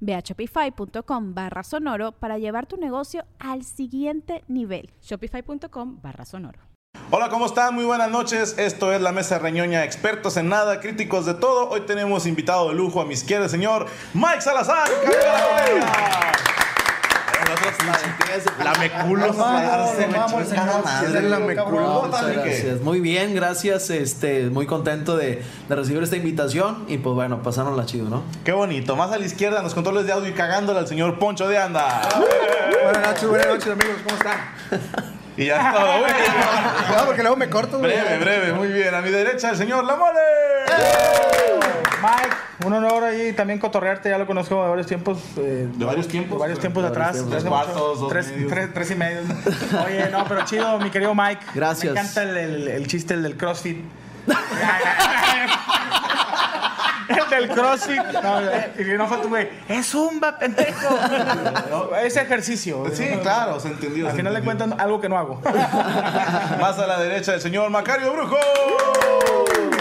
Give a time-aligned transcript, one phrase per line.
[0.00, 4.90] Ve a shopify.com barra sonoro para llevar tu negocio al siguiente nivel.
[5.02, 6.60] Shopify.com barra sonoro.
[7.10, 7.74] Hola, ¿cómo están?
[7.74, 8.56] Muy buenas noches.
[8.58, 11.70] Esto es la Mesa Reñoña, expertos en nada, críticos de todo.
[11.70, 14.88] Hoy tenemos invitado de lujo a mi izquierda, el señor Mike Salazar.
[14.88, 16.67] La meculo.
[18.62, 18.74] La
[21.40, 22.08] meculo.
[22.10, 22.80] Gracias.
[22.80, 23.90] Muy bien, gracias.
[23.90, 26.84] Este, muy contento de, de, recibir esta invitación.
[26.88, 28.22] Y pues bueno, pasaron la chido, ¿no?
[28.44, 28.96] Qué bonito.
[28.96, 32.08] Más a la izquierda, los controles de audio y cagándole al señor Poncho de Anda.
[32.82, 33.96] buenas noches, buenas noches, amigos.
[34.04, 34.38] ¿Cómo están?
[35.36, 36.02] Y ya está todo.
[36.86, 37.78] Cuidado porque luego me corto.
[37.78, 38.94] Breve, breve, muy bien.
[38.94, 41.57] A mi derecha, el señor La Mole.
[42.02, 45.18] Mike, un honor ahí también cotorrearte, ya lo conozco de varios tiempos.
[45.36, 46.36] Eh, ¿De varios tiempos?
[46.36, 47.12] De varios tiempos de atrás.
[47.12, 47.32] Tiempos.
[47.32, 49.20] Tres cuartos, dos tres, tres, tres, y medio.
[49.84, 51.44] Oye, no, pero chido, mi querido Mike.
[51.54, 51.94] Gracias.
[51.94, 53.78] Me encanta el, el, el chiste, el del CrossFit.
[57.08, 58.02] el del CrossFit.
[58.22, 58.40] No,
[58.78, 59.48] y no fue tu güey.
[59.68, 61.94] Es zumba, pendejo.
[62.02, 62.84] es ejercicio.
[62.92, 64.08] Sí, claro, se entendió.
[64.08, 65.40] Al final le cuentan algo que no hago.
[66.60, 68.36] Más a la derecha, el señor Macario Brujo.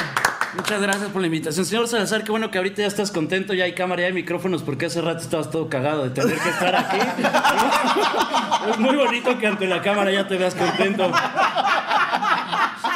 [0.67, 1.65] Muchas gracias por la invitación.
[1.65, 4.63] Señor Salazar, qué bueno que ahorita ya estás contento, ya hay cámara, ya hay micrófonos,
[4.63, 6.97] porque hace rato estabas todo cagado de tener que estar aquí.
[8.71, 11.09] es muy bonito que ante la cámara ya te veas contento.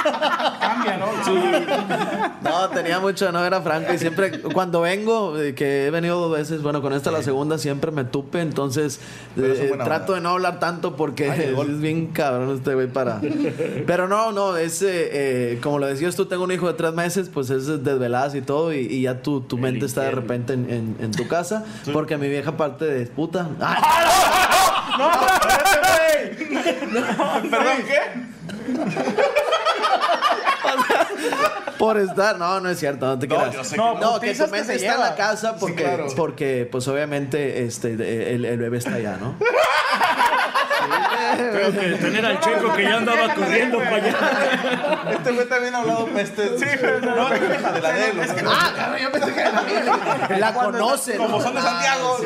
[0.04, 1.08] Cambia, ¿no?
[1.24, 1.32] Sí.
[2.44, 3.94] No, tenía mucho, no era franco.
[3.94, 7.58] Y siempre, cuando vengo, eh, que he venido dos veces, bueno, con esta la segunda
[7.58, 8.42] siempre me tupe.
[8.42, 9.00] Entonces,
[9.38, 13.22] eh, trato de no hablar tanto porque Ay, es, bien cabrón este güey para.
[13.86, 17.30] Pero no, no, es eh, como lo decías tú, tengo un hijo de tres meses,
[17.30, 18.74] pues es desveladas y todo.
[18.74, 21.66] Y, y ya tu, tu mente está de repente en, en, en tu casa.
[21.84, 21.92] Sí.
[21.92, 23.50] Porque mi vieja parte de puta.
[23.60, 23.82] ¡Ay!
[24.98, 25.10] ¡No!
[25.10, 25.72] ¡No!
[26.92, 29.42] no, ¿Perdón, qué?
[31.78, 33.56] Por estar, no, no es cierto, no te creas.
[33.56, 36.08] No, sé no, que, no, que tu mente está en la casa porque, sí, claro.
[36.16, 37.94] porque pues obviamente este,
[38.34, 39.36] el, el, bebé está allá, ¿no?
[41.52, 44.16] Creo que tener al checo que ya andaba corriendo para allá.
[45.12, 46.58] Este güey también ha hablado peste.
[46.58, 46.66] Sí,
[47.02, 48.22] no, de la de él.
[48.48, 50.38] Ah, cabrón, yo pensé que era la mía.
[50.38, 51.18] La conoce.
[51.18, 52.18] Como son de Santiago.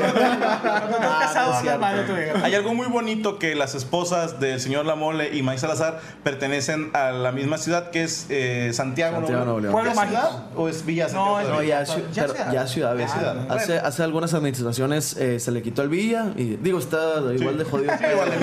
[2.44, 7.12] Hay algo muy bonito que las esposas del señor Lamole y Mike Salazar pertenecen a
[7.12, 9.60] la misma ciudad que es eh, Santiago, Santiago ¿no?
[9.60, 9.72] León.
[9.72, 10.44] ¿Pueblo mágico?
[10.56, 11.42] ¿O es Villa Santiago?
[11.42, 12.52] No, no ya, es ciudad, ya, ciudad.
[12.54, 12.98] ya ciudad.
[12.98, 13.52] Ya ciudad.
[13.52, 17.64] Hace, hace algunas administraciones eh, se le quitó el Villa y digo, está igual de
[17.66, 17.94] jodido.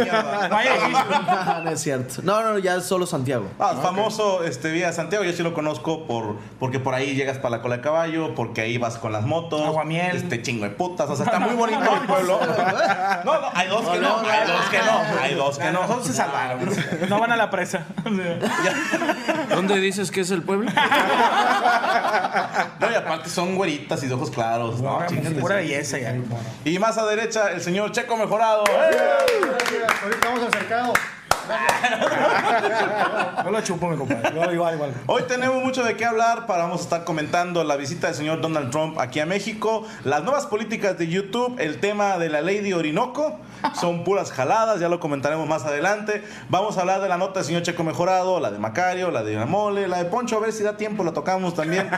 [0.52, 2.22] No, no es cierto.
[2.22, 3.46] No, no, ya es solo Santiago.
[3.58, 3.82] Ah, okay.
[3.82, 7.62] famoso este Vía Santiago, yo sí lo conozco por porque por ahí llegas para la
[7.62, 10.16] cola de caballo, porque ahí vas con las motos, Aguamiel.
[10.16, 12.40] este chingo de putas, o sea, está muy bonito el pueblo.
[13.24, 15.82] No, no, hay dos que no, hay dos que no, hay dos que no.
[15.82, 16.60] Nosotros se salvaron.
[17.08, 17.84] No van a la presa.
[19.50, 20.70] ¿Dónde dices que es el pueblo?
[22.80, 24.80] No, y aparte son güeritas y de ojos claros.
[24.80, 26.16] No, no pura belleza ya.
[26.64, 28.64] Y más a derecha, el señor Checo Mejorado.
[30.00, 30.92] Ahorita vamos acercado.
[33.44, 34.30] No lo chupo, mi compadre.
[34.30, 34.94] No, igual, igual.
[35.06, 36.46] Hoy tenemos mucho de qué hablar.
[36.46, 40.22] Para vamos a estar comentando la visita del señor Donald Trump aquí a México, las
[40.22, 43.38] nuevas políticas de YouTube, el tema de la ley de Orinoco.
[43.78, 46.24] Son puras jaladas, ya lo comentaremos más adelante.
[46.48, 49.36] Vamos a hablar de la nota del señor Checo Mejorado, la de Macario, la de
[49.44, 51.90] Mole, la de Poncho, a ver si da tiempo, la tocamos también.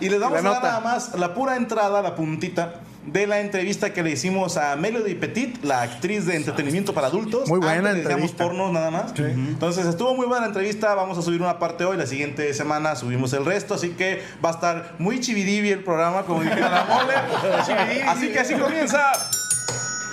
[0.00, 2.74] Y les vamos a dar nada más la pura entrada, la puntita
[3.06, 7.48] de la entrevista que le hicimos a Melody Petit, la actriz de entretenimiento para adultos.
[7.48, 8.44] Muy buena Antes entrevista.
[8.44, 9.12] pornos nada más.
[9.14, 9.22] Sí.
[9.22, 10.94] Entonces estuvo muy buena la entrevista.
[10.94, 11.96] Vamos a subir una parte hoy.
[11.96, 13.74] La siguiente semana subimos el resto.
[13.74, 17.14] Así que va a estar muy chividivi el programa, como dijeron la mole.
[18.08, 19.12] así que así comienza.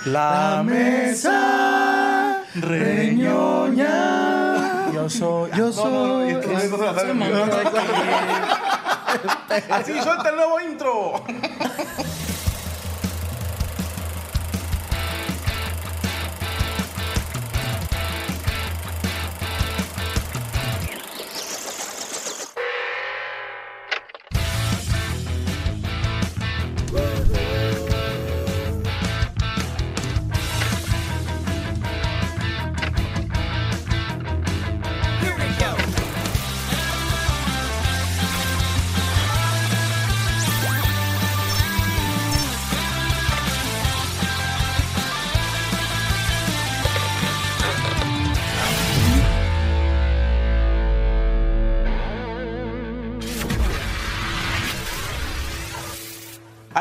[0.04, 3.92] La mesa reñoña.
[4.92, 5.50] Yo soy.
[5.56, 6.34] Yo soy.
[9.70, 11.22] Así suelta el nuevo intro.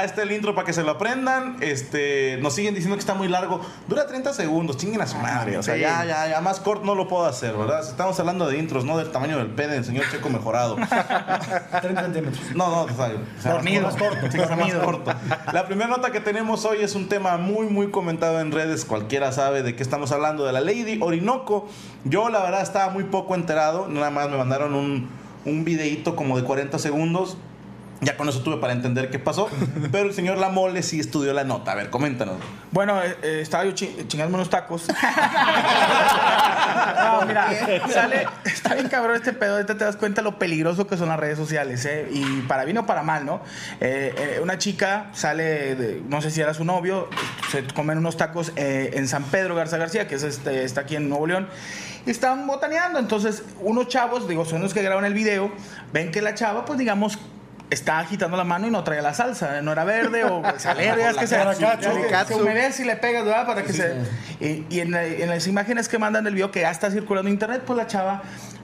[0.02, 1.58] Ahí está el intro para que se lo aprendan.
[1.62, 3.62] Este, nos siguen diciendo que está muy largo.
[3.88, 5.60] Dura 30 segundos, chinguen a su madre.
[5.60, 7.88] O sea, ya, ya, ya más corto no lo puedo hacer, ¿verdad?
[7.88, 10.76] Estamos hablando de intros, no del tamaño del pene del señor Checo mejorado.
[11.82, 12.56] 30 centímetros.
[12.56, 13.84] No, no, o sea, Dormido.
[13.84, 14.32] más corto.
[14.32, 15.14] sí, sea más corto.
[15.54, 18.86] La primera nota que tenemos hoy es un tema muy, muy comentado en redes.
[18.86, 21.68] Cualquiera sabe de qué estamos hablando, de la Lady Orinoco.
[22.06, 23.88] Yo, la verdad, estaba muy poco enterado.
[23.88, 25.10] Nada más me mandaron un,
[25.46, 27.38] un videíto como de 40 segundos
[28.02, 29.50] ya con eso tuve para entender qué pasó.
[29.92, 31.72] Pero el señor Lamole sí estudió la nota.
[31.72, 32.38] A ver, coméntanos.
[32.72, 34.88] Bueno, eh, eh, estaba yo chi chingándome unos tacos.
[36.98, 37.48] no, mira,
[37.88, 38.26] sale.
[38.44, 39.54] Está bien cabrón este pedo.
[39.54, 42.08] Ahorita te das cuenta lo peligroso que son las redes sociales, ¿eh?
[42.12, 43.42] Y para bien o para mal, ¿no?
[43.80, 47.08] Eh, eh una chica sale, de, no sé si era su novio,
[47.52, 50.96] se comen unos tacos eh, en San Pedro Garza García, que es este, está aquí
[50.96, 51.48] en Nuevo León.
[52.06, 52.98] Y están botaneando.
[52.98, 55.52] Entonces, unos chavos, digo, son los que graban el video,
[55.94, 57.20] ven que la chava, pues digamos,
[57.72, 61.14] está agitando la mano y no traía la salsa, no era verde o se alegra,
[61.14, 61.38] que se,
[62.28, 63.48] se, humedece y le pegas, ¿verdad?
[63.48, 63.96] Para que se...
[64.40, 67.34] Y, y en, en, las imágenes que mandan del video que ya está circulando en
[67.34, 68.22] internet, pues la chava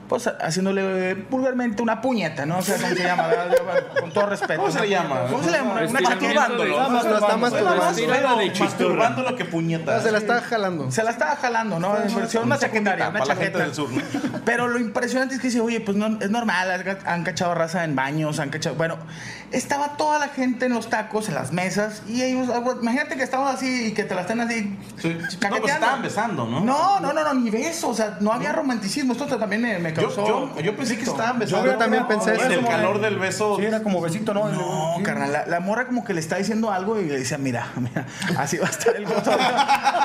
[0.08, 2.58] pues haciéndole vulgarmente una puñeta, ¿no?
[2.58, 3.30] O sea, ¿cómo se llama?
[4.00, 4.60] Con todo respeto.
[4.60, 5.26] ¿Cómo se le llama?
[5.30, 5.80] ¿Cómo se le llama?
[5.88, 6.98] Una masturbándolo.
[7.18, 8.54] Está masturbando.
[8.58, 10.00] Masturbándolo que puñeta.
[10.00, 10.90] Se la está jalando.
[10.90, 11.96] Se la estaba jalando, ¿no?
[11.96, 13.58] En versión una chaquetaria, una chaqueta.
[13.58, 14.02] del sur, ¿no?
[14.44, 17.94] Pero lo impresionante es que dice, oye, pues no, es normal, han cachado raza en
[17.94, 18.76] baños, han cachado...
[18.76, 18.98] Bueno,
[19.52, 22.48] estaba toda la gente en los tacos, en las mesas, y ellos,
[22.80, 24.76] imagínate que estaban así y que te la estén así...
[25.00, 25.16] Sí.
[25.40, 26.60] No, pues estaban besando, ¿no?
[26.60, 29.12] No, no, no, no, ni beso, o sea, no había romanticismo.
[29.12, 31.66] Esto también me, me yo, yo, yo, pensé que estaban besando.
[31.66, 32.46] Yo también pensé eso.
[32.46, 33.56] el calor del beso.
[33.56, 34.48] Sí, era como besito, ¿no?
[34.48, 35.02] No, sí.
[35.02, 35.32] carnal.
[35.32, 38.06] La, la, morra como que le está diciendo algo y le dice, mira, mira,
[38.36, 39.32] así va a estar el gozo.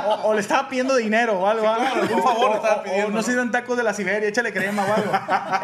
[0.08, 1.64] o, o, le estaba pidiendo dinero o algo.
[1.64, 3.08] Sí, claro, por favor, o, estaba pidiendo.
[3.08, 5.12] O no sirven tacos de la Siberia, échale crema o algo.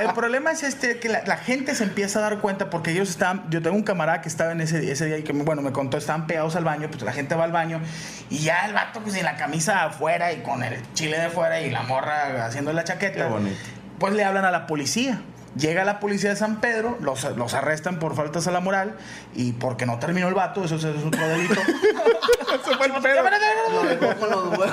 [0.10, 3.10] el problema es este, que la, la, gente se empieza a dar cuenta porque ellos
[3.10, 5.72] estaban, yo tengo un camarada que estaba en ese, ese día y que, bueno, me
[5.72, 7.80] contó, estaban pegados al baño, pues la gente va al baño
[8.28, 11.62] y ya el vato pues en la camisa afuera y con el chile de fuera
[11.62, 13.26] y la morra haciendo la chaqueta.
[13.26, 13.56] Qué bonito.
[14.00, 15.22] Pues le hablan a la policía.
[15.56, 18.98] Llega la policía de San Pedro, los, los arrestan por faltas a la moral
[19.36, 21.62] y porque no terminó el vato, eso, eso es otro delito.
[22.66, 23.24] Se fue el pedo.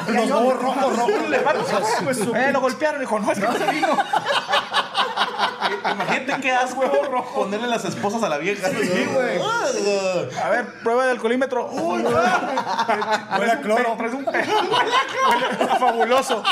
[0.08, 1.12] Los huevos rojos, rojos.
[2.34, 3.88] Eh, lo golpearon, dijo, no, es que no se vino.
[5.92, 6.82] Imagínate qué asco
[7.34, 8.68] ponerle las esposas a la vieja.
[8.68, 9.38] Sí, güey.
[10.42, 11.70] A ver, prueba de alcoholímetro.
[11.70, 13.94] Uy, Huele a cloro.
[13.94, 16.42] Huele a fabuloso.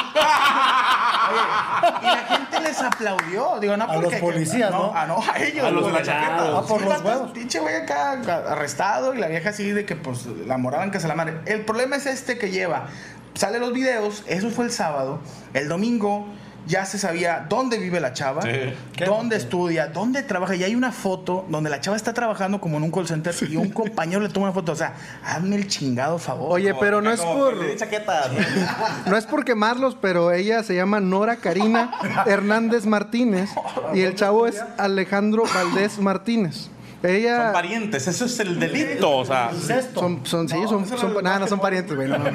[2.02, 3.58] y la gente les aplaudió.
[3.60, 4.10] Digo, no a porque.
[4.10, 4.92] los policías, ¿no?
[4.94, 5.64] Ah, no, a ellos.
[5.64, 6.58] A los de la chaqueta.
[6.58, 7.30] Ah, por los huevos.
[7.32, 8.12] Pinche güey acá
[8.48, 11.40] arrestado y la vieja así de que pues la moraban que se la madre.
[11.46, 12.86] El problema es este que lleva.
[13.34, 15.18] Sale los videos, eso fue el sábado.
[15.54, 16.26] El domingo
[16.66, 18.74] ya se sabía dónde vive la chava, sí.
[19.04, 20.54] dónde estudia, dónde trabaja.
[20.54, 23.56] Y hay una foto donde la chava está trabajando como en un call center y
[23.56, 24.72] un compañero le toma una foto.
[24.72, 26.52] O sea, hazme el chingado favor.
[26.52, 27.76] Oye, pero no es por.
[27.76, 28.30] Chaqueta.
[29.06, 31.92] No es por quemarlos, pero ella se llama Nora Karina
[32.26, 33.50] Hernández Martínez
[33.92, 36.70] y el chavo es Alejandro Valdés Martínez.
[37.04, 37.44] Ella...
[37.44, 39.50] Son parientes, eso es el delito, o sea.
[39.94, 42.08] Son, son, sí, no, son, son, son nada, no son parientes, güey.
[42.08, 42.30] No, no,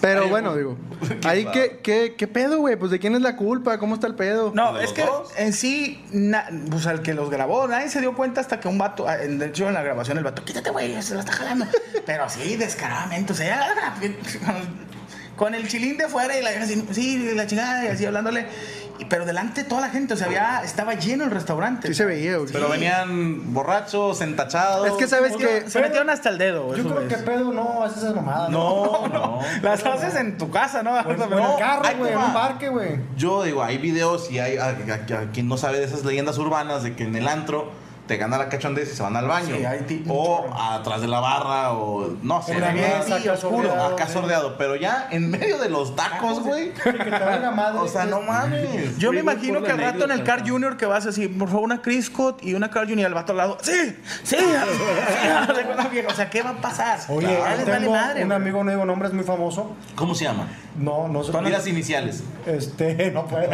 [0.00, 0.76] Pero bueno, digo,
[1.24, 4.16] ahí qué, qué, qué pedo, güey, pues de quién es la culpa, cómo está el
[4.16, 4.50] pedo.
[4.52, 5.30] No, es que dos?
[5.36, 8.78] en sí, na, pues el que los grabó, nadie se dio cuenta hasta que un
[8.78, 11.66] vato, de hecho en la grabación el vato, quítate, güey, se la está jalando.
[12.06, 13.94] Pero sí, descaradamente, o sea,
[15.36, 18.46] con el chilín de fuera y la así, sí, la chingada, y así hablándole.
[19.08, 21.88] Pero delante de toda la gente, o sea, había, estaba lleno el restaurante.
[21.88, 22.52] Sí se veía, güey.
[22.52, 24.86] Pero venían borrachos, entachados.
[24.86, 25.68] Es que sabes que...
[25.68, 26.74] Se metieron hasta el dedo.
[26.76, 28.50] Yo creo que pedo no haces esas mamadas.
[28.50, 29.08] No, no.
[29.12, 29.40] no.
[29.62, 30.92] Las haces en tu casa, ¿no?
[31.04, 33.00] Pues, en el carro, güey, en un parque, güey.
[33.16, 36.38] Yo digo, hay videos y hay, a, a, a, quien no sabe de esas leyendas
[36.38, 37.70] urbanas de que en el antro
[38.06, 39.56] te gana la cachondez y se van al baño.
[39.56, 42.52] Sí, hay o atrás de la barra, o no sé.
[42.52, 43.94] En la mesa, acá sordeado.
[43.94, 44.56] Acá sordeado.
[44.58, 46.72] Pero ya en medio de los tacos, güey.
[46.72, 47.78] que te valga madre.
[47.78, 48.98] O sea, no mames.
[48.98, 51.64] Yo me imagino que al rato en el Car Junior que vas así, por favor,
[51.64, 53.58] una Criscot y una Car Junior al vato al lado.
[53.62, 53.96] ¡Sí!
[54.24, 54.36] ¡Sí!
[56.08, 56.98] o sea, ¿qué va a pasar?
[57.08, 57.92] Oye, tengo
[58.22, 59.76] un amigo, no digo nombres, muy famoso.
[59.94, 60.48] ¿Cómo se llama?
[60.76, 61.32] No, no sé.
[61.32, 62.22] Con las iniciales.
[62.46, 63.46] Este, no puedo.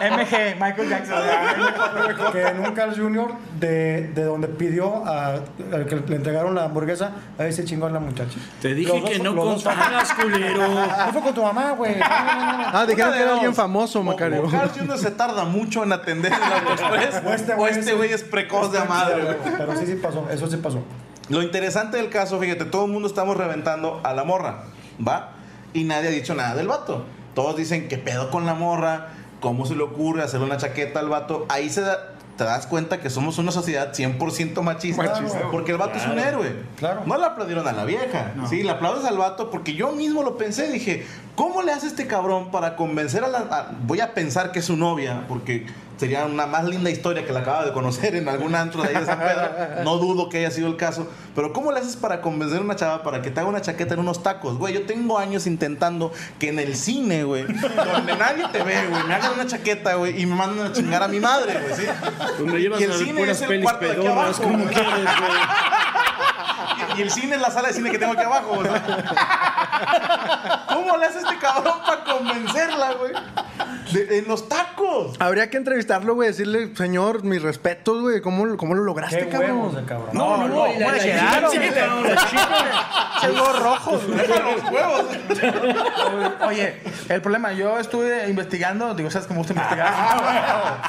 [0.00, 1.18] MG, Michael Jackson.
[2.32, 3.32] que en un Carl Jr.
[3.58, 5.40] De, de donde pidió a, a,
[5.88, 8.38] que le entregaron la hamburguesa, ahí se chingó a la muchacha.
[8.60, 10.60] Te dije Los que dos- no los dos contaras, culero.
[11.06, 11.96] ¿Qué fue con tu mamá, güey?
[11.98, 12.78] No, no, no, no.
[12.78, 14.48] Ah, dijeron que era alguien famoso, Macario.
[14.50, 14.98] Carl Jr.
[14.98, 17.22] se tarda mucho en atender el AutoExpress.
[17.26, 19.36] O este güey este es- güey es precoz de a madre, güey.
[19.56, 20.26] Pero sí, sí pasó.
[20.30, 20.82] Eso sí pasó.
[21.28, 24.64] Lo interesante del caso, fíjate, todo el mundo estamos reventando a la morra,
[25.06, 25.31] ¿va?
[25.72, 27.04] Y nadie ha dicho nada del vato.
[27.34, 29.08] Todos dicen, ¿qué pedo con la morra?
[29.40, 31.46] ¿Cómo se le ocurre hacerle una chaqueta al vato?
[31.48, 35.20] Ahí se da, te das cuenta que somos una sociedad 100% machista.
[35.50, 36.54] Porque el vato es un héroe.
[36.76, 37.02] Claro.
[37.06, 38.32] No le aplaudieron a la vieja.
[38.48, 40.70] Sí, le aplaudes al vato porque yo mismo lo pensé.
[40.70, 43.72] Dije, ¿cómo le hace este cabrón para convencer a la.
[43.82, 45.66] voy a pensar que es su novia, porque
[46.02, 48.94] sería una más linda historia que la acaba de conocer en algún antro de ahí
[48.96, 49.84] de San Pedro.
[49.84, 51.08] No dudo que haya sido el caso.
[51.36, 53.94] Pero ¿cómo le haces para convencer a una chava para que te haga una chaqueta
[53.94, 54.58] en unos tacos?
[54.58, 59.04] Güey, yo tengo años intentando que en el cine, güey, donde nadie te ve, güey,
[59.04, 61.86] me hagan una chaqueta, güey, y me mandan a chingar a mi madre, güey, ¿sí?
[62.58, 64.42] Llevas Y el a cine es el cuarto de aquí abajo.
[64.42, 65.32] como quieres, güey.
[66.98, 68.82] Y el cine es la sala de cine que tengo aquí abajo, sea.
[70.68, 73.12] ¿Cómo le hace este cabrón para convencerla, güey?
[73.92, 75.16] De- en los tacos.
[75.18, 75.56] Habría que
[75.92, 80.10] entrevistarlo, güey, decirle, señor, mis respetos, güey, ¿cómo, cómo lo lograste, Qué huevos de cabrón?
[80.12, 81.40] No, no, la chica.
[83.20, 84.02] Chegos rojos.
[84.08, 85.04] los huevos.
[86.46, 89.92] Oye, el problema, yo estuve investigando, digo, ¿sabes cómo gusta investigar?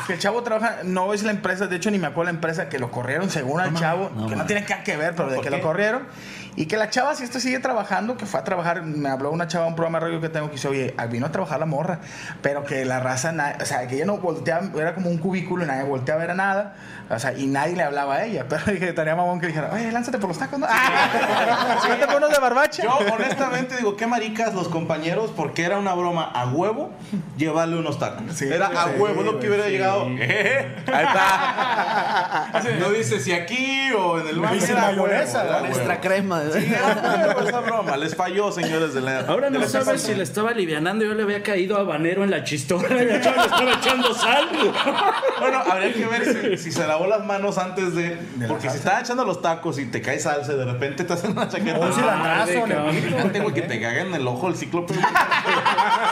[0.08, 2.70] que el chavo trabaja, no es la empresa, de hecho ni me acuerdo la empresa
[2.70, 5.50] que lo corrieron según al chavo, que no tiene que ver, pero de ¿Por que
[5.50, 6.04] lo corrieron.
[6.56, 9.48] Y que la chava, si esto sigue trabajando, que fue a trabajar, me habló una
[9.48, 12.00] chava, un programa de radio que tengo, que dice, oye, vino a trabajar la morra,
[12.44, 15.64] pero que la raza, na- o sea, que ella no volteaba, era como un cubículo
[15.64, 16.76] y nadie volteaba a ver a nada,
[17.10, 19.92] o sea, y nadie le hablaba a ella, pero dije, estaría mamón que dijera, oye,
[19.92, 20.68] lánzate por los tacos, ¿no?
[20.70, 22.84] Ah, ¿sí te pones de barbacha?
[22.84, 26.92] Yo, honestamente, digo, qué maricas los compañeros, porque era una broma a huevo
[27.36, 28.24] llevarle unos tacos.
[28.36, 30.06] Sí, era a sí, huevo, lo que hubiera llegado.
[30.20, 32.78] "Eh, Ahí está.
[32.80, 34.54] No dice si aquí o en el baño.
[34.56, 35.64] Dice era a huevo, mayonesa, era a ¿no?
[35.64, 35.76] huevo.
[35.78, 36.43] Extra crema.
[36.52, 37.98] Sí, a huevo esa broma.
[37.98, 39.22] Les falló, señores de la.
[39.22, 41.06] Ahora de no sabes si le estaba alivianando.
[41.06, 43.46] Yo le había caído habanero en la chistora y le estaba
[43.80, 44.50] echando sal.
[45.40, 48.18] Bueno, habría que ver si, si se lavó las manos antes de.
[48.48, 51.32] porque si estaba echando los tacos y te cae salsa y de repente te hacen
[51.32, 51.80] una chaqueta.
[51.80, 52.68] Un cilandrazo.
[52.68, 53.30] Nepito.
[53.32, 54.94] Tengo que te caga en el ojo el cíclope.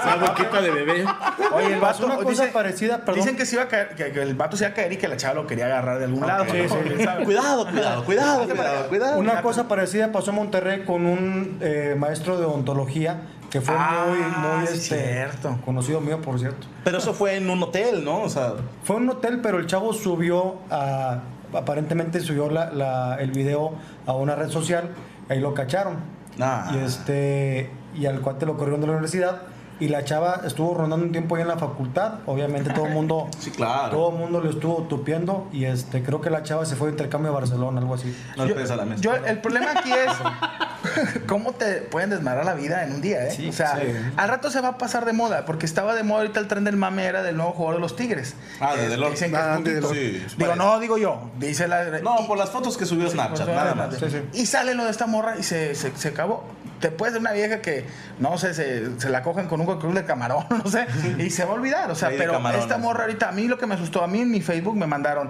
[0.01, 1.05] Esa boquita de bebé.
[1.53, 3.15] Oye, el vato una cosa dice- parecida, perdón.
[3.15, 4.97] Dicen que, se iba a caer, que, que el vato se iba a caer y
[4.97, 6.45] que la chava lo quería agarrar de algún lado.
[6.49, 6.69] Sí, ¿no?
[6.97, 7.03] sí.
[7.03, 7.25] ¿Sabes?
[7.25, 9.17] cuidado, cuidado, cuidado, cuidado, cuidado.
[9.19, 14.05] Una cosa parecida pasó en Monterrey con un eh, maestro de odontología que fue Ah,
[14.07, 14.17] muy,
[14.59, 15.57] muy sí, este, cierto.
[15.65, 16.67] conocido mío, por cierto.
[16.85, 18.21] Pero eso fue en un hotel, ¿no?
[18.21, 18.53] O sea.
[18.83, 21.19] Fue en un hotel, pero el chavo subió a,
[21.53, 23.73] aparentemente subió la, la- el video
[24.05, 24.89] a una red social,
[25.27, 25.95] ahí lo cacharon.
[26.39, 26.71] Ah.
[26.73, 29.41] Y este y al cuate lo corrieron de la universidad
[29.81, 33.27] y la chava estuvo rondando un tiempo ahí en la facultad, obviamente todo el mundo
[33.39, 33.89] Sí, claro.
[33.97, 36.93] todo el mundo le estuvo tupiendo y este creo que la chava se fue de
[36.93, 38.15] intercambio a Barcelona, algo así.
[38.37, 39.01] No le Yo, a la mesa.
[39.01, 43.49] yo- el problema aquí es cómo te pueden desmadrar la vida en un día, ¿eh?
[43.49, 43.79] o sea,
[44.17, 46.63] al rato se va a pasar de moda, porque estaba de moda ahorita el tren
[46.63, 48.35] del mame era del nuevo jugador de los Tigres.
[48.59, 49.11] Ah, de Delor.
[49.11, 49.81] dicen que es Ah, de.
[49.81, 51.99] Sí, Digo, no digo yo, dice la...
[52.01, 53.95] No, por las fotos que subió Snapchat, Pues, nada más.
[53.95, 54.21] Sí, sí.
[54.33, 56.43] Y sale lo de esta morra y se, se, se acabó.
[56.81, 57.85] Te puedes de una vieja que,
[58.19, 61.45] no sé, se, se la cogen con un cóctel de camarón, no sé, y se
[61.45, 61.91] va a olvidar.
[61.91, 64.31] O sea, pero esta morra ahorita, a mí lo que me asustó, a mí en
[64.31, 65.29] mi Facebook me mandaron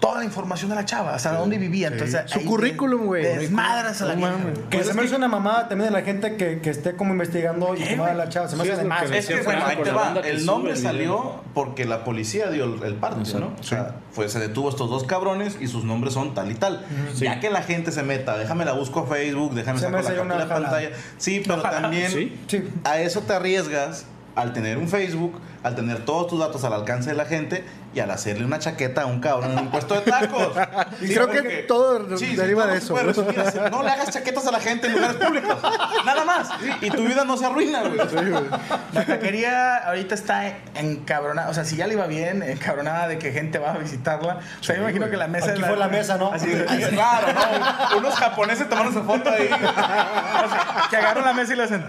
[0.00, 1.88] toda la información de la chava, hasta dónde vivía.
[1.88, 3.22] Entonces, Su currículum, güey.
[3.24, 4.32] Desmadras a la vieja.
[4.70, 7.74] Que se me hizo una mamada también de la gente que, que esté como investigando
[7.76, 8.14] y Eh, que no güey.
[8.16, 8.48] la chava.
[8.48, 10.20] Se me Sí, hace que Es que bueno, ahí te la va.
[10.20, 11.44] El nombre el salió video.
[11.54, 13.52] porque la policía dio el, el parte, ¿no?
[13.58, 16.54] O sea, fue, se detuvo a estos dos cabrones y sus nombres son tal y
[16.54, 16.84] tal.
[17.16, 20.02] Ya que la gente se meta, déjame la busco a Facebook, déjame Se sacar me
[20.02, 20.70] la hace captura una de jalada.
[20.78, 20.96] pantalla.
[21.18, 22.38] Sí, pero también Sí.
[22.46, 22.68] Sí.
[22.84, 27.10] a eso te arriesgas al tener un Facebook, al tener todos tus datos al alcance
[27.10, 30.02] de la gente y al hacerle una chaqueta a un cabrón en un puesto de
[30.02, 30.52] tacos.
[31.00, 32.96] Y creo que todo deriva todo de eso.
[32.96, 33.36] resumir.
[33.70, 35.56] No le hagas chaquetas a la gente en lugares públicos.
[36.04, 36.48] Nada más.
[36.80, 37.98] Y tu vida no se arruina, güey.
[38.92, 43.32] La taquería ahorita está encabronada, o sea, si ya le iba bien, encabronada de que
[43.32, 44.38] gente va a visitarla.
[44.60, 46.32] O sea, yo me imagino que la mesa Aquí es fue la mesa, ¿no?
[46.32, 46.48] Así,
[46.90, 47.98] Claro, ¿no?
[47.98, 49.48] Unos japoneses tomándose foto ahí.
[49.52, 51.84] o sea, que agarran la mesa y le hacen.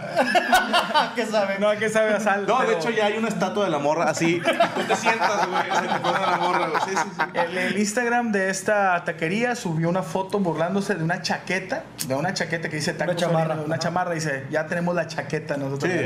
[1.15, 1.59] ¿Qué sabe?
[1.59, 2.45] No, que sabe a sal.
[2.47, 4.39] No, de hecho ya hay una estatua de la morra así.
[4.41, 5.63] Tú te sientas, güey.
[5.63, 6.81] Se te pone la morra, güey.
[6.85, 7.21] Sí, sí, sí.
[7.33, 12.33] El, el Instagram de esta taquería subió una foto burlándose de una chaqueta, de una
[12.33, 13.53] chaqueta que dice tacos chamarra.
[13.53, 15.91] Orino, una chamarra dice, ya tenemos la chaqueta nosotros.
[15.91, 15.99] Sí.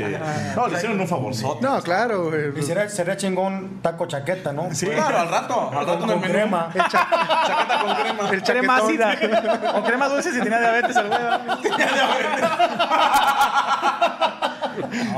[0.56, 1.62] No, le hicieron un favorzote.
[1.62, 2.58] No, claro, güey.
[2.58, 4.68] Y sería, sería chingón taco chaqueta, ¿no?
[4.74, 5.68] Sí, claro, al rato.
[5.70, 6.32] Al rato el Con menú.
[6.32, 6.68] crema.
[6.74, 8.30] Chaqueta con crema.
[8.30, 9.14] El Crema ácida.
[9.74, 11.18] O crema dulce si tenía diabetes el güey.
[11.18, 11.40] ¿verdad?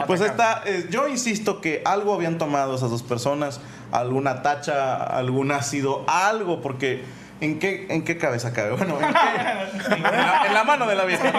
[0.07, 3.61] Pues está, eh, yo insisto que algo habían tomado esas dos personas,
[3.93, 7.03] alguna tacha, algún ácido, algo, porque
[7.41, 8.73] ¿en qué, en qué cabeza cabe?
[8.77, 11.33] Bueno, ¿en, qué- en la, en la mano de la vieja.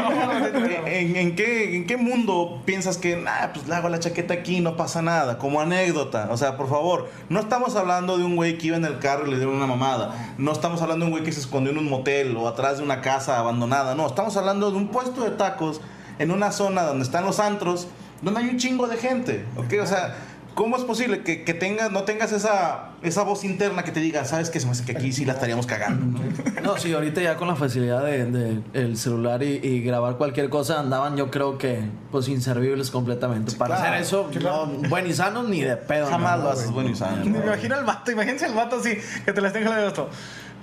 [0.85, 4.59] ¿En, en qué, ¿En qué mundo piensas que, nah, pues le hago la chaqueta aquí,
[4.61, 5.37] no pasa nada?
[5.37, 6.27] Como anécdota.
[6.31, 9.27] O sea, por favor, no estamos hablando de un güey que iba en el carro
[9.27, 10.33] y le dieron una mamada.
[10.37, 12.83] No estamos hablando de un güey que se escondió en un motel o atrás de
[12.83, 13.95] una casa abandonada.
[13.95, 15.81] No, estamos hablando de un puesto de tacos
[16.19, 17.87] en una zona donde están los antros,
[18.21, 19.45] donde hay un chingo de gente.
[19.55, 19.73] ¿ok?
[19.81, 20.15] O sea,
[20.55, 24.25] ¿cómo es posible que, que tengas, no tengas esa esa voz interna que te diga,
[24.25, 26.19] sabes que se me hace que aquí sí la estaríamos cagando.
[26.63, 30.49] No, sí, ahorita ya con la facilidad de, de el celular y, y grabar cualquier
[30.49, 31.79] cosa andaban yo creo que
[32.11, 33.53] pues inservibles completamente.
[33.53, 36.07] Para claro, hacer eso, no, buen y sano ni de pedo.
[36.07, 37.23] Jamás no, lo haces bueno y sano.
[37.23, 40.09] Me imagino al vato, imagínense al vato así, que te la estén jalando esto.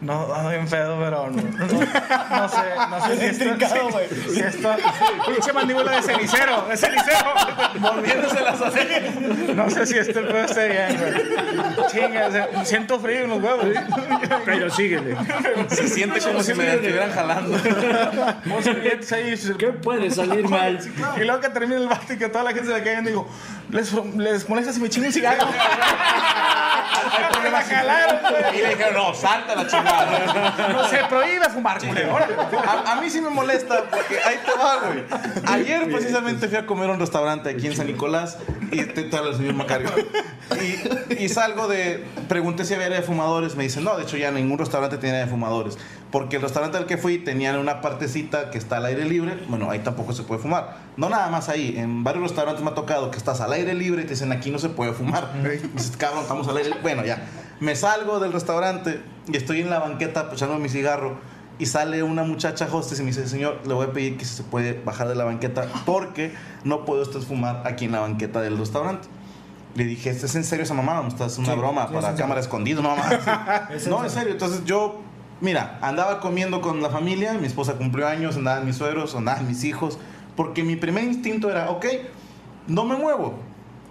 [0.00, 2.58] No, ando bien pedo, pero no, no, no sé,
[2.90, 3.56] no sé si esto,
[4.26, 4.76] si, si esto,
[5.26, 7.32] pinche mandíbula de cenicero, de cenicero,
[7.78, 9.12] Volviéndoselas a hacer.
[9.54, 11.88] no sé si esto el pedo esté bien, güey.
[11.90, 13.66] Chinga, siento frío en los huevos.
[14.44, 15.16] Pero síguele.
[15.68, 17.58] Se siente como si me estuvieran jalando.
[19.58, 20.78] ¿Qué puede salir mal?
[21.16, 23.28] y luego que termine el vato y que toda la gente se le y digo,
[23.70, 25.46] ¿les, les molesta si me chingo un cigarro?
[27.50, 28.58] La jalaron, güey.
[28.58, 30.68] Y le dijeron, no, salta la chingada.
[30.72, 32.16] No se prohíbe fumar, culero.
[32.16, 35.04] A, a mí sí me molesta porque ahí te va, güey.
[35.46, 38.38] Ayer precisamente fui a comer a un restaurante aquí en San Nicolás
[38.72, 39.90] y te, te habla el señor Macario.
[40.60, 42.04] Y, y salgo de.
[42.28, 43.54] Pregunté si había área de fumadores.
[43.56, 45.78] Me dicen, no, de hecho ya ningún restaurante tiene área de fumadores.
[46.14, 49.36] Porque el restaurante al que fui tenían una partecita que está al aire libre.
[49.48, 50.76] Bueno, ahí tampoco se puede fumar.
[50.96, 51.74] No nada más ahí.
[51.76, 54.52] En varios restaurantes me ha tocado que estás al aire libre y te dicen, aquí
[54.52, 55.32] no se puede fumar.
[55.44, 57.26] Y dices, cabrón, estamos al aire Bueno, ya.
[57.58, 61.16] Me salgo del restaurante y estoy en la banqueta echando mi cigarro.
[61.58, 64.44] Y sale una muchacha hostess y me dice, señor, le voy a pedir que se
[64.44, 68.56] puede bajar de la banqueta porque no puedo usted fumar aquí en la banqueta del
[68.56, 69.08] restaurante.
[69.74, 71.02] Le dije, ¿es en serio esa mamá?
[71.02, 72.82] ¿No estás una Sí, broma sí, es para en cámara escondido?
[72.82, 73.68] No, mamá.
[73.74, 74.30] Es no, en serio.
[74.30, 75.00] Entonces yo,
[75.40, 79.64] mira, andaba comiendo con la familia, mi esposa cumplió años, andaban mis suegros, andaban mis
[79.64, 79.98] hijos,
[80.36, 81.86] porque mi primer instinto era, ok,
[82.66, 83.34] no me muevo.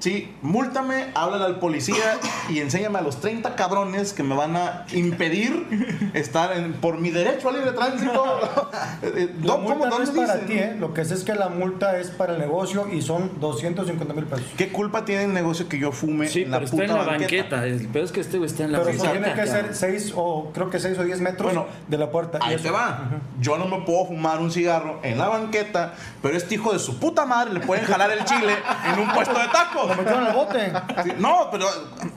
[0.03, 4.85] Sí, múltame, háblale al policía y enséñame a los 30 cabrones que me van a
[4.91, 8.11] impedir estar en, por mi derecho a libre tránsito.
[9.03, 10.75] Eh, La no, multa ¿cómo- no es para ti, ¿eh?
[10.79, 14.25] Lo que es es que la multa es para el negocio y son 250 mil
[14.25, 14.45] pesos.
[14.57, 16.97] ¿Qué culpa tiene el negocio que yo fume Sí, en la pero está puta en
[16.99, 17.55] la banqueta?
[17.57, 17.65] banqueta.
[17.65, 19.11] El peor es que este güey está en la Pero banqueta.
[19.11, 22.39] tiene que ser 6 o creo que 6 o 10 metros Bueno, de la puerta.
[22.41, 23.09] Ahí te va.
[23.39, 26.99] Yo no me puedo fumar un cigarro en la banqueta, pero este hijo de su
[26.99, 28.53] puta madre le pueden jalar el chile
[28.91, 29.92] en un puesto de tacos.
[29.95, 30.71] Lo metieron al bote.
[31.03, 31.67] Sí, No, pero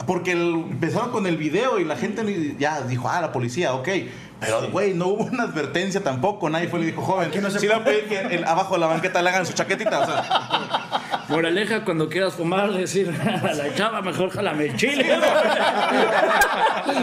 [0.07, 3.89] porque el- empezaron con el video y la gente ya dijo, ah, la policía, ok.
[4.39, 6.51] Pero, güey, no hubo una advertencia tampoco.
[6.51, 8.75] Nadie fue y le dijo, joven, no sí le voy a pedir que el- abajo
[8.75, 10.01] de la banqueta le hagan su chaquetita.
[10.01, 10.86] O sea,
[11.29, 13.13] Moraleja, cuando quieras fumar, decir
[13.45, 15.07] a la chava, mejor jálame el chile.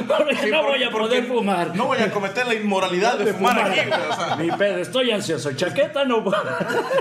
[0.07, 1.75] Porque no voy a poder fumar.
[1.75, 3.99] no voy a cometer la inmoralidad de fumar aquí, güey.
[4.09, 5.51] O sea, Mi pedo, estoy ansioso.
[5.53, 6.23] Chaqueta no,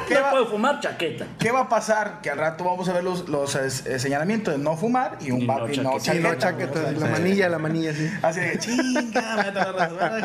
[0.09, 1.27] ¿Qué no va- puedo fumar chaqueta.
[1.39, 2.21] ¿Qué va a pasar?
[2.23, 5.43] Que al rato vamos a ver los, los eh, señalamientos de no fumar y un
[5.43, 6.13] Y pa- no y no chaqueta.
[6.13, 8.11] Sí, no, chaqueta, la manilla, la manilla, sí.
[8.23, 9.53] Así de chinga,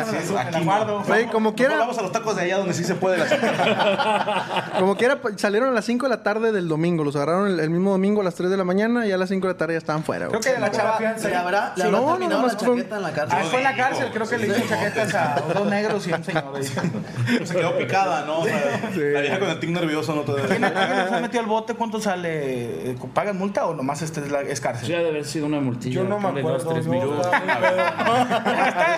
[0.10, 1.04] sí, aquí guardo.
[1.08, 4.72] Oye, como quiera, Vamos a los tacos de allá donde sí se puede la chaqueta.
[4.80, 6.87] como quiera, pues, salieron a las 5 de la tarde del domingo.
[6.96, 9.30] Los agarraron el, el mismo domingo a las 3 de la mañana y a las
[9.30, 10.28] 5 de la tarde ya estaban fuera.
[10.28, 10.98] Creo que la chava.
[11.00, 13.38] ¿Le habrá, le Sí, habrá no, no, nomás la fue- chaqueta en la cárcel?
[13.42, 16.24] Ah, fue en la cárcel, creo que le hizo chaquetas a dos negros y un
[16.24, 16.44] señor.
[16.56, 16.64] ahí.
[17.46, 18.40] Se quedó picada, ¿no?
[18.40, 21.48] O sea, La vieja con el tic nervioso no te ¿Quién le fue metido al
[21.48, 21.74] bote?
[21.74, 22.96] ¿Cuánto sale?
[23.14, 24.96] ¿Pagan multa o nomás este es, la, es Sí, cárcel?
[24.96, 25.96] ha de haber sido una multilla.
[25.96, 26.74] Yo no me dos, acuerdo.
[26.74, 26.86] tres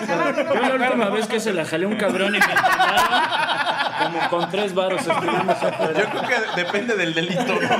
[0.08, 2.44] yo la última vez que se la jalé un cabrón y me
[4.00, 5.92] como con tres varos estuvimos afuera.
[6.00, 7.79] Yo creo que depende del delito, ¿no?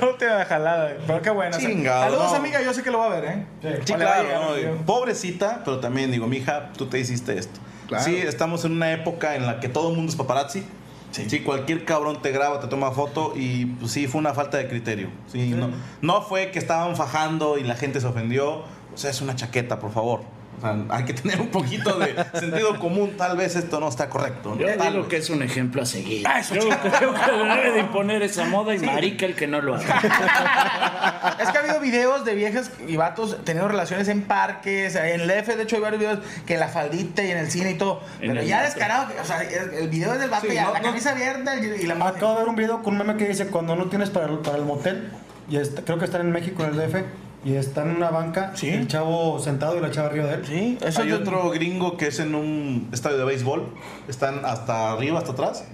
[0.00, 0.92] No te da jalada.
[1.06, 1.56] Pero qué bueno.
[1.58, 2.36] Chingado, Saludos, no.
[2.36, 2.62] amiga.
[2.62, 3.46] Yo sé que lo va a ver, ¿eh?
[3.84, 7.60] Sí, Vale, vaya, claro, Pobrecita, pero también digo, mija, tú te hiciste esto.
[7.88, 8.04] Claro.
[8.04, 10.64] Sí, estamos en una época en la que todo el mundo es paparazzi.
[11.10, 11.40] Sí.
[11.40, 15.10] cualquier cabrón te graba, te toma foto y pues sí, fue una falta de criterio.
[15.30, 15.70] Sí, No,
[16.02, 18.64] no fue que estaban fajando y la gente se ofendió.
[18.94, 20.22] O sea, es una chaqueta, por favor.
[20.58, 23.14] O sea, hay que tener un poquito de sentido común.
[23.18, 24.50] Tal vez esto no está correcto.
[24.54, 24.60] ¿no?
[24.60, 25.10] Yo Tal digo vez.
[25.10, 26.26] que es un ejemplo a seguir.
[26.26, 29.60] Ah, eso, Yo creo que debe de imponer esa moda y marica el que no
[29.60, 31.34] lo haga.
[31.40, 35.30] Es que ha habido videos de viejas y vatos teniendo relaciones en parques, en el
[35.30, 38.02] F, de hecho hay varios videos que la faldita y en el cine y todo.
[38.20, 40.80] En Pero ya descarado, o sea, el video es del vato Sí, ya, no, la
[40.80, 40.84] no.
[40.86, 41.94] camisa abierta y y la.
[42.06, 44.38] Acabo de ver un video con un meme que dice cuando no tienes para el,
[44.38, 45.10] para el motel,
[45.48, 47.02] y está- creo que están en México, en el DF,
[47.44, 48.70] y está en una banca, Sí.
[48.70, 50.46] el chavo sentado y la chava arriba de él.
[50.46, 53.66] Sí, eso Hay es otro gringo que es en un estadio de béisbol.
[54.08, 55.64] Están hasta arriba, hasta atrás.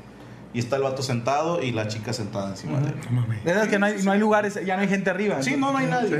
[0.52, 2.94] Y está el vato sentado y la chica sentada encima de él.
[3.44, 5.40] De esas que no hay, no hay lugares, ya no hay gente arriba.
[5.42, 6.10] Sí, no, no hay nadie.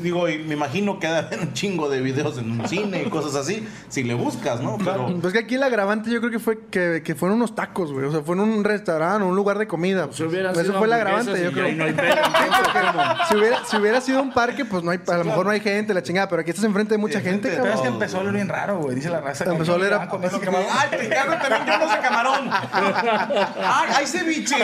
[0.00, 3.02] Digo, y me imagino que ha de haber un chingo de videos en un cine
[3.04, 4.78] y cosas así, si le buscas, ¿no?
[4.78, 7.92] Pero Pues que aquí el agravante yo creo que fue que, que fueron unos tacos,
[7.92, 8.06] güey.
[8.06, 10.08] O sea, fue en un restaurante, un lugar de comida.
[10.12, 11.72] Si hubieran Eso sido fue el agravante, yo creo.
[11.74, 11.94] no hay
[13.28, 15.60] si, hubiera, si hubiera sido un parque, pues no hay, a lo mejor no hay
[15.60, 16.28] gente, la chingada.
[16.28, 18.48] Pero aquí estás enfrente de mucha Sí, gente, Pero es que empezó a oler bien
[18.48, 19.44] raro, güey, dice la raza.
[19.50, 22.50] Empezó a oler a- ¡Ay, también yo no sé camarón!
[23.80, 24.56] ¡Ay, hay ceviche!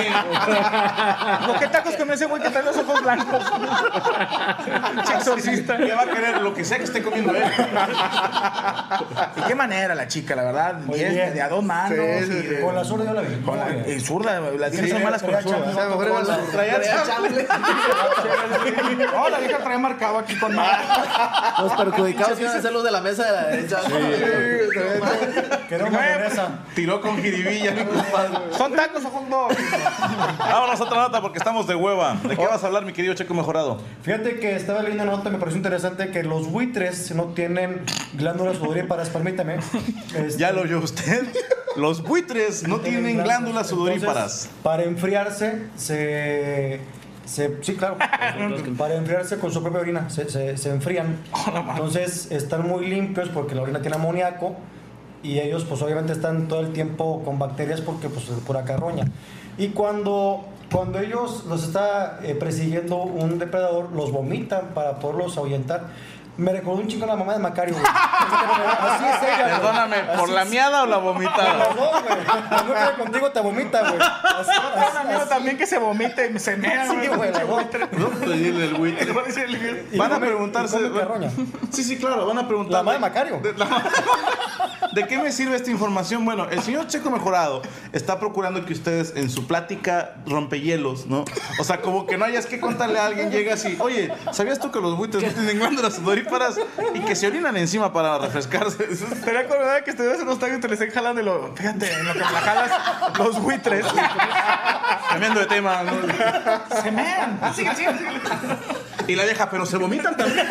[1.46, 3.42] ¿Por qué tacos con ese güey que trae los ojos blancos?
[5.16, 5.76] exorcista.
[5.76, 6.40] ¿Qué va a querer?
[6.42, 7.42] Lo que sea que esté comiendo él.
[9.36, 10.74] ¿Y qué manera la chica, la verdad?
[10.80, 11.34] Muy Diez, bien.
[11.34, 11.92] de a dos manos.
[11.98, 13.36] Sí, y de- Con la zurda yo la vi.
[13.42, 15.88] con la- y zurda, las viejas Sí, son malas con traía zurda.
[15.88, 16.36] mejor era la-.
[19.12, 20.78] No, la vieja trae marcado aquí con más.
[21.60, 23.78] Los perjudicados a ser los de la mesa de la derecha.
[25.68, 26.48] Quedó mayonesa.
[26.74, 28.30] Tiró con jiribilla, mi compadre.
[28.56, 29.56] ¿Son tacos o hot dogs?
[30.38, 32.16] Vámonos a otra nota porque estamos de hueva.
[32.22, 33.78] ¿De qué vas a hablar, mi querido Checo Mejorado?
[34.02, 37.82] Fíjate que estaba leyendo una nota, me pareció interesante que los buitres no tienen
[38.14, 39.56] glándulas sudoríparas, permítame.
[40.14, 41.26] Este, Ya lo oyó usted.
[41.76, 44.16] Los buitres no tienen glándulas sudoríparas.
[44.46, 46.80] Entonces, para enfriarse, se,
[47.24, 47.96] se- Sí, claro.
[48.78, 51.18] para enfriarse con su propia orina, se, se- se enfrían.
[51.70, 54.56] Entonces, están muy limpios porque la orina tiene amoníaco
[55.22, 59.04] y ellos, pues, obviamente están todo el tiempo con bacterias porque, pues, es pura carroña.
[59.58, 60.44] Y cuando.
[60.72, 65.90] Cuando ellos los está eh, persiguiendo un depredador, los vomitan para poderlos ahuyentar.
[66.38, 67.74] Me recordó un chico a la mamá de Macario.
[67.74, 67.86] güey.
[67.86, 69.36] Así es ella.
[69.48, 69.50] güey.
[69.56, 71.68] Perdóname, ¿por la miada o la vomitada?
[71.74, 72.48] dos, güey.
[72.48, 74.00] Cuando queda contigo te vomita, güey.
[74.00, 75.28] Así, así, amigo así.
[75.28, 76.86] también que se vomite y se mea.
[76.90, 77.30] Sí, güey.
[77.92, 79.06] No, pedirle el buitre.
[79.92, 80.78] Y Van a preguntarse.
[80.78, 81.72] y.
[81.74, 82.72] Sí, sí, claro, van a preguntar.
[82.72, 83.40] La mamá de Macario.
[83.40, 83.82] De, la-
[84.92, 86.24] ¿De qué me sirve esta información?
[86.24, 87.60] Bueno, el señor Checo Mejorado
[87.92, 91.24] está procurando que ustedes en su plática rompehielos, ¿no?
[91.58, 94.70] O sea, como que no hayas que contarle a alguien, llega así, oye, ¿sabías tú
[94.70, 96.02] que los buitres no tienen glándulas
[96.94, 98.84] y que se orinan encima para refrescarse?
[98.90, 101.54] Estaría acordada que estuvieras en un estadio y te le estén jalando y lo.
[101.54, 102.70] Fíjate, en lo que me la jalas,
[103.18, 103.86] los buitres
[105.08, 105.92] Cambiando de tema, ¿no?
[106.82, 107.40] se mean.
[107.54, 108.10] Sigue, sigue, sigue.
[109.08, 110.46] Y la vieja, pero se vomitan también.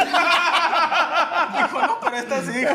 [1.56, 2.66] Dijo, no, pero esta sí.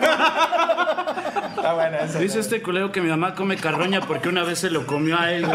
[1.56, 2.18] Está buena esa.
[2.18, 5.30] Dice este culero que mi mamá come carroña porque una vez se lo comió a
[5.32, 5.46] él.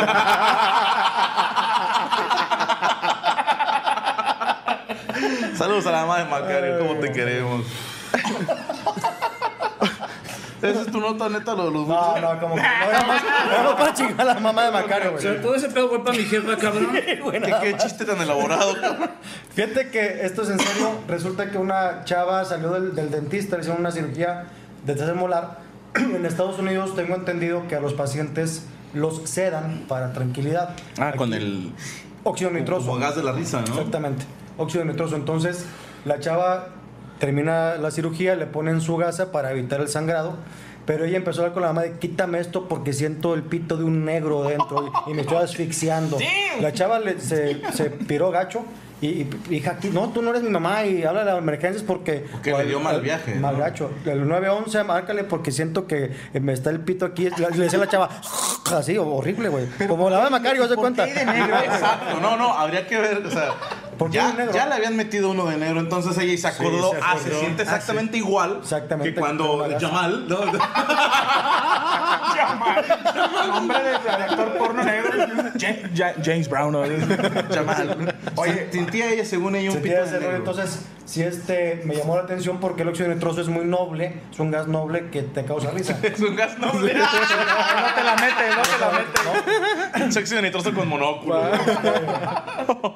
[5.57, 7.65] Saludos a la mamá de Macario, ¿cómo te queremos?
[10.61, 12.23] Esa es tu nota neta, lo de los No, buitres.
[12.23, 13.21] no, como que no era más,
[13.53, 15.41] era más para chingar a la mamá de Macario, O sea, güey.
[15.43, 16.89] todo ese pedo fue para mi jefa, cabrón.
[16.93, 19.11] ¿Qué, qué chiste tan elaborado, cabrón.
[19.53, 20.91] Fíjate que esto es en serio.
[21.07, 24.45] Resulta que una chava salió del, del dentista, le hicieron una cirugía
[24.85, 25.59] de tercer molar.
[25.95, 28.63] En Estados Unidos tengo entendido que a los pacientes
[28.93, 30.69] los sedan para tranquilidad.
[30.97, 31.71] Ah, con el
[32.23, 32.87] óxido nitroso.
[32.87, 33.67] como gas de la risa, ¿no?
[33.75, 34.25] Exactamente,
[34.57, 35.15] óxido nitroso.
[35.15, 35.65] Entonces,
[36.05, 36.67] la chava
[37.19, 40.35] termina la cirugía, le ponen su gasa para evitar el sangrado.
[40.85, 43.75] Pero ella empezó a hablar con la mamá de quítame esto porque siento el pito
[43.75, 46.17] de un negro dentro y, y me estoy asfixiando.
[46.61, 48.63] La chava le- se, se piró gacho
[49.01, 51.81] y, y, hija, aquí, no, tú no eres mi mamá y habla de las emergencias
[51.83, 52.27] porque...
[52.31, 53.61] Porque le dio mal viaje, Mal ¿no?
[53.61, 53.89] gacho.
[54.05, 57.29] El 911, márcale porque siento que me está el pito aquí.
[57.31, 58.09] Le le decía a la chava,
[58.77, 59.65] así, horrible, güey.
[59.87, 61.07] Como la mamá de Macario, ¿se cuenta?
[61.07, 63.49] Exacto, no, no, habría que ver, o sea,
[63.97, 64.53] ¿Por qué ya, de negro?
[64.53, 67.39] ya le habían metido uno de negro, entonces ella se acordó, se ah, se acordó.
[67.39, 70.39] siente Ah, exactamente igual Exactamente, que cuando Jamal, ¿no?
[73.47, 75.11] Nombre de, de actor porno negro.
[75.59, 76.71] Ja- Ja- James Brown.
[76.73, 76.83] ¿no?
[77.53, 78.15] Jamal.
[78.35, 80.35] Oye, sentía ella según ella un pito de negro.
[80.35, 84.39] entonces sí este me llamó la atención porque el óxido nitroso es muy noble, es
[84.39, 85.97] un gas noble que te causa risa.
[86.03, 86.93] Es un gas noble.
[87.05, 90.03] No te la metes, no te la metes.
[90.05, 91.41] Un sexo de nitroso con monóculo.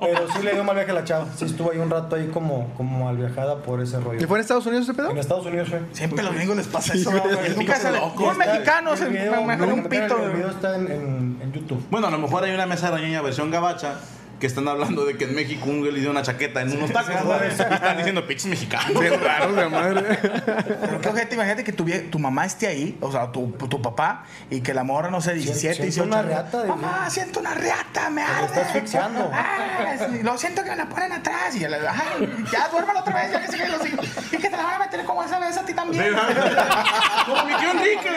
[0.01, 2.27] Pero sí le dio mal viaje a la chava, sí estuvo ahí un rato ahí
[2.27, 4.19] como, como mal viajada por ese rollo.
[4.21, 5.11] ¿Y fue en Estados Unidos ese pedo?
[5.11, 5.81] En Estados Unidos fue.
[5.93, 7.11] Siempre a los gringos les pasa eso.
[7.55, 7.97] Nunca se le.
[7.97, 10.23] Y Un está- mexicano se el me un pito.
[10.23, 11.83] El video está en, en- en YouTube.
[11.89, 13.95] Bueno, a lo mejor hay una mesa arañeña versión gabacha
[14.39, 16.91] que están hablando de que en México un güey le dio una chaqueta en unos
[16.91, 17.15] tacos.
[17.41, 18.99] están diciendo pinches mexicanos.
[18.99, 20.17] Bien raro, de madre.
[20.21, 23.81] Pero qué ojete, imagínate que tu, vie- tu mamá esté ahí, o sea, tu, tu
[23.81, 27.09] papá, y que la morra, no sé, 17, siento 18 una años, reata de- Mamá,
[27.09, 28.45] siento una reata, me arde.
[28.45, 29.31] está asfixiando.
[29.81, 31.55] Ah, sí, lo siento que me la ponen atrás.
[31.55, 34.05] Y ya, ay, ya duerman otra vez, ya que se queden los hijos.
[34.31, 36.05] Y que te la van a meter como esa vez a ti también.
[37.25, 38.09] Como mi tío Enrique.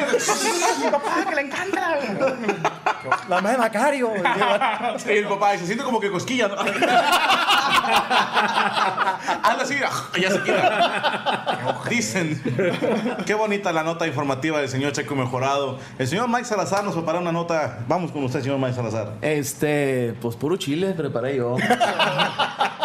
[0.85, 1.99] Mi papá, que le encanta.
[3.29, 4.13] La madre de Macario.
[4.99, 6.49] Sí, el papá dice, siento como que cosquilla.
[6.49, 6.57] ¿no?
[9.43, 9.77] Anda así,
[10.21, 11.83] ya se quita.
[11.89, 12.41] Dicen.
[13.27, 15.79] Qué bonita la nota informativa del señor Checo Mejorado.
[15.99, 17.81] El señor Mike Salazar nos preparó una nota.
[17.89, 19.15] Vamos con usted, señor Mike Salazar.
[19.21, 21.57] Este, pues puro chile preparé yo.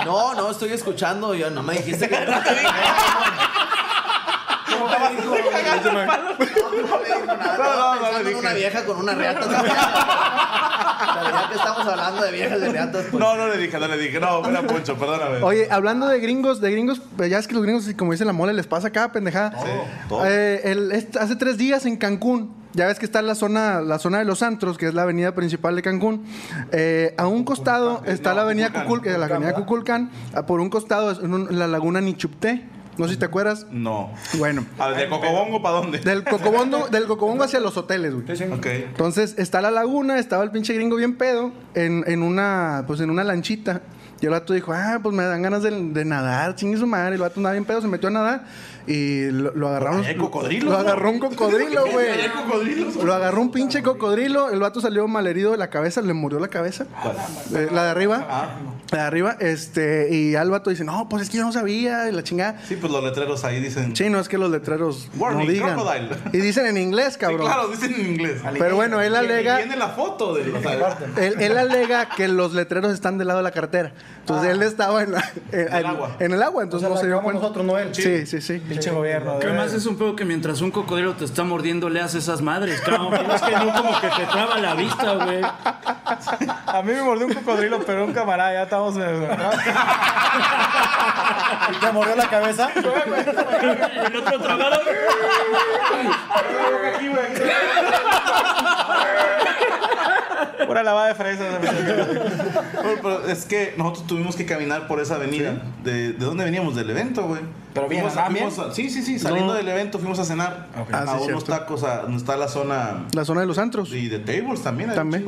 [0.06, 1.36] No, no, estoy escuchando.
[1.36, 2.18] Yo no me dijiste que.
[4.78, 5.37] No te digo.
[5.64, 7.58] No dijo nada.
[7.58, 8.56] No, no, no le una dije.
[8.70, 9.64] vieja con una reata ya
[11.50, 13.20] que estamos hablando de viejas de reatas, pues.
[13.22, 14.20] No, no le dije, no le dije.
[14.20, 15.42] No, era Poncho, perdóname.
[15.44, 18.34] Oye, hablando de gringos, de gringos, pues, ya es que los gringos, como dice la
[18.34, 19.54] mole, les pasa cada pendejada.
[20.10, 20.26] todo.
[20.26, 24.20] Eh, el- hace tres días en Cancún Ya ves que está la zona, la zona
[24.20, 26.26] de los antros, que es la avenida principal de Cancún.
[26.72, 30.12] Eh, a un costado está la avenida Cuculcán, la avenida Cuculcán.
[30.46, 32.64] Por un costado es un- la laguna Nichupté.
[32.98, 33.66] No sé si te acuerdas.
[33.72, 34.12] No.
[34.38, 34.66] Bueno.
[34.80, 36.00] A ver, ¿de Cocobongo para dónde?
[36.00, 38.52] Del Cocobongo, del Cocobongo hacia los hoteles, güey.
[38.52, 38.66] Ok.
[38.66, 43.10] Entonces está la laguna, estaba el pinche gringo bien pedo en, en una pues en
[43.10, 43.82] una lanchita.
[44.20, 47.16] Y el vato dijo, ah, pues me dan ganas de, de nadar, chingue su madre.
[47.16, 48.46] El vato andaba bien pedo, se metió a nadar
[48.88, 50.02] y lo, lo agarraron.
[50.02, 52.08] Ahí hay cocodrilos, Lo agarró un cocodrilo, güey.
[53.04, 54.50] Lo agarró un pinche cocodrilo.
[54.50, 56.86] El vato salió malherido de la cabeza, le murió la cabeza.
[57.54, 58.26] Eh, la de arriba.
[58.92, 60.08] La de arriba, este.
[60.16, 62.62] Y al vato dice, no, pues es que yo no sabía, y la chingada.
[62.68, 63.96] Sí, pues los letreros ahí dicen.
[63.96, 65.74] Sí, no es que los letreros Warning, no digan.
[65.76, 66.10] crocodile.
[66.32, 67.48] Y dicen en inglés, Sí, cabrón.
[67.48, 68.42] claro, dicen en inglés.
[68.58, 69.58] Pero bueno, él alega.
[69.58, 70.44] Viene la foto de
[71.18, 73.92] Él, él alega que los letreros están del lado de la carretera.
[74.20, 76.16] Entonces él estaba en, la- en- el agua.
[76.20, 77.42] en el agua, entonces O sea, no se dio cuenta.
[77.42, 77.94] nosotros, no él.
[77.94, 78.62] Sí, sí, sí.
[78.80, 79.40] Pinche gobierno.
[79.40, 82.24] Que de- además es un pedo que mientras un cocodrilo te está mordiendo, le haces
[82.24, 83.14] esas madres, cabrón.
[83.36, 85.42] Es que no como que te traba la vista, güey.
[85.44, 88.96] A mí me mordió un cocodrilo, pero un camarada, ya estamos.
[91.70, 92.70] ¿Y te mordió la cabeza?
[92.76, 94.80] El otro trabado.
[100.78, 101.48] Pura lavada de fresas.
[101.60, 105.60] Bueno, pero es que nosotros tuvimos que caminar por esa avenida.
[105.84, 106.76] ¿De, ¿De dónde veníamos?
[106.76, 107.42] Del evento, güey.
[107.74, 109.18] Pero bien, Fuimos a- ¿andaban fuimos a- Sí, sí, sí.
[109.18, 111.46] Saliendo del evento fuimos a cenar Ah, a sí, unos cierto.
[111.46, 113.92] tacos a donde está la zona La zona de los antros.
[113.92, 114.92] y de tables también.
[114.92, 115.26] Hay También.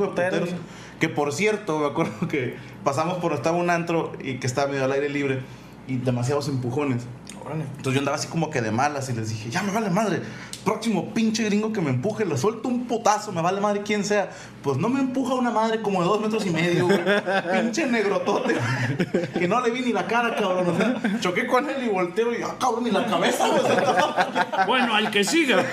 [1.00, 4.84] Que por cierto, me acuerdo que pasamos por estaba un antro y que estaba medio
[4.84, 5.40] al aire libre
[5.90, 7.02] y demasiados empujones.
[7.58, 10.22] Entonces yo andaba así como que de malas y les dije, ya me vale madre,
[10.64, 14.30] próximo pinche gringo que me empuje, le suelto un putazo, me vale madre quien sea.
[14.62, 17.00] Pues no me empuja una madre como de dos metros y medio, güey.
[17.60, 18.54] pinche negrotote,
[19.38, 20.68] que no le vi ni la cara, cabrón.
[20.68, 23.62] O sea, choqué con él y volteo y, ah, cabrón, ni la cabeza, güey.
[24.66, 25.60] Bueno, al que siga.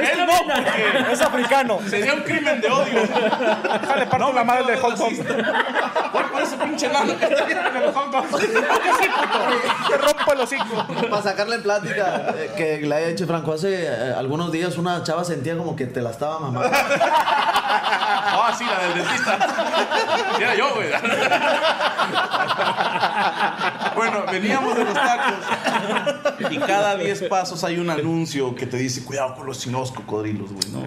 [0.00, 1.78] Él no, porque Es africano.
[1.88, 3.02] sería un crimen de odio.
[3.02, 4.96] Déjale parto la madre de dog.
[6.12, 7.12] ¿Cuál por ese pinche nano?
[7.12, 7.92] El
[8.96, 9.88] hot dog.
[9.90, 10.86] Te rompo el hocico.
[11.10, 15.24] Para sacarle plática eh, que le haya hecho Franco, hace eh, algunos días una chava
[15.24, 16.70] sentía como que te la estaba mamando.
[18.38, 19.38] Ah, sí, la del dentista.
[20.36, 20.88] Sí, era yo, güey.
[23.94, 25.34] Bueno, veníamos de los tacos
[26.50, 30.50] y cada 10 pasos hay un anuncio que te dice cuidado con los chinos cocodrilos,
[30.52, 30.68] güey,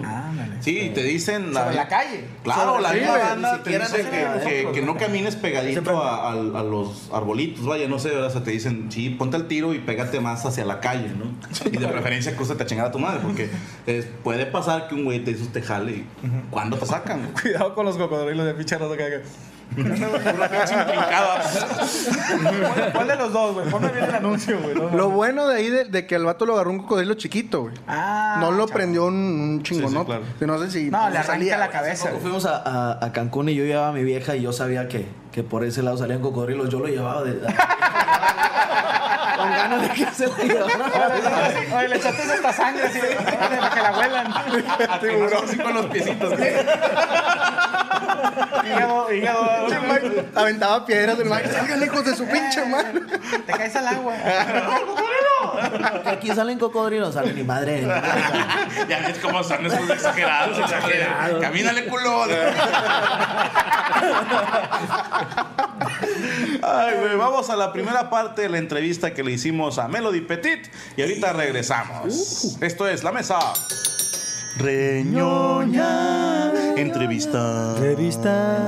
[0.60, 1.52] Sí, te dicen...
[1.52, 2.28] Sobre la calle.
[2.44, 4.72] Claro, la misma banda ni te dice que, que- ¿no?
[4.72, 8.16] que no camines pegadito a, a- a los arbolitos, vaya, no sé.
[8.16, 11.26] O sea, te dicen, sí, ponte al tiro y pégate más hacia la calle, ¿no?
[11.70, 13.48] Y de preferencia, cúsate a chingar a tu madre, porque
[13.86, 16.06] es- puede pasar que un güey de esos te jale y
[16.50, 17.30] ¿cuándo te sacan?
[17.42, 19.22] Cuidado con los cocodrilos de pinche rato que
[19.74, 20.50] ¿Cuál-
[22.92, 23.68] ¿Cuál de los dos, güey?
[23.70, 24.74] Ponme bien el anuncio, güey.
[24.74, 24.90] No.
[24.90, 27.74] Lo bueno de ahí de, de que el vato lo agarró un cocodrilo chiquito, güey.
[27.86, 28.76] Ah, no lo chavo.
[28.76, 30.06] prendió un, un chingonote.
[30.06, 30.22] claro.
[30.38, 30.90] Que No sé si.
[30.90, 32.10] No, le arranca salía, la cabeza.
[32.20, 35.06] Fuimos a, a- a Cancún y yo llevaba a mi vieja y yo sabía que,
[35.32, 37.40] que por ese lado salían cocodrilos, yo lo llevaba de...
[39.36, 41.12] Con ganas de que se llevara.
[41.78, 44.26] Oye, le echaste esta sangre así para que la huelan.
[44.90, 46.34] A tiburón así con los piecitos.
[48.64, 49.66] Hígado, hígado.
[49.68, 51.48] Mike Aventaba piedras del Mike.
[51.48, 53.00] Salgan lejos de su pinche mano.
[53.46, 54.14] Te caes al agua.
[56.02, 57.82] Que aquí salen cocodrilos, salen mi madre.
[58.88, 61.40] Ya ves cómo son esos exagerados, exagerados.
[61.40, 62.24] Camínale, culo.
[66.62, 70.20] Ay, güey, vamos a la primera parte de la entrevista que le hicimos a Melody
[70.20, 72.58] Petit y ahorita regresamos.
[72.60, 73.38] Esto es La Mesa.
[74.60, 76.52] Reñoña.
[76.76, 77.74] Entrevista.
[77.80, 78.60] Revista.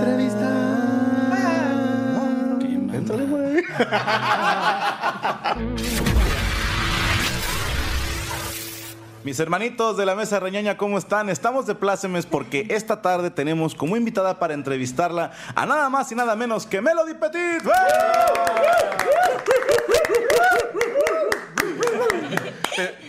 [9.25, 11.29] Mis hermanitos de la mesa reñoña, ¿cómo están?
[11.29, 16.15] Estamos de plácemes porque esta tarde tenemos como invitada para entrevistarla a nada más y
[16.15, 17.63] nada menos que Melody Petit.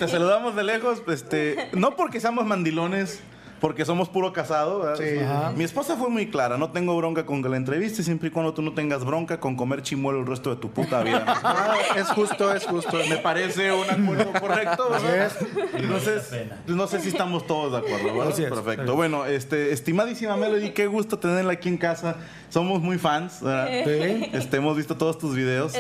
[0.05, 3.21] Te saludamos de lejos, este, no porque seamos mandilones,
[3.63, 4.79] porque somos puro casado.
[4.79, 4.97] ¿verdad?
[4.97, 5.55] Sí.
[5.55, 8.53] Mi esposa fue muy clara, no tengo bronca con que la entreviste, siempre y cuando
[8.53, 11.23] tú no tengas bronca con comer chimuelo el resto de tu puta vida.
[11.43, 12.97] Ah, es justo, es justo.
[13.09, 15.31] Me parece un acuerdo correcto, ¿verdad?
[15.75, 16.33] Entonces,
[16.65, 18.33] no sé si estamos todos de acuerdo, ¿verdad?
[18.33, 18.49] Así es.
[18.49, 18.95] Perfecto.
[18.95, 22.17] Bueno, este, estimadísima Melody, qué gusto tenerla aquí en casa.
[22.49, 23.71] Somos muy fans, ¿verdad?
[23.71, 25.73] Este, hemos visto todos tus videos.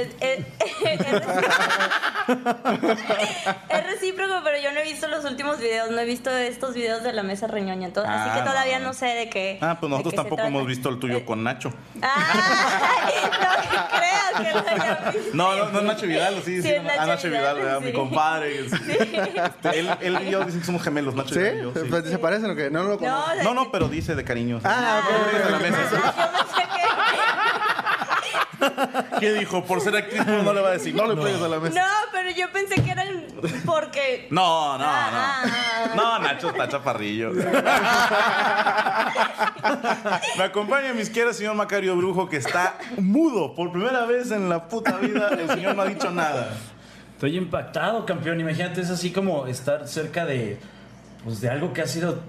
[3.69, 7.03] He recíproco, pero yo no he visto los últimos videos, no he visto estos videos
[7.03, 7.47] de la mesa
[7.81, 8.93] así que ah, todavía no.
[8.93, 9.57] sé de qué.
[9.61, 11.73] Ah, pues nosotros tampoco hemos visto el tuyo con Nacho.
[13.73, 15.29] No creas que lo haya visto.
[15.33, 18.65] No, no, no es Nacho Vidal, sí, sí, Nacho, ah, Nacho Vidal, mi compadre.
[18.73, 21.73] Este, él, él, y yo dicen que somos gemelos, Nacho Vidal y yo.
[21.73, 22.69] Pues, ¿Se parecen o qué?
[22.69, 23.43] No, no lo conozco.
[23.43, 24.59] No, no, pero dice de cariño.
[24.63, 25.51] Ah, ok.
[25.51, 26.23] la mesa.
[29.19, 29.63] ¿Qué dijo?
[29.63, 31.81] Por ser actriz no le va a decir, no le pegues a la mesa.
[31.81, 33.07] No, pero yo pensé que eran
[33.65, 34.27] porque...
[34.29, 34.85] No, no, no.
[34.85, 35.91] Ah.
[35.95, 37.31] No, Nacho está chaparrillo.
[40.37, 43.55] Me acompaña a mi izquierda señor Macario Brujo, que está mudo.
[43.55, 46.53] Por primera vez en la puta vida, el señor no ha dicho nada.
[47.13, 48.39] Estoy impactado, campeón.
[48.39, 50.59] Imagínate, es así como estar cerca de
[51.23, 52.19] pues de algo que ha sido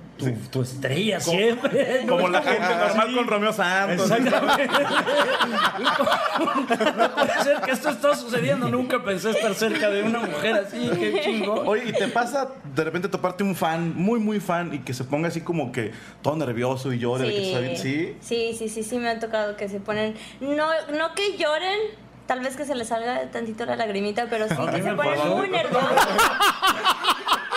[0.51, 2.05] tu, estrella siempre.
[2.09, 4.11] Como la gente normal con Romeo Santos.
[4.11, 4.69] Exactamente.
[6.97, 8.69] no puede ser que esto está sucediendo.
[8.69, 10.91] Nunca pensé estar cerca de una mujer así.
[10.99, 11.55] Qué chingo.
[11.67, 15.05] Oye, ¿y te pasa de repente toparte un fan, muy, muy fan, y que se
[15.05, 17.31] ponga así como que todo nervioso y llore?
[17.31, 18.17] Sí, ¿Sí?
[18.21, 20.15] sí, sí, sí, sí, me ha tocado que se ponen...
[20.41, 21.79] No, no que lloren,
[22.27, 25.49] tal vez que se les salga tantito la lagrimita, pero sí que se ponen muy
[25.49, 25.91] nerviosos.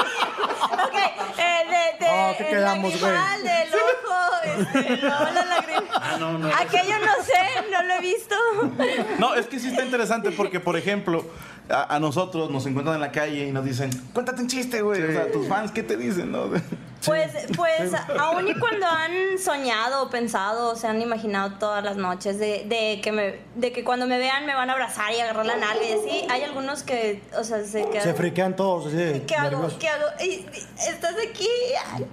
[2.37, 3.11] ¿qué quedamos, güey?
[3.11, 5.87] del ojo, este, no, la lágrima.
[5.93, 6.47] Ah, no, no.
[6.47, 8.35] Aquello no sé, no lo he visto.
[9.19, 11.25] No, es que sí está interesante porque, por ejemplo,
[11.69, 15.01] a, nosotros nos encuentran en la calle y nos dicen, cuéntate un chiste, güey.
[15.03, 16.31] O sea, tus fans, ¿qué te dicen?
[16.31, 16.45] No?
[17.05, 21.97] Pues, pues, aún y cuando han soñado o pensado, o se han imaginado todas las
[21.97, 25.19] noches de, de, que me, de que cuando me vean me van a abrazar y
[25.19, 28.03] agarrar la nalga y así, hay algunos que, o sea, se quedan...
[28.03, 29.23] Se friquean todos, así.
[29.27, 29.67] ¿Qué hago?
[29.79, 30.05] ¿Qué hago?
[30.19, 31.49] ¿Estás aquí?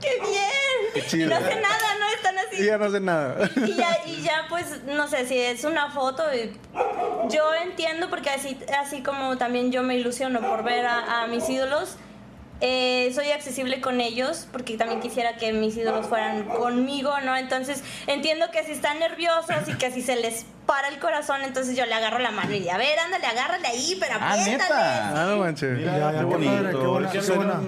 [0.01, 1.25] ¡Qué bien!
[1.25, 2.09] Y no hace nada, ¿no?
[2.15, 2.63] Están así.
[2.63, 3.51] Y ya no hace nada.
[3.57, 6.23] Y, ya, y ya, pues, no sé, si es una foto,
[7.29, 11.97] yo entiendo porque así, así como también yo me ilusiono por ver a, mis ídolos.
[12.67, 17.37] Eh, soy accesible con ellos porque también quisiera que mis ídolos fueran conmigo, ¿no?
[17.37, 21.77] Entonces entiendo que si están nerviosos y que si se les para el corazón, entonces
[21.77, 24.75] yo le agarro la mano y digo, a ver, ándale, agárrale ahí, pero ah, apriétale.
[24.75, 25.79] Ah, no manches.
[25.79, 26.71] Mira, qué, bonito.
[26.71, 27.61] qué buena, qué buena,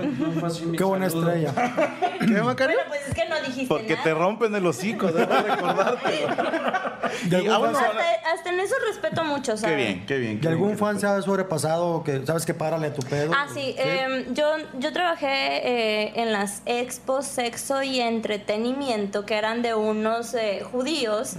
[0.76, 1.52] qué buena estrella.
[2.20, 2.76] ¿Qué, Macario?
[2.76, 6.26] Bueno, pues es que no dijiste Porque te rompen el hocico, debo recordarte.
[7.16, 9.76] hasta, hasta, en eso respeto mucho, ¿sabes?
[9.76, 10.40] Qué bien, qué bien.
[10.42, 13.32] ¿Y algún fan se ha sobrepasado que sabes que párale a tu pedo?
[13.34, 13.74] Ah, sí.
[13.78, 20.34] Eh, yo, yo trabajé eh, en las expos sexo y entretenimiento que eran de unos
[20.34, 21.36] eh, judíos.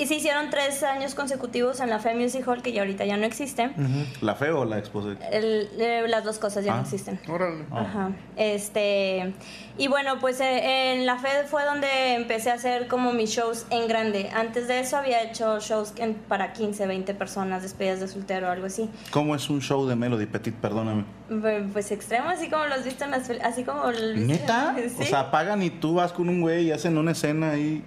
[0.00, 3.18] Y se hicieron tres años consecutivos en la FE Music Hall, que ya ahorita ya
[3.18, 3.70] no existe.
[4.22, 5.02] ¿La FE o la Expo?
[5.30, 6.82] Eh, las dos cosas ya no ah.
[6.84, 7.20] existen.
[7.70, 8.10] Ajá.
[8.34, 9.34] Este,
[9.76, 13.66] y bueno, pues eh, en la FE fue donde empecé a hacer como mis shows
[13.68, 14.30] en grande.
[14.34, 15.92] Antes de eso había hecho shows
[16.28, 18.88] para 15, 20 personas, despedidas de soltero o algo así.
[19.10, 20.54] ¿Cómo es un show de Melody Petit?
[20.54, 21.04] Perdóname.
[21.74, 23.28] Pues extremo, así como los viste en las...
[23.44, 23.82] Así como...
[23.92, 24.74] ¿Neta?
[24.98, 27.84] O sea, pagan y tú vas con un güey y hacen una escena ahí...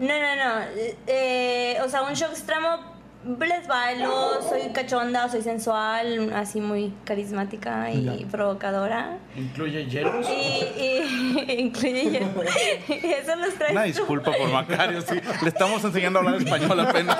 [0.00, 0.64] No, no, no.
[1.06, 2.90] Eh, o sea, un show extremo
[3.22, 9.18] les bailo, soy cachonda, soy sensual, así muy carismática y provocadora.
[9.36, 10.26] ¿Incluye hielos?
[10.26, 12.30] Y, incluye hielos.
[12.88, 13.72] Eso los traigo.
[13.72, 15.20] Una disculpa por Macario, sí.
[15.42, 17.18] Le estamos enseñando a hablar español apenas.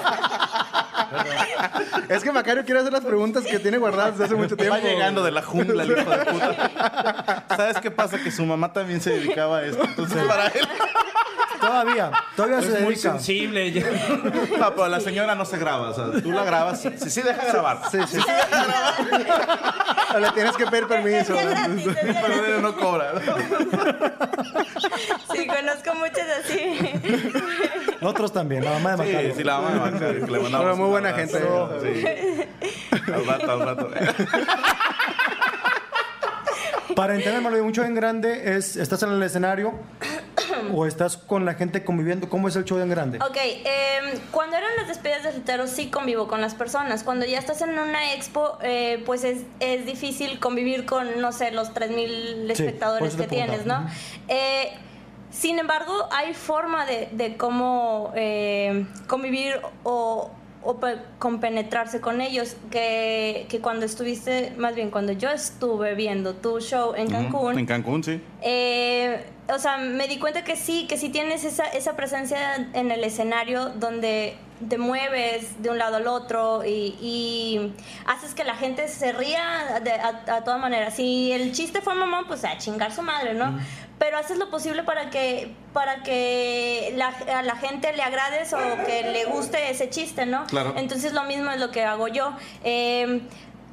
[2.09, 4.77] es que Macario quiere hacer las preguntas que tiene guardadas desde hace mucho tiempo.
[4.77, 7.45] Va llegando de la jungla, el hijo de puta.
[7.55, 8.19] ¿Sabes qué pasa?
[8.23, 9.85] Que su mamá también se dedicaba a esto.
[9.85, 10.67] Entonces, para él.
[11.61, 13.71] Todavía, todavía se es muy sensible.
[14.61, 15.91] No, pero la señora no se graba.
[15.91, 16.81] O sea, tú la grabas.
[16.81, 17.83] Sí, sí, deja grabar.
[17.91, 18.21] Sí, sí.
[18.21, 20.21] sí deja grabar.
[20.21, 21.35] le tienes que pedir permiso.
[21.35, 23.13] Pero no cobra.
[25.33, 26.79] Sí, conozco muchas así.
[28.01, 29.31] Nosotros también, la mamá de Macario.
[29.31, 30.27] Sí, sí, la mamá de Macario.
[30.27, 31.41] Que le Pero muy buena gente.
[31.83, 32.05] Sí.
[33.13, 33.91] Al rato, al rato.
[36.95, 39.75] Para entenderlo mucho en grande es, estás en el escenario
[40.75, 42.29] o estás con la gente conviviendo?
[42.29, 43.19] ¿Cómo es el show en grande?
[43.19, 47.03] Ok, em, cuando eran las despedidas de soltero sí convivo con las personas.
[47.05, 51.51] Cuando ya estás en una expo, eh, pues es, es, difícil convivir con, no sé,
[51.51, 53.87] los 3.000 espectadores que tienes, ¿no?
[54.29, 54.73] Eh,
[55.31, 60.31] sin embargo, hay forma de, de cómo eh, convivir o,
[60.63, 60.77] o
[61.19, 66.95] compenetrarse con ellos que, que, cuando estuviste, más bien cuando yo estuve viendo tu show
[66.95, 67.59] en Cancún.
[67.59, 68.21] En Cancún, sí.
[68.43, 72.91] Eh, o sea, me di cuenta que sí, que sí tienes esa, esa presencia en
[72.91, 74.37] el escenario donde
[74.69, 77.73] te mueves de un lado al otro y, y
[78.07, 80.91] haces que la gente se ría de, a, a, toda manera.
[80.91, 83.59] Si el chiste fue mamá, pues a chingar su madre, ¿no?
[83.99, 88.59] Pero haces lo posible para que, para que la, a la gente le agrades o
[88.87, 90.47] que le guste ese chiste, ¿no?
[90.47, 90.75] Claro.
[90.77, 92.35] Entonces lo mismo es lo que hago yo.
[92.65, 93.23] Eh,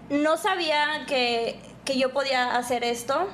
[0.09, 3.29] no sabía que que yo podía hacer esto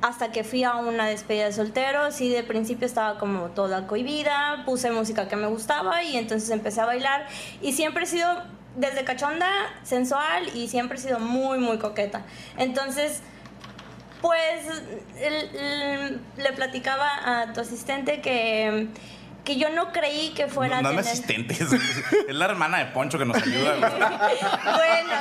[0.00, 4.62] hasta que fui a una despedida de solteros y de principio estaba como toda cohibida,
[4.64, 7.26] puse música que me gustaba y entonces empecé a bailar
[7.60, 8.28] y siempre he sido
[8.76, 9.50] desde cachonda,
[9.82, 12.22] sensual y siempre he sido muy, muy coqueta.
[12.56, 13.22] Entonces,
[14.20, 14.66] pues
[16.36, 18.88] le platicaba a tu asistente que
[19.48, 21.70] que yo no creí que fuera no, no, es asistente, es,
[22.28, 23.76] la hermana de Poncho que nos ayuda.
[23.78, 25.12] bueno,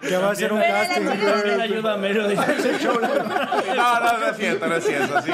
[0.00, 1.06] que va a ser un casting.
[1.60, 2.34] ayuda a Melody.
[3.76, 5.22] no, no, no es cierto, no es cierto.
[5.22, 5.30] Sí,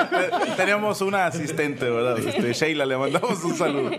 [0.56, 2.18] teníamos una asistente, ¿verdad?
[2.18, 3.90] Este, Sheila, le mandamos un saludo.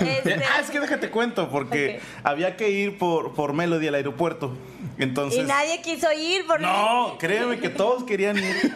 [0.00, 0.34] Este...
[0.34, 4.52] Ah, es que déjate cuento, porque había que ir por, por Melody al aeropuerto.
[4.98, 8.72] Entonces, y nadie quiso ir por No, créeme que todos querían ir.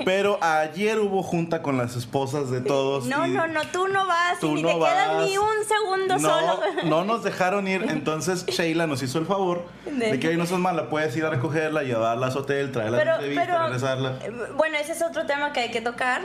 [0.04, 3.06] pero ayer hubo junta con las esposas de todos.
[3.06, 6.60] No, no, no, tú no vas y ni te quedas ni un segundo solo.
[6.84, 7.86] No nos dejaron ir.
[7.88, 11.30] Entonces Sheila nos hizo el favor de, que hoy no son mala, puedes ir a
[11.30, 14.18] recogerla, llevarla a su hotel, traerla a la entrevista, regresarla.
[14.22, 16.22] Eh, bueno, ese es otro tema que hay que tocar.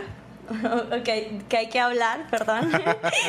[1.00, 2.72] okay, que hay que hablar, perdón.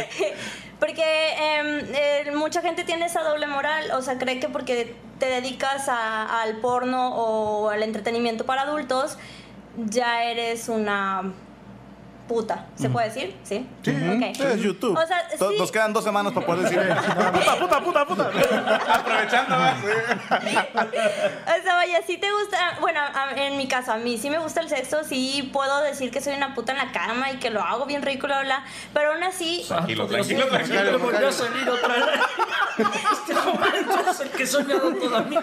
[0.80, 1.04] porque
[1.38, 6.56] em, mucha gente tiene esa doble moral, o sea, cree que porque te dedicas al
[6.58, 9.18] porno o al entretenimiento para adultos,
[9.76, 11.32] ya eres una
[12.26, 12.66] puta.
[12.76, 13.36] ¿Se puede decir?
[13.42, 13.66] Sí.
[13.82, 14.96] Sí, es YouTube.
[14.96, 16.78] O sea, Nos quedan dos semanas para poder decir
[17.32, 18.30] puta, puta, puta, puta.
[18.94, 19.76] Aprovechando más.
[19.84, 22.78] o sea, vaya, si te gusta.
[22.80, 23.00] Bueno,
[23.36, 25.04] en mi caso, a mí sí me gusta el sexo.
[25.04, 28.02] Sí puedo decir que soy una puta en la cama y que lo hago bien
[28.02, 28.64] rico, bla, bla.
[28.92, 29.64] Pero aún así.
[29.66, 30.98] Tranquilo, tranquilo, tranquilo.
[30.98, 32.04] volvió a salir otra vez.
[32.76, 35.36] Este momento es el que he soñado toda mi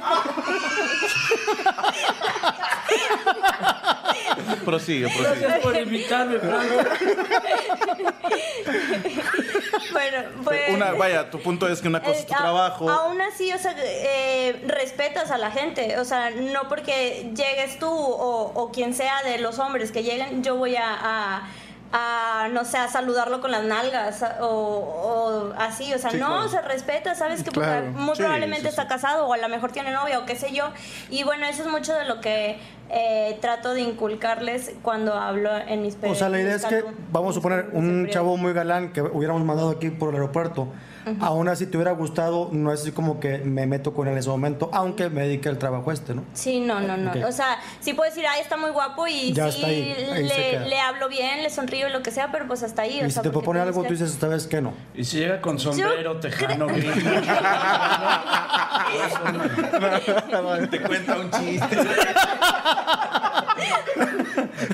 [4.63, 5.07] Prosigue, prosigue.
[5.07, 6.72] Gracias por invitarme, Frank
[9.91, 10.97] bueno, pues.
[10.97, 12.89] vaya, tu punto es que una cosa es tu trabajo.
[12.89, 15.99] Aún así, o sea, eh, respetas a la gente.
[15.99, 20.55] O sea, no porque llegues tú o, quien sea de los hombres que lleguen, yo
[20.55, 21.49] voy a a,
[22.51, 27.43] no sé, a saludarlo con las nalgas o, así, o sea, no, se respeta, sabes
[27.43, 27.51] que
[27.95, 30.71] muy probablemente está casado o a lo mejor tiene novia o qué sé yo.
[31.09, 32.57] Y bueno, eso es mucho de lo que
[32.89, 37.31] eh, trato de inculcarles cuando hablo en mis O sea, la idea es que, vamos
[37.31, 40.67] a suponer, un chavo muy galán que hubiéramos mandado aquí por el aeropuerto
[41.19, 44.19] Aún así, te hubiera gustado, no es así como que me meto con él en
[44.19, 46.23] ese momento, aunque me dedique al trabajo este, ¿no?
[46.33, 47.11] Sí, no, no, no.
[47.27, 51.49] O sea, sí puedo decir, ay, está muy guapo y sí, le, hablo bien, le
[51.49, 53.01] sonrío, lo que sea, pero pues hasta ahí.
[53.05, 54.73] Y si te propone algo, tú dices esta vez que no.
[54.95, 56.67] Y si llega con sombrero, tejano,
[60.69, 61.77] te cuenta un chiste.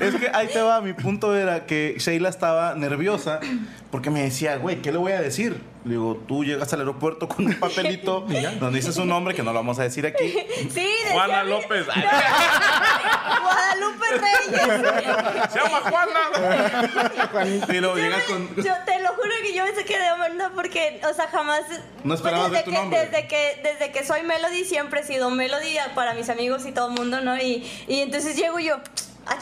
[0.00, 3.40] es que ahí te va, mi punto era que Sheila estaba nerviosa
[3.90, 5.60] porque me decía, güey, ¿qué le voy a decir?
[5.84, 8.20] Le digo, tú llegas al aeropuerto con un papelito
[8.60, 10.34] donde dices un nombre que no lo vamos a decir aquí.
[10.74, 11.86] Sí, Juana López.
[13.42, 14.60] Guadalupe Reyes.
[15.50, 17.54] Se llama Juana.
[17.68, 18.54] y luego llegas con.
[18.56, 21.62] Yo te lo juro que yo me de onda porque, o sea, jamás.
[22.04, 22.98] No esperabas desde tu que, nombre.
[23.06, 26.88] Desde que, desde que soy Melody siempre he sido Melody para mis amigos y todo
[26.88, 27.36] el mundo, ¿no?
[27.38, 28.76] Y, y entonces llego yo.
[29.26, 29.38] Ah,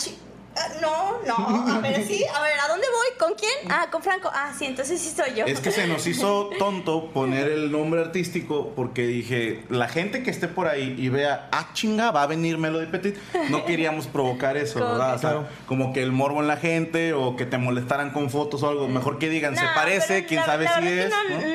[0.59, 3.18] Ah, no, no, a ver, sí, a ver, ¿a dónde voy?
[3.18, 3.70] ¿Con quién?
[3.70, 4.30] Ah, con Franco.
[4.32, 5.47] Ah, sí, entonces sí soy yo.
[5.47, 10.30] Es que se nos hizo tonto poner el nombre artístico porque dije, la gente que
[10.30, 13.16] esté por ahí y vea, ah, chinga, va a venir Melody Petit,
[13.51, 15.20] no queríamos provocar eso, ¿verdad?
[15.20, 15.47] claro.
[15.66, 18.89] como que el morbo en la gente o que te molestaran con fotos o algo,
[18.89, 21.12] mejor que digan, se parece, quién sabe si es.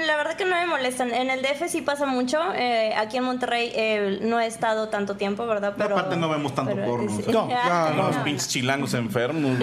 [0.08, 1.14] La verdad que no me molestan.
[1.14, 5.16] En el DF sí pasa mucho, eh, aquí en Monterrey eh, no he estado tanto
[5.16, 5.74] tiempo, ¿verdad?
[5.78, 7.12] Pero, aparte no vemos tanto porno.
[7.32, 9.58] no, no, los pinches chilangos enfermos.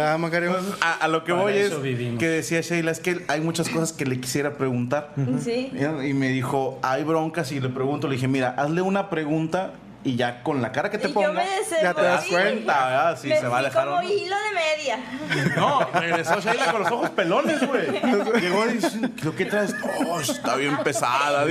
[0.00, 1.51] Ah, a, lo que voy
[2.18, 5.14] que decía Sheila, es que hay muchas cosas que le quisiera preguntar.
[5.40, 5.70] Sí.
[6.04, 9.74] Y me dijo, hay broncas y le pregunto, le dije, mira, hazle una pregunta
[10.04, 11.42] y ya con la cara que te ponga,
[11.82, 13.18] ya te das cuenta, ¿verdad?
[13.20, 14.98] Si se va a dejar como hilo de media.
[15.56, 17.86] No, regresó Sheila con los ojos pelones, güey.
[18.40, 19.74] Llegó y dice, ¿lo que traes?
[20.06, 21.46] Oh, está bien pesada.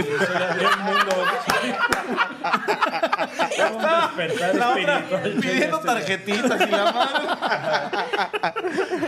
[5.42, 7.28] pidiendo tarjetitas y la madre.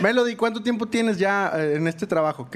[0.00, 2.48] Melody, ¿cuánto tiempo tienes ya eh, en este trabajo?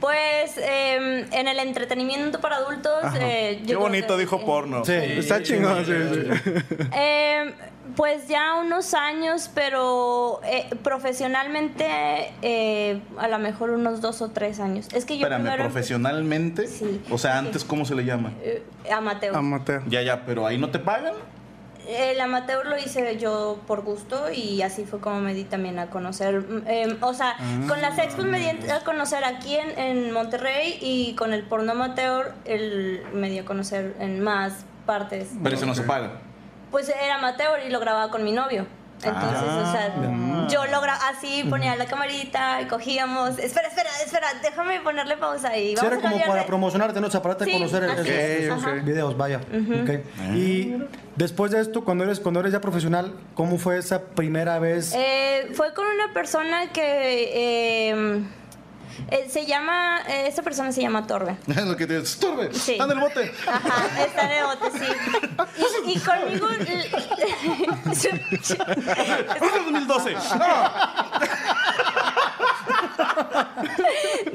[0.00, 3.04] Pues em, en el entretenimiento para adultos.
[3.18, 4.84] Eh, Qué bonito dijo porno.
[4.84, 5.84] Sí, está chingón.
[5.84, 5.92] Sí,
[6.92, 7.52] Em,
[7.96, 11.86] pues ya unos años, pero eh, profesionalmente
[12.42, 14.88] eh, a lo mejor unos dos o tres años.
[14.92, 16.68] Es que yo Espérame, profesionalmente,
[17.10, 18.32] o sea, antes cómo se le llama?
[18.42, 19.34] Eh, amateur.
[19.34, 19.82] Amateur.
[19.88, 21.14] Ya, ya, pero ahí no te pagan.
[21.88, 25.90] El amateur lo hice yo por gusto y así fue como me di también a
[25.90, 26.44] conocer.
[26.66, 27.36] Em, o sea,
[27.66, 31.72] con las expos me di a conocer aquí en, en Monterrey y con el porno
[31.72, 35.28] amateur el, me di a conocer en más partes.
[35.40, 36.10] Pero eso no se paga.
[36.72, 38.66] pues era amateur y lo grababa con mi novio.
[39.02, 40.48] Entonces, o sea, ah.
[40.50, 43.38] yo logra así ponía la camarita y cogíamos.
[43.38, 47.06] Espera, espera, espera, déjame ponerle pausa y vamos era como para promocionarte, ¿no?
[47.06, 49.40] O sea, para conocer el, videos, vaya.
[50.34, 50.74] Y
[51.16, 54.92] después de esto, cuando eres, cuando eres ya profesional, ¿cómo fue esa primera vez?
[54.94, 57.30] Eh, fue con una persona que.
[57.92, 58.22] Eh,
[59.08, 61.36] eh, se llama, eh, esta persona se llama Torbe.
[61.48, 62.72] Es lo que te Torbe, sí.
[62.72, 63.32] está en el bote.
[63.46, 64.86] Ajá, está en el bote, sí.
[65.86, 66.48] Y, y conmigo...
[67.90, 68.08] es
[69.64, 70.16] 2012.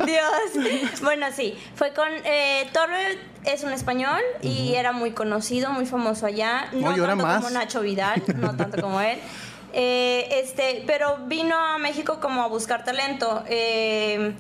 [0.06, 1.02] Dios.
[1.02, 1.58] Bueno, sí.
[1.76, 2.08] Fue con.
[2.24, 6.70] Eh, Torbe es un español y era muy conocido, muy famoso allá.
[6.74, 9.20] No, tanto como Nacho Vidal, no tanto como él.
[9.78, 13.44] Eh, este, pero vino a México como a buscar talento.
[13.48, 14.34] Eh,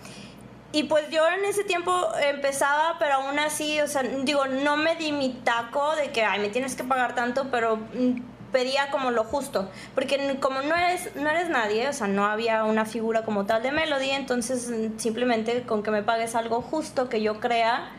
[0.71, 4.95] y pues yo en ese tiempo empezaba, pero aún así, o sea, digo, no me
[4.95, 8.21] di mi taco de que, ay, me tienes que pagar tanto, pero mm,
[8.53, 12.63] pedía como lo justo, porque como no eres, no eres nadie, o sea, no había
[12.63, 17.09] una figura como tal de Melody, entonces mm, simplemente con que me pagues algo justo
[17.09, 17.89] que yo crea,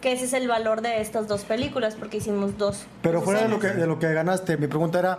[0.00, 2.86] que ese es el valor de estas dos películas, porque hicimos dos.
[3.02, 5.18] Pero fuera de lo, que, de lo que ganaste, mi pregunta era,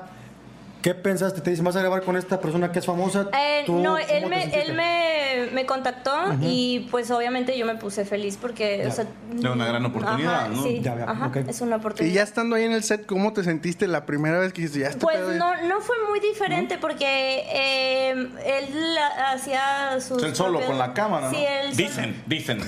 [0.85, 1.41] ¿Qué pensaste?
[1.41, 3.27] ¿Te dice, vas a grabar con esta persona que es famosa?
[3.35, 6.11] Eh, no, él, me, él me, me, contactó
[6.43, 8.83] y pues obviamente yo me puse feliz porque...
[8.83, 10.61] es una gran oportunidad, ¿no?
[10.61, 12.11] Sí, ajá, es una oportunidad.
[12.11, 14.81] Y ya estando ahí en el set, ¿cómo te sentiste la primera vez que hiciste
[14.81, 18.11] ya este Pues no, no fue muy diferente porque eh,
[18.45, 18.95] él
[19.33, 20.21] hacía sus...
[20.21, 22.61] Él solo con la cámara, sí, Él dicen, dicen.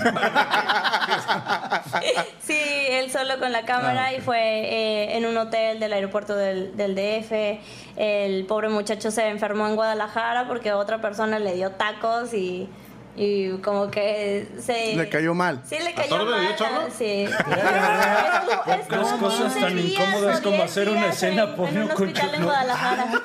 [2.41, 2.59] sí,
[2.89, 6.75] él solo con la cámara ah, y fue eh, en un hotel del aeropuerto del,
[6.75, 7.61] del DF
[8.07, 12.69] el pobre muchacho se enfermó en Guadalajara porque otra persona le dio tacos y,
[13.17, 14.95] y como que se...
[14.95, 15.61] Le cayó mal.
[15.67, 16.39] Sí, le cayó mal.
[16.41, 16.87] Dio chorro?
[16.95, 17.25] Sí.
[18.87, 23.23] Pocas cosas tan incómodas como hacer una escena por un hospital en Guadalajara.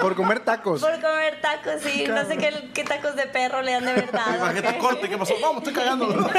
[0.00, 0.82] por comer tacos.
[0.82, 2.04] Por comer tacos, sí.
[2.06, 4.36] No sé qué, qué, tacos de perro le han de verdad.
[4.36, 5.34] Imagínate corte, ¿qué pasó?
[5.40, 6.30] Vamos, estoy cagando.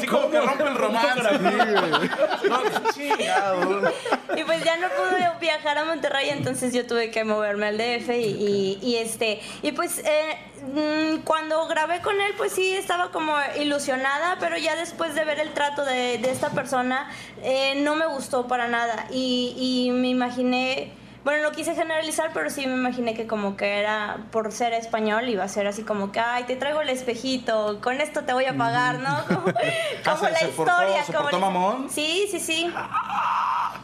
[0.00, 1.30] Sí, como que rompe el romance.
[4.36, 8.10] y pues ya no pude viajar a Monterrey, entonces yo tuve que moverme al DF
[8.10, 10.36] y, y, este y pues eh,
[11.24, 15.52] cuando grabé con él, pues sí estaba como ilusionada, pero ya después de ver el
[15.52, 17.10] trato de, de esta persona,
[17.42, 20.92] eh, no me gustó para nada y, y me imaginé
[21.24, 25.28] bueno, no quise generalizar, pero sí me imaginé que como que era por ser español
[25.28, 28.46] iba a ser así como que, ay, te traigo el espejito, con esto te voy
[28.46, 29.24] a pagar, ¿no?
[29.26, 29.46] Como,
[30.28, 31.04] la historia.
[31.12, 31.90] como mamón?
[31.90, 32.72] Sí, sí, sí.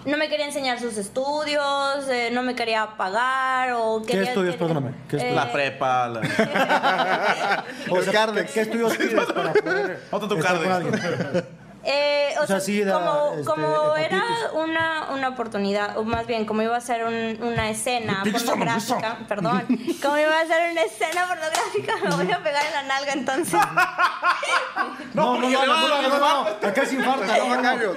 [0.09, 4.93] No me quería enseñar sus estudios, eh, no me quería pagar o ¿Qué estudios, perdóname?
[5.07, 6.09] ¿Qué La prepa.
[6.09, 7.65] La...
[7.91, 11.45] o sea, ¿qué estudios pides para poder tu carde.
[11.91, 12.61] Eh, o, sea,
[12.93, 14.23] como, este, como era
[14.53, 19.63] una, una, oportunidad, o más bien, como iba a ser una escena pornográfica, perdón,
[20.03, 23.55] como iba a ser una escena pornográfica, me voy a pegar en la nalga entonces.
[25.15, 27.59] no, no, no, no, no, no, acá sin falta, no,
[27.95, 27.97] tranquilo.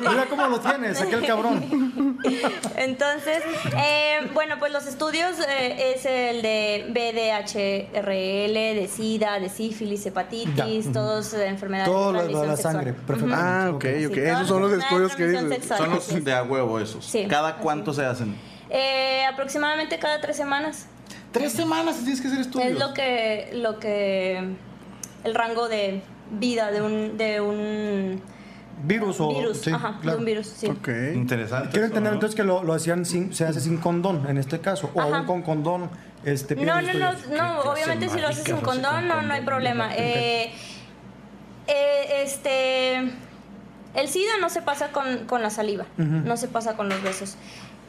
[0.00, 2.18] Mira cómo lo tienes, aquel cabrón.
[2.76, 3.42] Entonces,
[3.76, 10.92] eh, bueno, pues los estudios eh, es el de BDHRL, de SIDA, de sífilis, hepatitis,
[10.92, 12.94] todos enfermedades Todo de la sangre.
[13.32, 14.16] Ah, ok, ok.
[14.16, 15.66] esos son los estudios que dices.
[15.66, 17.04] Son los de a huevo esos.
[17.04, 17.26] Sí.
[17.28, 18.34] ¿Cada cuánto se hacen?
[18.70, 20.86] Eh, aproximadamente cada tres semanas.
[21.30, 22.72] ¿Tres semanas tienes que hacer estudios?
[22.72, 24.54] Es lo que, lo que,
[25.24, 28.22] el rango de vida de un, de un
[28.84, 30.66] virus o virus, ajá, de un virus, sí.
[30.66, 31.14] Okay.
[31.14, 31.70] Interesante.
[31.70, 34.90] Quiero entender entonces que lo, lo, hacían sin, se hace sin condón en este caso,
[34.94, 35.90] o aún con condón.
[36.24, 39.90] Este, no, no, no, no, obviamente si lo haces sin condón no, no hay problema.
[39.96, 40.52] Eh,
[41.66, 42.96] eh, este,
[43.94, 47.36] el SIDA no se pasa con, con la saliva, no se pasa con los besos.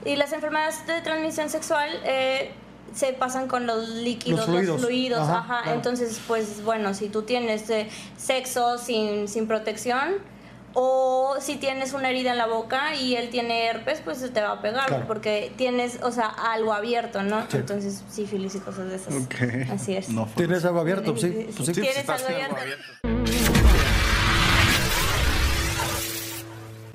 [0.06, 2.52] Y las enfermedades de transmisión sexual eh,
[2.94, 5.28] se pasan con los líquidos, los fluidos.
[5.28, 10.16] ajá, Entonces, pues bueno, si tú tienes eh, sexo sin, sin protección,
[10.76, 14.42] o si tienes una herida en la boca y él tiene herpes, pues se te
[14.42, 17.46] va a pegar porque tienes, o sea, algo abierto, ¿no?
[17.54, 19.14] Entonces, sífilis y cosas de esas.
[19.72, 20.08] Así es.
[20.36, 21.16] ¿Tienes algo abierto?
[21.16, 21.48] Sí.
[21.56, 21.74] Pues sí.
[21.74, 23.13] ¿Tienes algo abierto?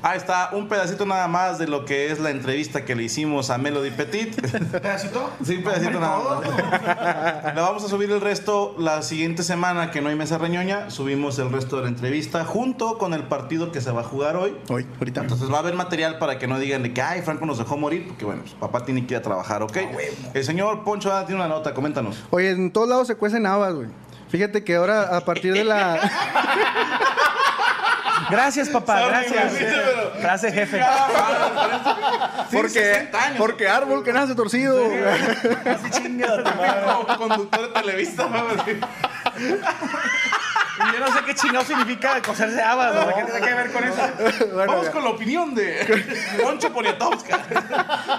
[0.00, 3.50] Ahí está un pedacito nada más de lo que es la entrevista que le hicimos
[3.50, 4.40] a Melody Petit.
[4.70, 5.28] ¿Pedacito?
[5.44, 7.54] Sí, un pedacito nada más.
[7.56, 10.88] La vamos a subir el resto la siguiente semana que no hay mesa reñoña.
[10.90, 14.36] Subimos el resto de la entrevista junto con el partido que se va a jugar
[14.36, 14.56] hoy.
[14.68, 15.22] Hoy, ahorita.
[15.22, 17.76] Entonces va a haber material para que no digan de que, ay, Franco nos dejó
[17.76, 19.78] morir, porque bueno, pues, papá tiene que ir a trabajar, ¿ok?
[20.32, 22.22] el señor Poncho tiene una nota, coméntanos.
[22.30, 23.88] Oye, en todos lados se cuecen habas, güey.
[24.28, 25.98] Fíjate que ahora a partir de la...
[28.30, 29.52] Gracias, papá, gracias.
[30.20, 30.80] Gracias, jefe.
[32.52, 34.84] Porque, porque árbol que nace torcido.
[34.84, 38.28] Así chingado, como conductor de televista.
[40.92, 43.84] Yo no sé qué chingado significa coserse habas, o sea, ¿qué tiene que ver con
[43.84, 44.54] eso?
[44.54, 46.04] Vamos con la opinión de
[46.42, 47.40] Poncho Poliatowska.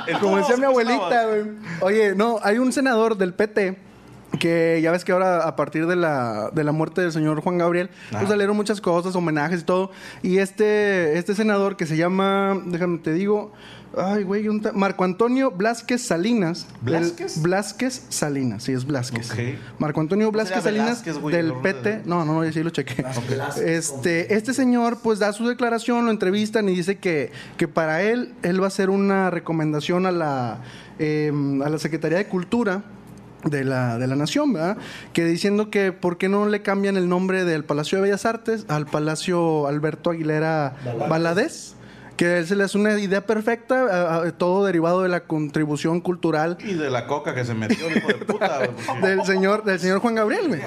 [0.19, 1.43] Como decía mi abuelita, güey.
[1.79, 3.88] Oye, no, hay un senador del PT
[4.37, 7.57] que ya ves que ahora a partir de la, de la muerte del señor Juan
[7.57, 9.91] Gabriel, pues salieron muchas cosas, homenajes y todo.
[10.21, 13.51] Y este, este senador que se llama, déjame te digo,
[13.97, 16.67] ay güey, Marco Antonio Blasquez Salinas.
[16.81, 17.41] ¿Blasquez?
[17.41, 19.31] Blasquez Salinas, sí, es Blasquez.
[19.79, 22.03] Marco Antonio Blasquez Salinas del PT.
[22.05, 23.03] No, no, no, sí lo chequé.
[23.65, 28.33] Este, este señor pues da su declaración, lo entrevistan y dice que, que para él,
[28.43, 30.61] él va a hacer una recomendación a la,
[30.99, 32.83] em, a la Secretaría de Cultura
[33.43, 34.77] de la, de la nación, ¿verdad?
[35.13, 38.65] Que diciendo que por qué no le cambian el nombre del Palacio de Bellas Artes
[38.67, 40.75] al Palacio Alberto Aguilera
[41.09, 41.75] Valadez.
[42.17, 46.57] Que se le hace una idea perfecta, todo derivado de la contribución cultural.
[46.59, 48.59] Y de la coca que se metió, hijo de puta.
[49.01, 50.59] del, señor, del señor Juan Gabriel, güey.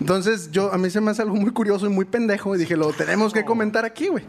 [0.00, 2.56] Entonces, yo, a mí se me hace algo muy curioso y muy pendejo.
[2.56, 4.24] Y dije, lo tenemos que comentar aquí, güey.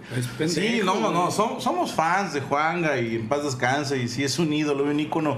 [0.50, 1.32] Sí, no, no, no.
[1.32, 3.98] Somos, fans de Juanga y en paz descanse.
[3.98, 5.38] Y si es un ídolo, un ícono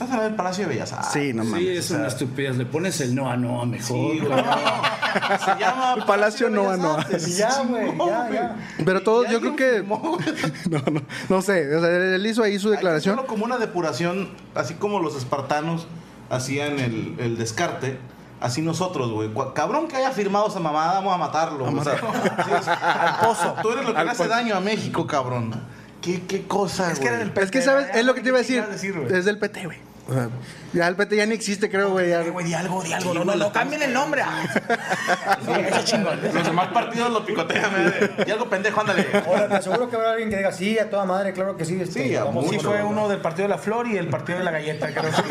[0.00, 1.10] Estás en el Palacio de Bellas Artes.
[1.12, 1.58] Sí, no mames.
[1.58, 2.56] Sí, es una estupidez.
[2.56, 4.12] Le pones el no a no a mejor.
[4.12, 6.98] Sí, Se llama Palacio no a no.
[7.08, 8.56] Ya, güey, ya, ya.
[8.84, 9.82] Pero todo, yo creo que.
[10.70, 11.74] no, no, no sé.
[11.74, 13.16] O sea, él hizo ahí su declaración.
[13.16, 15.88] Solo como una depuración, así como los espartanos
[16.30, 17.98] hacían el, el descarte.
[18.40, 19.32] Así nosotros, güey.
[19.52, 21.64] Cabrón que haya firmado esa mamada, vamos a matarlo.
[21.64, 21.82] O
[22.62, 23.56] sea, al pozo.
[23.62, 25.60] Tú eres lo que le hace daño a México, cabrón.
[26.00, 27.44] ¿Qué, qué cosa, Es que era del PT.
[27.44, 27.88] Es que, ¿sabes?
[27.92, 28.64] Es lo que te iba a decir.
[29.10, 29.87] Es del PT, güey.
[30.08, 30.30] O sea,
[30.72, 32.10] ya el PT ya ni existe, creo, güey.
[32.10, 32.22] Ya.
[32.22, 33.14] Güey, di algo, di algo.
[33.14, 34.22] no, no, no, cambien el nombre.
[35.68, 36.20] eso chingón.
[36.22, 38.28] Los demás partidos lo picotean, güey.
[38.28, 39.06] Y algo pendejo, ándale.
[39.26, 41.80] Ahora, te aseguro que habrá alguien que diga, sí, a toda madre, claro que sí.
[41.80, 42.16] Este, sí,
[42.50, 45.12] sí fue uno del partido de la flor y el partido de la galleta, creo.
[45.12, 45.22] Sí.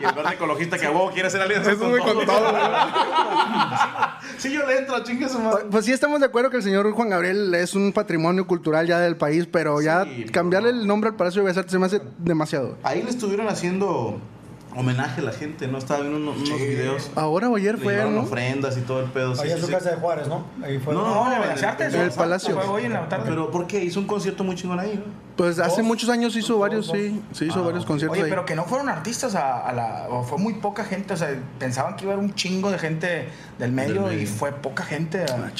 [0.00, 2.52] y el verde ecologista que a huevo quiere hacer alianza con, con todo.
[4.38, 5.64] sí, yo le entro, chingue su madre.
[5.70, 8.98] Pues sí, estamos de acuerdo que el señor Juan Gabriel es un patrimonio cultural ya
[8.98, 12.00] del país, pero ya cambiarle el nombre al Palacio de Bellas Artes se me hace
[12.18, 12.76] demasiado.
[12.82, 14.20] Ahí le estuvieron haciendo
[14.76, 15.78] homenaje a la gente, ¿no?
[15.78, 17.10] Estaba viendo unos, unos videos.
[17.14, 18.22] Ahora o ayer fue, ¿no?
[18.22, 19.34] ofrendas y todo el pedo.
[19.40, 20.44] Ahí en su casa de Juárez, ¿no?
[20.62, 20.94] Ahí fue.
[20.94, 21.94] No, no, en Bellas Artes.
[21.94, 22.54] En el Palacio.
[22.54, 23.24] Fue hoy en la tarde.
[23.28, 23.82] Pero ¿por qué?
[23.84, 25.30] Hizo un concierto muy chingón ahí, ¿no?
[25.40, 27.18] Pues hace muchos años hizo varios, sí.
[27.32, 30.06] Sí, hizo varios conciertos Oye, pero que no fueron artistas a, a, la...
[30.10, 32.78] O fue muy poca gente, o sea, pensaban que iba a haber un chingo de
[32.78, 34.20] gente del medio, del medio.
[34.20, 35.50] y fue poca gente a,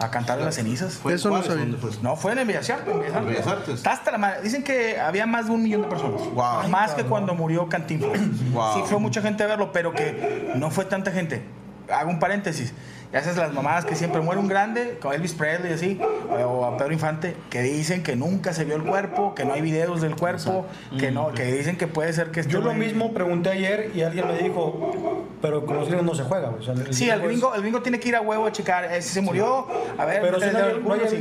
[0.00, 0.94] ah, a cantar las cenizas.
[0.94, 1.66] ¿Fue Eso no sabía.
[2.00, 2.94] No, fue en Bellas Artes.
[2.94, 4.42] En Bellas Artes.
[4.42, 6.22] Dicen que había más de un millón de personas.
[6.32, 6.70] Wow.
[6.70, 8.18] Más que cuando murió Cantinflas.
[8.74, 11.42] Sí, fue mucha gente a verlo, pero que no fue tanta gente.
[11.90, 12.72] Hago un paréntesis.
[13.16, 16.00] Ya esas las mamadas que siempre muere un grande, como Elvis Presley y así,
[16.44, 19.62] o a Pedro Infante, que dicen que nunca se vio el cuerpo, que no hay
[19.62, 20.66] videos del cuerpo,
[20.98, 24.26] que no, que dicen que puede ser que Yo lo mismo pregunté ayer y alguien
[24.26, 26.50] me dijo, pero con los gringos no se juega.
[26.50, 28.86] O sea, el sí, el gringo, el gringo tiene que ir a huevo a checar.
[29.00, 31.00] Si se murió, a ver, pero si no, hay, no hay...
[31.08, 31.20] sí.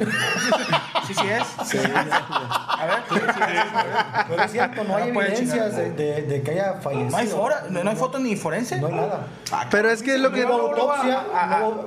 [1.07, 1.67] sí, sí es.
[1.69, 1.77] Sí.
[1.77, 4.25] A ver, sí, sí es.
[4.27, 7.11] Pero es cierto, no hay evidencias de, de, de, que haya fallecido.
[7.11, 8.81] No hay, fora, no, no hay fotos ni forense.
[8.81, 9.27] No hay nada.
[9.51, 10.43] Ah, pero es que lo que...
[10.43, 11.23] Hubo autopsia,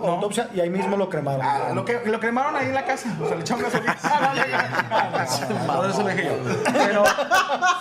[0.06, 1.42] autopsia y ahí mismo lo cremaron.
[1.42, 3.14] Ah, lo, que, lo cremaron ahí en la casa.
[3.20, 3.96] O sea, le echaron gasolina.
[5.66, 6.72] Por eso lo dije yo.
[6.72, 7.04] Pero,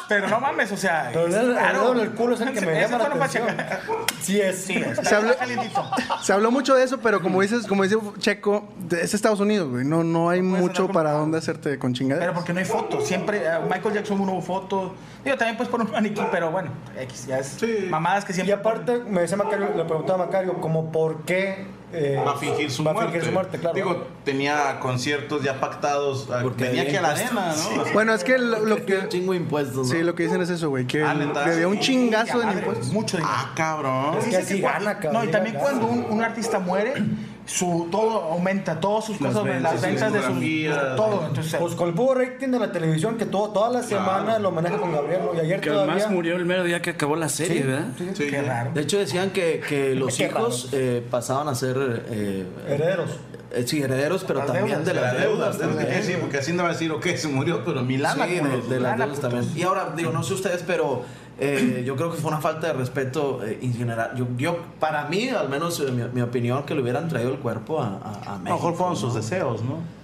[0.08, 1.10] pero no mames, o sea.
[1.14, 3.48] Pero el, claro, el culo es el que me llama la atención.
[4.22, 4.66] Sí es.
[4.66, 4.98] Sí es.
[5.08, 5.34] Se habló,
[6.22, 9.86] se habló mucho de eso, pero como dices, como dice Checo, es Estados Unidos, güey.
[9.86, 12.28] No, no hay no mucho para dónde hacerte con chingaderas.
[12.28, 13.06] Pero porque no hay fotos.
[13.06, 14.92] Siempre, uh, Michael Jackson no hubo fotos.
[15.24, 17.88] Digo, también puedes poner un maniquí, pero bueno, X, ya es sí.
[17.90, 18.56] mamadas que siempre.
[18.56, 22.38] Y aparte, me decía Macario, le preguntaba a Macario, como por qué eh, va a
[22.38, 23.10] fingir su va muerte.
[23.10, 23.76] A fingir su muerte claro.
[23.76, 26.28] Digo, tenía conciertos ya pactados.
[26.42, 27.86] Porque venía aquí a la arena, ¿no?
[27.86, 27.92] Sí.
[27.94, 28.98] Bueno, es que lo, lo que.
[28.98, 29.88] Un chingo de impuestos.
[29.88, 29.94] ¿no?
[29.94, 30.86] Sí, lo que dicen es eso, güey.
[30.86, 32.88] Que, ah, que había un chingazo de impuestos.
[32.92, 33.36] Mucho dinero.
[33.36, 34.18] Ah, cabrón.
[34.18, 35.14] Es que así gana, cabrón.
[35.14, 36.94] No, y también cuando un, un artista muere
[37.48, 41.26] su todo aumenta, todas sus cosas, las ventas de sus todo.
[41.28, 44.44] Entonces, pues con el puro rating de la televisión que todo, toda la semana claro.
[44.44, 45.34] lo maneja con Gabriel, ¿no?
[45.34, 45.94] Y ayer que todavía...
[45.94, 47.88] además murió el mero día que acabó la serie, sí, ¿verdad?
[47.98, 48.72] Sí, sí, qué raro.
[48.74, 53.18] De hecho decían que, que los hijos eh, pasaban a ser eh, herederos.
[53.52, 55.58] Eh, sí, herederos, pero las también deudas, de las deudas.
[55.58, 56.04] deudas también.
[56.04, 58.26] Sí, porque así no va a decir, ok, se murió, pero mi lana.
[58.26, 59.50] Sí, de, de las deudas también.
[59.56, 61.06] Y ahora, digo, no sé ustedes, pero
[61.40, 64.12] eh, yo creo que fue una falta de respeto eh, en general.
[64.16, 67.38] Yo, yo, para mí, al menos eh, mi, mi, opinión, que le hubieran traído el
[67.38, 68.24] cuerpo a, a, a México.
[68.26, 69.00] A lo mejor fueron ¿no?
[69.00, 69.98] sus deseos, ¿no?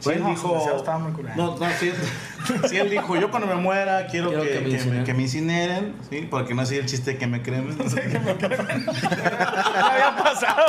[0.00, 0.56] Sí, él dijo.
[0.74, 1.92] Estaba muy no, no, sí,
[2.68, 5.94] sí, él dijo: Yo cuando me muera quiero, que, que, me que, que, me incineren.
[6.08, 6.26] ¿sí?
[6.30, 7.76] Porque no hacía el chiste que me cremen.
[7.78, 8.86] que me cremen.
[8.88, 10.64] había pasado.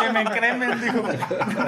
[0.00, 1.02] que me cremen, dijo.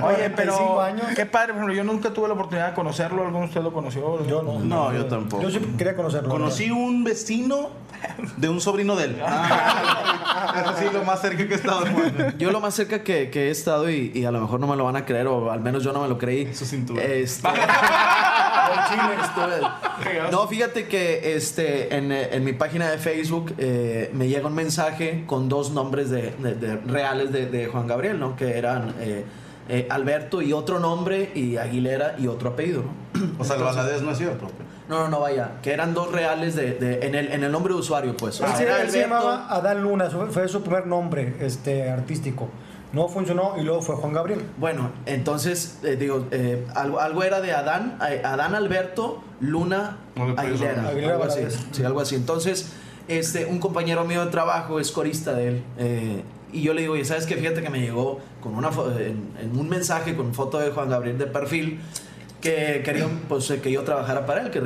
[0.03, 0.81] Oye, pero.
[0.81, 1.07] Años.
[1.15, 3.23] Qué padre, por ejemplo, yo nunca tuve la oportunidad de conocerlo.
[3.23, 4.27] ¿Alguno de ustedes lo conoció?
[4.27, 4.59] Yo no.
[4.61, 5.43] No, yo tampoco.
[5.43, 6.29] Yo sí quería conocerlo.
[6.29, 7.71] Conocí un vecino
[8.37, 9.23] de un sobrino de él.
[10.43, 11.85] Ah, sí, lo más cerca que he estado.
[12.39, 14.75] Yo lo más cerca que, que he estado, y, y, a lo mejor no me
[14.75, 16.53] lo van a creer, o al menos yo no me lo creí.
[16.55, 17.03] Su cintura.
[17.03, 17.47] Este,
[20.31, 25.25] no, fíjate que este, en, en mi página de Facebook eh, me llega un mensaje
[25.27, 28.37] con dos nombres de, de, reales de, de, Juan Gabriel, ¿no?
[28.37, 29.25] Que eran eh,
[29.69, 33.21] eh, Alberto y otro nombre, y Aguilera y otro apellido, ¿no?
[33.39, 34.49] O sea, el Valadez no es cierto.
[34.89, 35.53] No, no, no, vaya.
[35.63, 38.41] Que eran dos reales de, de en, el, en el nombre de usuario, pues.
[38.41, 42.49] Ah, él, se llamaba Adán Luna, fue su primer nombre este, artístico.
[42.93, 44.43] No funcionó y luego fue Juan Gabriel.
[44.59, 49.99] Bueno, entonces, eh, digo, eh, algo, algo, era de Adán, eh, Adán Alberto Luna
[50.37, 50.89] Aguilera.
[50.89, 51.41] Aguilera algo así.
[51.71, 52.17] Sí, algo así.
[52.17, 52.73] Entonces,
[53.07, 56.25] este, un compañero mío de trabajo es corista de él.
[56.53, 59.57] y yo le digo, y sabes que fíjate que me llegó con una en, en,
[59.57, 61.81] un mensaje con foto de Juan Gabriel de perfil
[62.41, 64.61] que quería pues, que yo trabajara para él, que,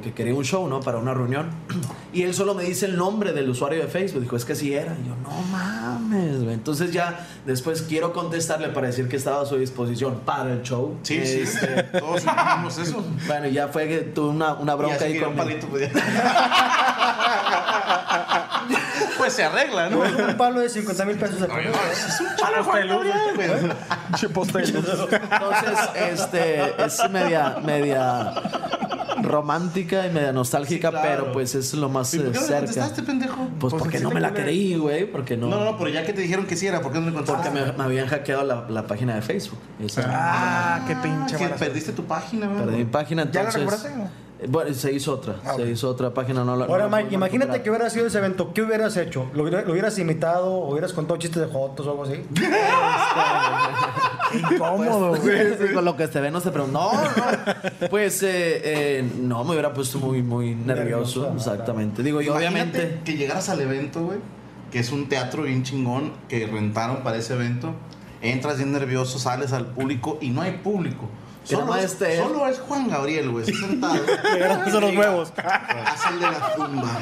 [0.00, 0.80] que, quería un show, ¿no?
[0.80, 1.50] Para una reunión.
[2.12, 4.22] Y él solo me dice el nombre del usuario de Facebook.
[4.22, 4.96] Dijo, es que así era.
[5.00, 6.54] Y yo, no mames, güey.
[6.54, 10.96] Entonces ya después quiero contestarle para decir que estaba a su disposición para el show.
[11.02, 11.66] Sí, este, sí.
[12.00, 13.04] Todos hicimos eso.
[13.28, 15.28] Bueno, ya fue que tuve una, una bronca ahí con...
[15.28, 15.68] Un palito,
[19.20, 20.00] pues, se arregla, ¿no?
[20.00, 21.36] Un palo de 50 mil pesos.
[21.40, 22.76] es un chavo
[25.08, 28.32] Entonces, este, es media, media
[29.22, 32.86] romántica y media nostálgica, pero pues es lo más ¿Por qué no cerca.
[32.86, 33.48] este pendejo?
[33.58, 35.48] Pues, pues porque no me la creí, güey, porque no.
[35.48, 37.50] No, no, pero ya que te dijeron que sí era, ¿por qué no me contaste?
[37.50, 39.58] Porque me, habían hackeado la, la, página de Facebook.
[40.06, 41.36] Ah, qué pinche.
[41.36, 42.64] Que perdiste tu página, güey.
[42.64, 43.54] Perdí mi página, entonces.
[43.54, 44.10] ¿Ya la recuerdas?
[44.48, 46.44] Bueno, se hizo otra, ah, se hizo otra página.
[46.44, 49.30] No, Ahora, Mike, imagínate que hubiera sido ese evento, ¿qué hubieras hecho?
[49.34, 52.22] ¿Lo, hubieras imitado o hubieras contado chistes de jotos o algo así?
[54.52, 56.78] Incómodo, pues, Con lo que se ve no se pregunta.
[56.78, 57.88] No, no.
[57.90, 61.32] Pues eh, eh, no, me hubiera puesto muy, muy nervioso.
[61.34, 62.02] exactamente.
[62.02, 63.00] Digo, yo obviamente.
[63.04, 64.18] Que llegaras al evento, güey,
[64.70, 67.74] que es un teatro bien chingón que rentaron para ese evento.
[68.22, 71.08] Entras bien nervioso, sales al público y no hay público.
[71.50, 73.44] Solo es, este solo es Juan Gabriel, güey.
[73.44, 73.96] Sentado.
[74.70, 75.32] son los nuevos.
[75.36, 76.88] Haz el de la tumba.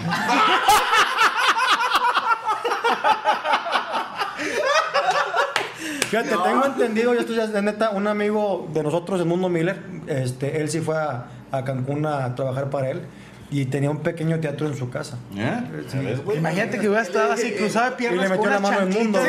[6.09, 9.83] Fíjate, tengo entendido, y esto ya de neta, un amigo de nosotros, de Mundo Miller,
[10.07, 13.03] este, él sí fue a, a Cancún a trabajar para él.
[13.51, 15.17] Y tenía un pequeño teatro en su casa.
[15.35, 16.21] ¿Eh?
[16.37, 18.27] Imagínate que hubiera estado así, cruzado de piernas.
[18.27, 19.21] Y le metió la mano en el mundo.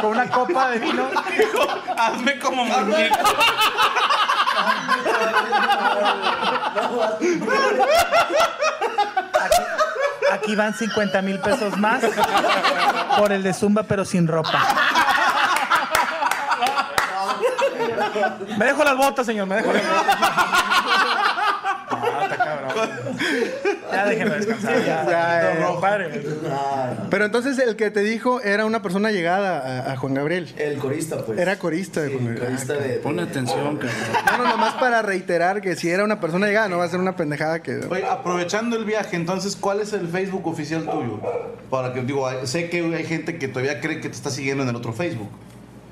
[0.00, 1.08] con una copa de vino.
[1.96, 3.16] Hazme como muñeco.
[10.32, 12.02] Aquí, van 50 mil pesos más
[13.16, 14.60] por el de Zumba, pero sin ropa.
[18.58, 20.83] Me dejo las botas, señor, me dejo las botas.
[23.92, 24.84] Ya déjenme descansar.
[24.84, 25.70] Ya,
[27.10, 30.52] Pero entonces el que te dijo era una persona llegada a, Juan Gabriel.
[30.58, 31.38] El corista, pues.
[31.38, 32.46] Era corista de Juan Gabriel.
[32.46, 33.96] Corista de, Pon atención, cabrón.
[34.26, 37.00] No, no, nomás para reiterar que si era una persona llegada, no va a ser
[37.00, 37.80] una pendejada que.
[37.90, 41.20] Oye, aprovechando el viaje, entonces, ¿cuál es el Facebook oficial tuyo?
[41.70, 44.70] Para que, digo, sé que hay gente que todavía cree que te está siguiendo en
[44.70, 45.28] el otro Facebook.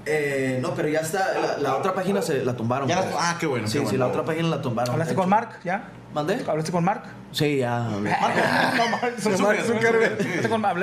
[0.05, 1.57] Eh, no, pero ya está.
[1.59, 2.89] La, otra página se la tumbaron.
[2.89, 2.99] Pues.
[3.19, 3.69] ah, qué bueno.
[3.69, 4.93] Sí, qué sí, la otra página la tumbaron.
[4.93, 5.91] ¿Hablaste con Mark ya?
[6.13, 6.45] ¿Mandé?
[6.47, 7.05] ¿Hablaste con Mark?
[7.31, 7.87] Sí, ya.
[7.93, 8.15] Hablé.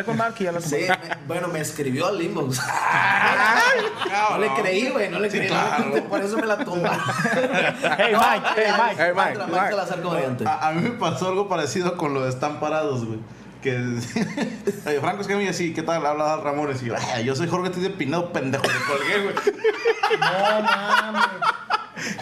[0.04, 0.88] con Mark y ya lo Sí,
[1.28, 2.60] bueno, me escribió al inbox.
[4.32, 5.52] no le creí, güey, no le creí.
[6.10, 7.00] Por eso me la tumbaron.
[7.98, 8.96] hey, Mike, hey, Mike.
[8.98, 10.46] Hey, Mike.
[10.46, 13.20] A, a mí me pasó algo parecido con lo de Están Parados, güey
[13.62, 13.72] que
[15.02, 16.06] Franco es que a mí así, ¿qué tal?
[16.06, 19.36] Habla Ramones y yo, yo soy Jorge estoy de Pinado, pendejo, le colgué, güey.
[20.20, 21.69] No mames.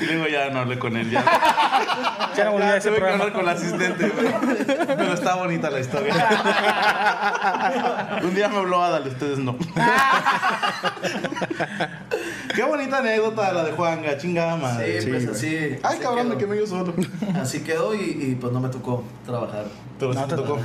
[0.02, 1.24] Y luego ya no hablé con él, ya.
[2.38, 3.24] Ya no volví a ese programa.
[3.24, 4.28] hablar con la asistente, güey.
[4.86, 6.14] Pero está bonita la historia.
[8.24, 9.58] Un día me habló Adal, ustedes no.
[12.56, 15.02] Qué bonita anécdota la de Juanga, chingada madre.
[15.02, 15.80] Sí, pues así.
[15.82, 16.94] Ay, cabrón, me quemé yo solo.
[17.42, 19.66] Así quedó y, y, pues no me tocó trabajar.
[19.98, 20.60] Pero no, te tocó.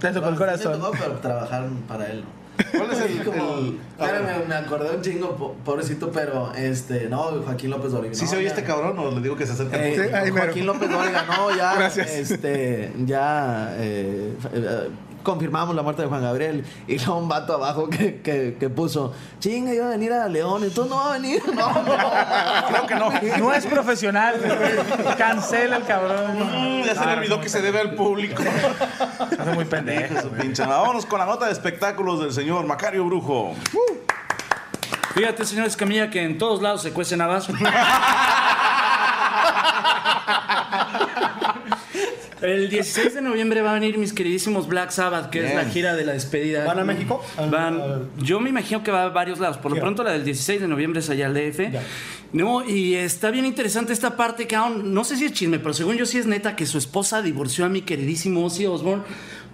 [0.00, 0.72] Te tocó el corazón.
[0.72, 2.24] Me tocó, pero trabajar para él.
[2.70, 7.92] ¿Cuál es el, como, Espérame, me acordé un chingo, pobrecito, pero este, no, Joaquín López
[7.92, 8.14] Dóriga.
[8.14, 9.84] ¿Sí se oye este cabrón o le digo que se acerca?
[9.84, 12.10] Eh, Joaquín López Dóriga, no, ya, Gracias.
[12.10, 14.88] este, ya, eh, eh
[15.22, 16.64] confirmamos la muerte de Juan Gabriel.
[16.86, 20.64] Y luego un vato abajo que, que, que puso, chinga, iba a venir a León,
[20.64, 21.42] entonces no va a venir.
[21.52, 23.38] No, no, creo que no.
[23.38, 24.34] No es profesional.
[25.18, 26.38] Cancela el cabrón.
[26.38, 28.42] Mm, ya se le olvidó que se debe al público.
[29.38, 30.14] Hace muy pendejo.
[30.66, 33.54] Vámonos con la nota de espectáculos del señor Macario Brujo.
[35.14, 37.48] Fíjate, señor Escamilla, que en todos lados se cuecen habas.
[42.42, 45.94] El 16 de noviembre va a venir mis queridísimos Black Sabbath, que es la gira
[45.94, 46.64] de la despedida.
[46.64, 47.24] ¿Van a México?
[47.50, 49.58] Van, yo me imagino que va a varios lados.
[49.58, 51.60] Por lo pronto la del 16 de noviembre es allá al DF.
[52.32, 55.72] No, y está bien interesante esta parte que aún, no sé si es chisme, pero
[55.74, 59.02] según yo sí es neta que su esposa divorció a mi queridísimo Ozzy Osbourne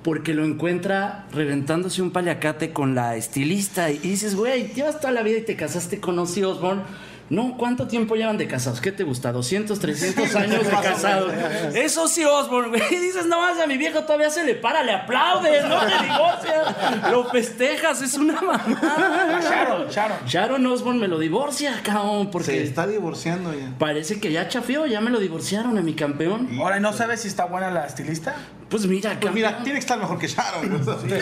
[0.02, 5.22] porque lo encuentra reventándose un paliacate con la estilista y dices, güey, llevas toda la
[5.22, 6.82] vida y te casaste con Ozzy Osbourne
[7.30, 8.80] no, ¿cuánto tiempo llevan de casados?
[8.80, 9.32] ¿Qué te gusta?
[9.32, 11.32] ¿200, 300 años de casados?
[11.74, 12.80] Eso sí, Osborne, güey.
[13.00, 17.10] Dices, no más, a mi viejo todavía se le para, le aplaudes, no le divorcias.
[17.10, 19.40] Lo festejas, es una mamada.
[19.42, 20.18] Sharon, Sharon.
[20.26, 22.52] Sharon Osborne me lo divorcia, cabrón, porque...
[22.52, 23.74] Se está divorciando ya.
[23.78, 26.48] Parece que ya chafió, ya me lo divorciaron a mi campeón.
[26.58, 28.36] Ahora, ¿no sabes si está buena la estilista?
[28.70, 30.84] Pues mira, pues mira, tiene que estar mejor que Sharon.
[31.02, 31.14] Sí,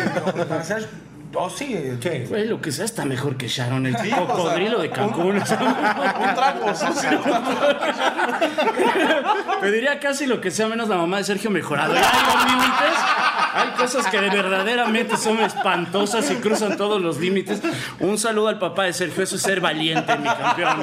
[1.39, 1.76] Oh, sí.
[2.28, 5.37] Güey, lo que sea está mejor que Sharon, el cocodrilo de Cancún.
[5.37, 7.20] Un, trapo sucio.
[9.61, 11.93] Pediría casi lo que sea menos la mamá de Sergio mejorado.
[11.95, 12.99] hay límites.
[13.55, 17.61] Hay cosas que verdaderamente son espantosas y cruzan todos los límites.
[18.01, 19.22] Un saludo al papá de Sergio.
[19.22, 20.82] Eso es ser valiente, mi campeón.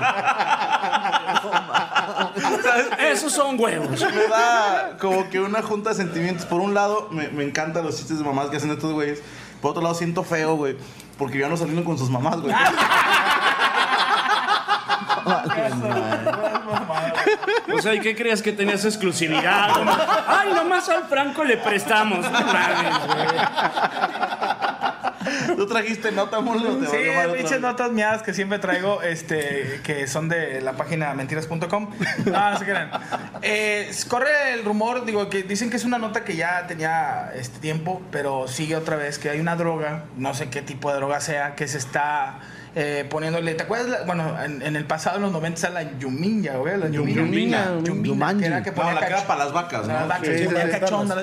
[2.99, 3.99] Esos son huevos.
[4.01, 6.45] Me da como que una junta de sentimientos.
[6.45, 9.21] Por un lado, me, me encantan los chistes de mamás que hacen estos güeyes.
[9.63, 10.75] Por otro lado, siento feo, güey.
[11.17, 12.53] Porque ya no salieron con sus mamás, güey.
[17.73, 19.69] o sea, ¿y qué creías que tenías exclusividad?
[20.27, 22.25] Ay, nomás al Franco le prestamos.
[25.55, 26.79] ¿Tú trajiste notas, Mulo?
[26.89, 26.97] Sí,
[27.35, 31.89] pinches notas mías que siempre traigo, este, que son de la página mentiras.com.
[32.25, 32.91] No se crean.
[33.41, 37.59] Eh, corre el rumor, digo, que dicen que es una nota que ya tenía este
[37.59, 41.19] tiempo, pero sigue otra vez, que hay una droga, no sé qué tipo de droga
[41.21, 42.39] sea, que se está
[42.75, 43.53] eh, poniéndole.
[43.53, 44.05] ¿Te acuerdas?
[44.05, 46.77] bueno, en, el pasado, en los 90, la Yuminja, güey.
[46.77, 47.79] La Yuminja.
[47.83, 48.37] Yuminja.
[48.37, 49.93] Que era que ponía la cara para las vacas, ¿no?
[49.93, 51.15] Las vacas, sí, cachonda.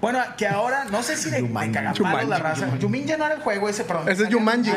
[0.00, 2.78] Bueno, que ahora, no sé si de, de cagapalo la raza.
[2.78, 4.08] Yuminja no era el juego ese, perdón.
[4.08, 4.72] Ese es Yumanji.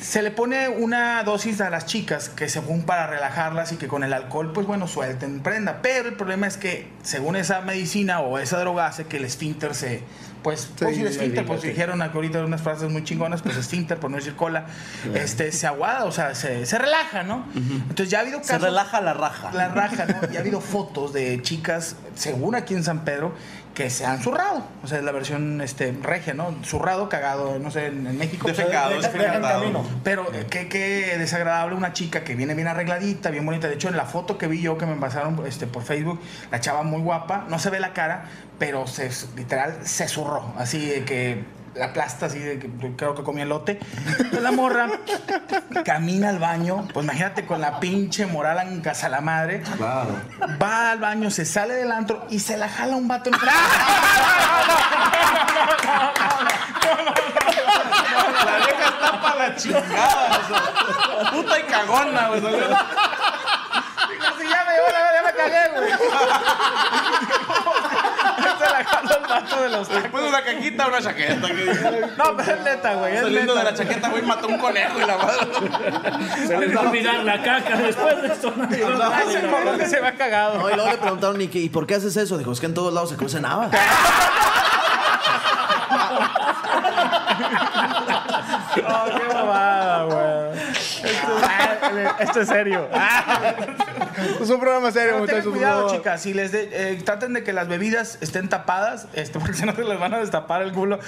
[0.00, 4.04] Se le pone una dosis a las chicas que según para relajarlas y que con
[4.04, 5.80] el alcohol, pues bueno, suelten prenda.
[5.82, 9.74] Pero el problema es que según esa medicina o esa droga hace que el esfínter
[9.74, 10.02] se,
[10.42, 14.16] pues, pues sí, esfínter, pues dijeron ahorita unas frases muy chingonas, pues esfínter, por no
[14.16, 14.66] decir cola,
[15.14, 17.44] este, se aguada, o sea, se, se relaja, ¿no?
[17.54, 18.56] Entonces ya ha habido casos...
[18.56, 19.50] Se relaja la raja.
[19.52, 20.32] La raja, ¿no?
[20.32, 23.34] Y ha habido fotos de chicas, según aquí en San Pedro,
[23.74, 24.64] que se han zurrado.
[24.82, 26.54] O sea, es la versión este, regia, ¿no?
[26.64, 28.48] Zurrado, cagado, no sé, en, México.
[28.48, 28.92] Defecado,
[29.40, 29.84] camino.
[30.02, 33.68] Pero qué, qué, desagradable una chica que viene bien arregladita, bien bonita.
[33.68, 36.60] De hecho, en la foto que vi yo que me pasaron este, por Facebook, la
[36.60, 38.24] chava muy guapa, no se ve la cara,
[38.58, 40.52] pero se, literal se zurró.
[40.56, 41.44] Así que
[41.78, 43.78] la plasta así de que creo que comía lote.
[44.08, 44.88] Entonces la morra
[45.84, 49.62] camina al baño, pues imagínate con la pinche moral en casa la madre.
[49.76, 50.20] Claro.
[50.60, 53.52] Va al baño, se sale del antro y se la jala un vato en La
[58.58, 60.40] vieja está para la chingada.
[61.32, 62.40] puta y cagona, güey.
[62.40, 62.46] Si
[64.48, 64.72] ya me,
[65.14, 65.90] ya me cagué, güey.
[68.78, 71.48] El vato de los Después una caquita, una chaqueta.
[72.16, 73.14] No, pero es neta, güey.
[73.14, 76.46] Es Saliendo de la chaqueta, güey, mató un conejo y la madre.
[76.46, 78.52] Se le va a olvidar la caca después de esto.
[78.58, 80.58] No, es el que se va cagado.
[80.58, 82.36] No, y luego le preguntaron, Nicky, ¿y por qué haces eso?
[82.38, 83.70] Dijo, es que en todos lados se cose nada.
[88.88, 90.67] Oh, qué bobada, güey.
[91.04, 92.88] Esto, es serio.
[94.40, 95.52] es un programa serio, muchachos.
[95.52, 96.22] cuidado, chicas.
[96.22, 99.84] Si les eh, traten de que las bebidas estén tapadas, este, porque si no se
[99.84, 100.98] les van a destapar el culo.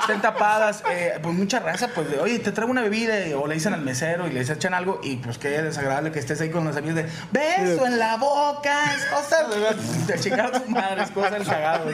[0.00, 0.82] estén tapadas.
[0.90, 3.82] Eh, pues mucha raza, pues de, oye, te traigo una bebida, o le dicen al
[3.82, 6.96] mesero y les echan algo, y pues qué desagradable que estés ahí con los amigos
[6.96, 9.46] de beso en la boca, es cosa
[10.06, 11.84] de chingar a tu madre, es cosa del cagado.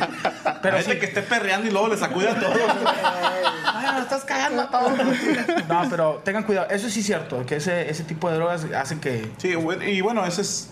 [0.62, 2.32] Pero es que esté perreando y luego le sacude a
[3.84, 4.92] Ay, estás cagando a todos.
[5.68, 6.68] No, pero tengan cuidado.
[6.70, 9.30] Eso sí es cierto, que ese, ese tipo de drogas hacen que...
[9.38, 10.70] Sí, y bueno, ese es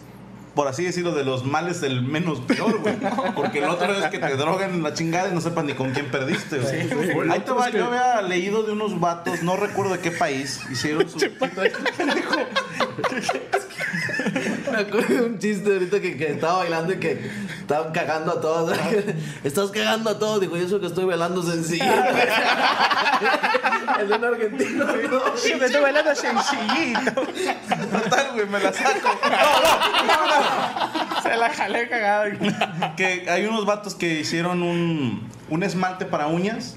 [0.55, 2.97] por así decirlo, de los males el menos peor, güey.
[3.35, 6.11] Porque la otra vez que te drogan la chingada y no sepan ni con quién
[6.11, 7.31] perdiste, güey.
[7.31, 11.09] Ahí te va, yo había leído de unos vatos, no recuerdo de qué país, hicieron
[11.09, 11.19] su...
[14.71, 18.41] Me acuerdo de un chiste ahorita que, que estaba bailando y que estaban cagando a
[18.41, 18.77] todos.
[19.45, 20.41] Estás cagando a todos.
[20.41, 21.85] Dijo, y eso que estoy bailando sencillo.
[24.01, 24.87] El de un argentino.
[25.37, 27.23] Sí, me estoy bailando sencillito.
[27.93, 29.11] Total, güey, me la saco.
[30.01, 32.31] No, no, no, Se la jalé cagado.
[32.97, 36.77] Que hay unos vatos que hicieron un, un esmalte para uñas.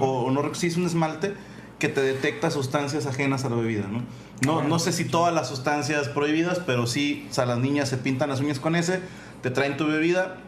[0.00, 1.34] O no, sí, es un esmalte
[1.78, 4.02] que te detecta sustancias ajenas a la bebida, ¿no?
[4.46, 7.96] No, no sé si todas las sustancias prohibidas, pero sí, o sea, las niñas se
[7.96, 9.00] pintan las uñas con ese,
[9.42, 10.38] te traen tu bebida,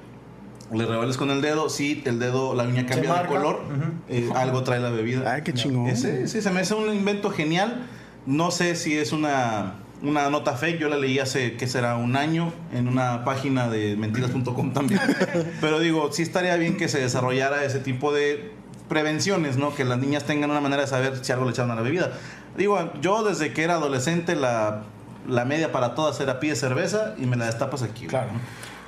[0.72, 3.60] le revuelves con el dedo, sí, el dedo, la uña cambia de color,
[4.08, 5.32] eh, algo trae la bebida.
[5.32, 5.86] Ay, qué chingón.
[5.86, 7.86] Ese, sí, se me hace un invento genial.
[8.26, 11.96] No sé si es una, una nota fake, yo la leí hace, ¿qué será?
[11.96, 15.00] Un año en una página de mentiras.com también.
[15.60, 18.52] Pero digo, sí estaría bien que se desarrollara ese tipo de
[18.88, 19.74] prevenciones, ¿no?
[19.74, 22.12] Que las niñas tengan una manera de saber si algo le echaron a la bebida.
[22.56, 24.82] Digo, yo desde que era adolescente la,
[25.28, 28.06] la media para todas era pie cerveza y me la destapas aquí.
[28.06, 28.30] Claro.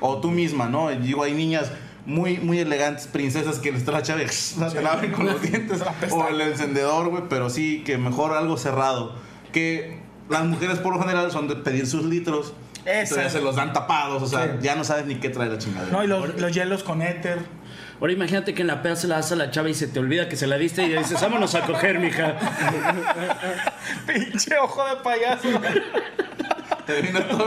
[0.00, 0.90] O tú misma, ¿no?
[0.90, 1.70] Digo, hay niñas
[2.06, 5.82] muy, muy elegantes, princesas que les trae la laven con los dientes.
[6.10, 9.14] o el encendedor, güey, pero sí que mejor algo cerrado.
[9.52, 10.00] Que
[10.30, 12.54] las mujeres por lo general son de pedir sus litros.
[12.86, 15.88] Entonces se los dan tapados, o sea, ya no sabes ni qué trae la chingada.
[15.90, 17.38] No, y los, los hielos con éter.
[18.00, 19.98] Ahora imagínate que en la peda se la das a la chava y se te
[19.98, 22.38] olvida que se la diste y dices, vámonos a coger, mija.
[24.06, 25.48] Pinche ojo de payaso.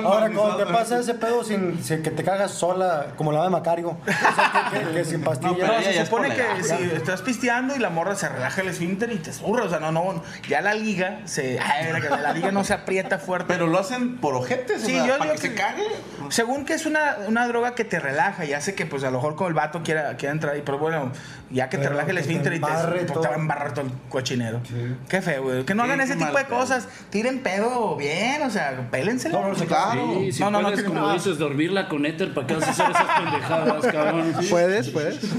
[0.04, 3.90] Ahora, cuando te pasa ese pedo sin, que te cagas sola, como la de Macario,
[3.90, 5.68] o sea, que, sin pastillas.
[5.68, 9.18] No, se supone que si estás pisteando y la morra se relaja el esfínter y
[9.18, 13.20] te zurra, o sea, no, no, ya la liga se, la liga no se aprieta
[13.20, 13.46] fuerte.
[13.48, 15.88] Pero lo hacen por ojetes, sí, yo, para que, se cague.
[16.30, 19.18] Según que es una, una droga que te relaja y hace que, pues, a lo
[19.18, 21.12] mejor con el vato quiera, quiera entrar ahí, pero bueno,
[21.52, 23.92] ya que te relaje el esfínter y te, pues, te, va a embarrar todo el
[24.10, 24.62] cochinero.
[25.10, 25.66] Qué feo, güey.
[25.66, 26.88] Que no hagan ese tipo de cosas.
[27.10, 30.16] Tiren pedo bien, o sea, pélense no, no, claro.
[30.20, 32.72] Sí, si no, no, puedes, no, como dices, dormirla con éter, ¿para qué vas a
[32.72, 34.34] hacer esas pendejadas, cabrón?
[34.50, 34.90] ¿Puedes?
[34.90, 35.24] ¿Puedes?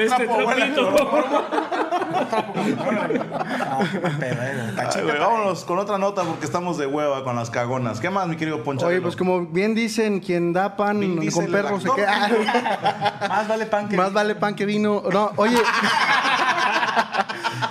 [0.00, 0.94] este trapito.
[5.18, 8.00] vámonos con otra nota porque estamos de hueva con las cagonas.
[8.00, 8.86] ¿Qué más, mi querido Poncho?
[8.86, 13.18] Oye, pues como bien dicen, quien da pan con perros se queda.
[13.28, 15.02] Más vale pan que Más vale pan que vino.
[15.12, 15.56] No, oye.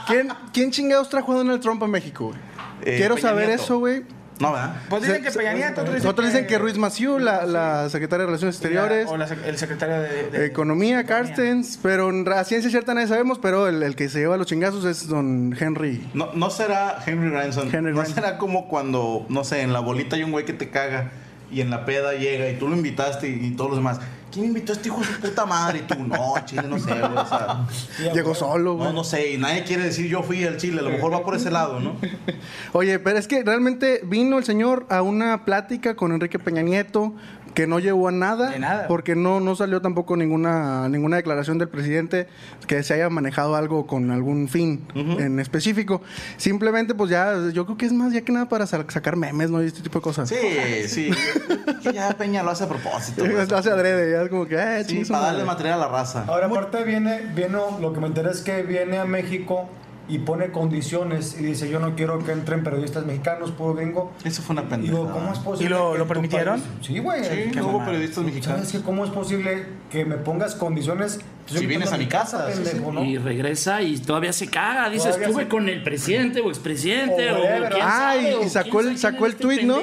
[0.08, 2.34] ¿Quién, ¿Quién chingados trajo a Donald Trump a México,
[2.84, 4.04] eh, Quiero saber eso, güey.
[4.40, 4.76] No, ¿verdad?
[4.90, 8.22] Pues dicen que Peña Nieto, otros dicen, otros dicen que, Ruiz Maciú, la, la, secretaria
[8.22, 9.08] de Relaciones Exteriores.
[9.08, 11.80] o la, el secretario de, Economía, Carstens.
[11.82, 15.08] Pero a ciencia cierta nadie sabemos, pero el, el, que se lleva los chingazos es
[15.08, 16.08] don Henry.
[16.14, 17.74] No, no será Henry Ransom.
[17.74, 20.70] Henry no será como cuando, no sé, en la bolita hay un güey que te
[20.70, 21.12] caga
[21.52, 24.00] y en la peda llega y tú lo invitaste y, todos los demás.
[24.32, 25.80] ¿Quién invitó a este hijo de su puta madre?
[25.80, 27.18] Y tú, no, chile, no sé, güey.
[27.18, 27.66] O sea,
[28.14, 28.90] Llegó solo, güey.
[28.90, 29.32] No, no sé.
[29.32, 30.80] Y nadie quiere decir yo fui al Chile.
[30.80, 31.96] A lo mejor va por ese lado, ¿no?
[32.74, 37.14] Oye, pero es que realmente vino el señor a una plática con Enrique Peña Nieto
[37.58, 38.88] que no llevó a nada, nada.
[38.88, 42.28] porque no, no salió tampoco ninguna, ninguna declaración del presidente
[42.68, 46.04] que se haya manejado algo con algún fin en específico.
[46.38, 49.64] Simplemente, pues ya, yo creo que es más ya que nada para sacar memes, ¿no?
[49.64, 50.30] Y este tipo de cosas.
[50.30, 50.38] Sí,
[50.88, 51.10] sí.
[51.92, 53.26] ya Peña lo hace a propósito.
[53.26, 56.26] lo hace adrede, ya es como que, eh, sí, para darle material a la raza.
[56.28, 59.68] Ahora, aparte viene, viene, lo que me interesa es que viene a México
[60.10, 64.12] y pone condiciones y dice yo no quiero que entren periodistas mexicanos, puro gringo.
[64.24, 64.94] Eso fue una pendeja.
[64.96, 65.66] ¿cómo es posible?
[65.66, 66.62] ¿Y lo, lo permitieron?
[66.82, 67.24] Sí, güey.
[67.24, 68.60] Sí, que hubo periodistas mexicanos.
[68.60, 71.20] ¿Sabes que cómo es posible que me pongas condiciones?
[71.48, 72.50] Pues si vienes a mi casa.
[73.06, 74.90] Y regresa y todavía se caga.
[74.90, 77.32] Dice, estuve con el presidente o expresidente.
[77.32, 77.38] O,
[77.82, 79.78] ah, y sacó el, sacó el tweet, ¿no?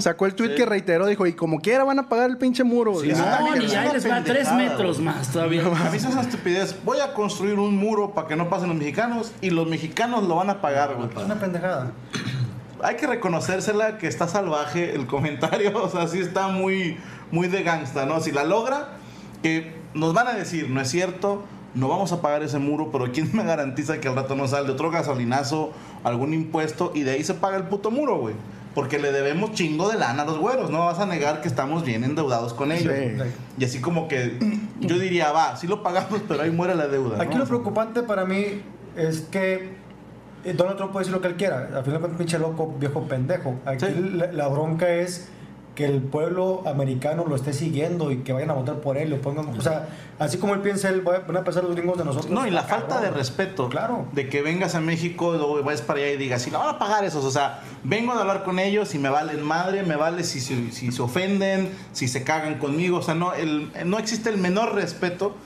[0.00, 3.00] Sacó el tweet que reiteró, dijo, y como quiera van a pagar el pinche muro.
[3.00, 5.62] Sí, no, ni ahí les va tres metros más todavía.
[5.66, 6.76] A mí es esa estupidez.
[6.84, 10.36] Voy a construir un muro para que no pasen los mexicanos y los mexicanos lo
[10.36, 11.08] van a pagar, güey.
[11.08, 11.92] Es una pendejada.
[12.82, 15.72] Hay que reconocérsela que está salvaje el comentario.
[15.80, 16.98] O sea, sí está muy,
[17.30, 18.20] muy de gangsta, ¿no?
[18.20, 18.88] Si la logra,
[19.42, 21.42] que nos van a decir, no es cierto,
[21.74, 24.66] no vamos a pagar ese muro, pero ¿quién me garantiza que al rato no sale
[24.66, 25.72] de otro gasolinazo,
[26.04, 28.34] algún impuesto y de ahí se paga el puto muro, güey?
[28.74, 31.84] Porque le debemos chingo de lana a los güeros, no vas a negar que estamos
[31.84, 32.94] bien endeudados con ellos.
[33.58, 34.38] Y así como que
[34.80, 37.20] yo diría, va, sí lo pagamos, pero ahí muere la deuda.
[37.20, 38.62] Aquí lo preocupante para mí
[38.96, 39.74] es que
[40.44, 43.02] eh, Donald Trump puede decir lo que él quiera, al final es pinche loco, viejo
[43.02, 43.56] pendejo.
[43.64, 43.86] Aquí
[44.32, 45.28] la bronca es
[45.74, 49.20] que el pueblo americano lo esté siguiendo y que vayan a votar por él, lo
[49.20, 52.30] pongan, o sea, así como él piensa, él van a pasar los gringos de nosotros.
[52.30, 56.00] No, y la falta de respeto, claro, de que vengas a México, luego vayas para
[56.00, 58.58] allá y digas, si no van a pagar esos, o sea, vengo a hablar con
[58.58, 62.98] ellos y me valen madre, me vale si, si, se ofenden, si se cagan conmigo,
[62.98, 65.36] o sea, no, el, no existe el menor respeto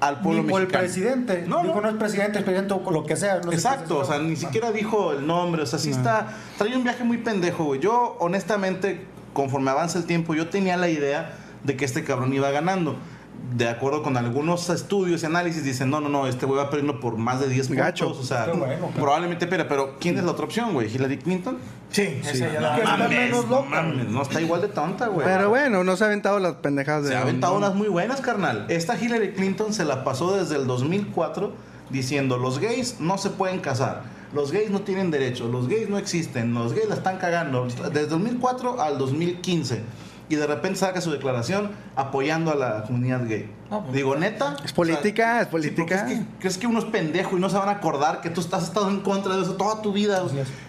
[0.00, 0.62] al pueblo ni mexicano.
[0.62, 1.44] el presidente.
[1.46, 1.88] No, Dijo, no.
[1.88, 3.36] es presidente, es presidente o lo que sea.
[3.36, 5.62] Exacto, o sea, ni siquiera dijo el nombre.
[5.62, 6.34] O sea, sí está.
[6.58, 7.80] Trae un viaje muy pendejo, güey.
[7.80, 9.06] Yo, honestamente,
[9.36, 12.96] conforme avanza el tiempo, yo tenía la idea de que este cabrón iba ganando
[13.54, 17.00] de acuerdo con algunos estudios y análisis, dicen, no, no, no, este güey va perdiendo
[17.00, 18.06] por más de 10 Gacho.
[18.06, 18.24] puntos.
[18.24, 20.92] O sea, bueno, probablemente, pero, pero ¿quién es la otra opción, güey?
[20.92, 21.58] ¿Hillary Clinton?
[21.90, 22.38] Sí, sí.
[22.38, 22.78] ya la...
[22.78, 25.26] no, mames, no, mames, no está igual de tonta, güey.
[25.26, 27.10] Pero bueno, no se ha aventado las pendejadas de...
[27.10, 28.64] Se ha aventado unas muy buenas, carnal.
[28.70, 33.60] Esta Hillary Clinton se la pasó desde el 2004 diciendo, los gays no se pueden
[33.60, 34.02] casar.
[34.32, 37.66] Los gays no tienen derecho, los gays no existen, los gays la están cagando.
[37.66, 39.82] Desde 2004 al 2015
[40.28, 43.48] y de repente saca su declaración apoyando a la comunidad gay.
[43.68, 44.56] Pues, Digo, neta.
[44.64, 46.06] Es política, es política.
[46.40, 48.88] ¿Crees que uno es pendejo y no se van a acordar que tú has estado
[48.90, 50.22] en contra de eso toda tu vida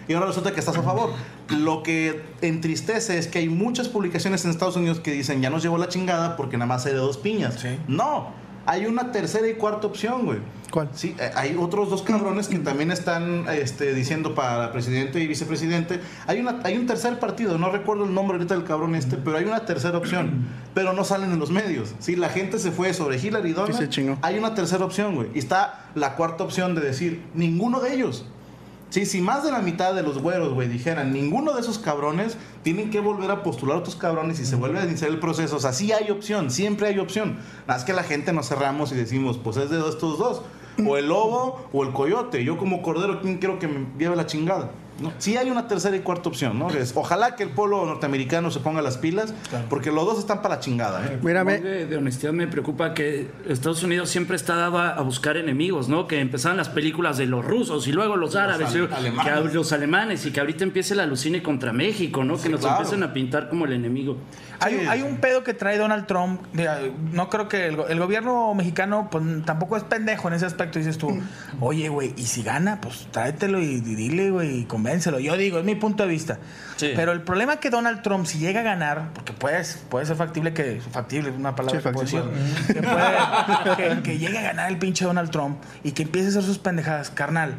[0.06, 1.10] y ahora resulta que estás a favor?
[1.48, 5.62] Lo que entristece es que hay muchas publicaciones en Estados Unidos que dicen ya nos
[5.62, 7.58] llevó la chingada porque nada más hay de dos piñas.
[7.88, 10.40] No hay una tercera y cuarta opción, güey.
[10.70, 10.90] ¿Cuál?
[10.92, 16.00] Sí, eh, hay otros dos cabrones que también están este, diciendo para presidente y vicepresidente.
[16.26, 19.38] Hay, una, hay un tercer partido, no recuerdo el nombre ahorita del cabrón este, pero
[19.38, 20.46] hay una tercera opción.
[20.74, 21.94] Pero no salen en los medios.
[21.98, 24.18] Sí, la gente se fue sobre Hillary Donald.
[24.20, 25.28] Hay una tercera opción, güey.
[25.34, 28.26] Y está la cuarta opción de decir, ninguno de ellos.
[28.90, 32.38] Sí, si más de la mitad de los güeros, güey, dijeran, ninguno de esos cabrones
[32.62, 35.56] tienen que volver a postular a otros cabrones y se vuelve a iniciar el proceso.
[35.56, 37.34] O sea, sí hay opción, siempre hay opción.
[37.66, 40.42] Nada más que la gente nos cerramos y decimos, pues es de estos dos.
[40.86, 42.44] O el lobo o el coyote.
[42.44, 44.70] Yo como cordero, ¿quién quiero que me lleve la chingada?
[45.00, 45.12] ¿No?
[45.18, 46.68] Sí hay una tercera y cuarta opción, ¿no?
[46.94, 49.34] ojalá que el pueblo norteamericano se ponga las pilas,
[49.68, 51.04] porque los dos están para la chingada.
[51.06, 51.18] ¿eh?
[51.22, 51.58] Mírame.
[51.58, 56.06] De, honestidad me preocupa que Estados Unidos siempre está dado a, buscar enemigos, ¿no?
[56.06, 59.54] Que empezaban las películas de los rusos y luego los árabes, los, alemanes.
[59.54, 62.40] los alemanes, y que ahorita empiece la alucine contra México, ¿no?
[62.40, 64.16] que nos empiecen a pintar como el enemigo.
[64.60, 66.42] Hay, un pedo que trae Donald Trump.
[67.12, 70.78] no creo que el, gobierno mexicano pues, tampoco es pendejo en ese aspecto.
[70.78, 71.20] Dices tú,
[71.60, 75.18] oye, güey, y si gana, pues tráetelo y, dile, güey, y convéncelo.
[75.20, 76.38] Yo digo, es mi punto de vista.
[76.78, 80.16] Pero el problema es que Donald Trump, si llega a ganar, porque puede, puede ser
[80.16, 80.80] factible que.
[80.80, 82.22] Factible es una palabra que, puedo decir,
[83.76, 86.58] que, que llegue a ganar el pinche Donald Trump y que empiece a hacer sus
[86.58, 87.54] pendejadas, carnal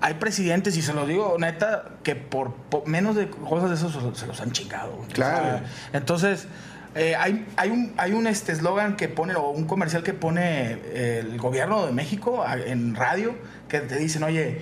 [0.00, 2.54] hay presidentes, y se lo digo neta, que por,
[2.86, 4.98] menos de cosas de eso se, los han chingado.
[5.12, 5.60] Claro.
[5.92, 6.46] entonces,
[6.94, 10.72] eh, hay, hay un hay un este eslogan que pone, o un comercial que pone
[10.72, 13.34] eh, el gobierno de México en radio,
[13.68, 14.60] que te dicen, oye,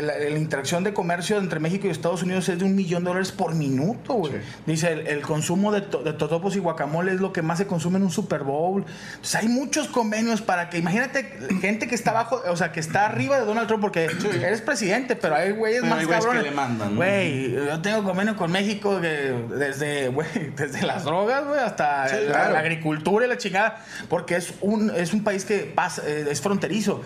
[0.00, 3.32] la, interacción de comercio entre México y Estados Unidos es de un millón de dólares
[3.32, 4.34] por minuto, güey.
[4.66, 8.10] Dice, el, consumo de, totopos y guacamole es lo que más se consume en un
[8.10, 8.84] Super Bowl.
[9.10, 11.24] Entonces, hay muchos convenios para que, imagínate,
[11.60, 14.08] gente que está abajo, o sea, que está arriba de Donald Trump, porque
[14.40, 16.44] eres presidente, pero hay güeyes más cabrones.
[16.44, 21.60] que le mandan, Güey, yo tengo convenio con México desde, güey, desde las drogas, güey,
[21.60, 26.26] hasta la, agricultura y la chingada, porque es un, es un país que pasa, eh,
[26.30, 27.02] es fronterizo.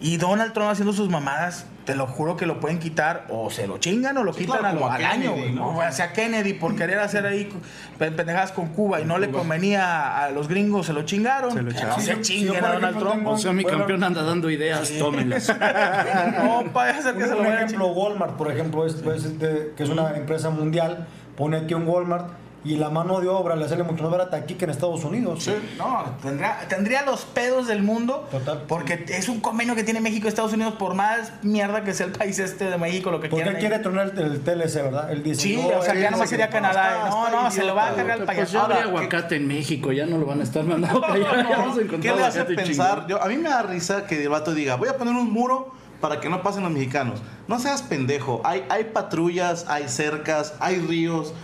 [0.00, 3.66] Y Donald Trump haciendo sus mamadas, te lo juro que lo pueden quitar o se
[3.66, 7.48] lo chingan o lo quitan al, año, O sea, Kennedy por querer hacer ahí
[7.98, 11.52] pendejadas con Cuba y no le convenía a los gringos, se lo chingaron.
[11.52, 12.00] Se lo chingaron.
[12.00, 13.26] se chinguen a Donald Trump.
[13.26, 15.48] o sea, mi campeón anda dando ideas, tómenlas.
[15.48, 20.16] no, para hacer que se lo Por ejemplo, Walmart, por ejemplo, es, que es una
[20.16, 22.28] empresa mundial, pone aquí un Walmart
[22.64, 25.44] y la mano de obra le sale mucho más barata aquí que en Estados Unidos.
[25.44, 28.28] Sí, no, tendría, tendría los pedos del mundo.
[28.30, 28.64] Total.
[28.66, 32.06] Porque es un convenio que tiene México y Estados Unidos, por más mierda que sea
[32.06, 33.46] el país este de México, lo que quiera.
[33.46, 35.12] Porque quiere tronar el, TLC, ¿verdad?
[35.12, 37.08] El sí, o sea, ya nomás sería Canadá.
[37.08, 38.40] No, no, se lo va a cargar el país.
[38.40, 41.02] Pues ya habría aguacate en México, ya no lo van a estar mandando
[42.00, 43.06] ¿Qué le hace pensar?
[43.06, 45.74] Yo, a mí me da risa que el vato diga, voy a poner un muro
[46.00, 47.20] para que no pasen los mexicanos.
[47.46, 48.40] No seas pendejo.
[48.44, 51.34] Hay, hay patrullas, hay cercas, hay ríos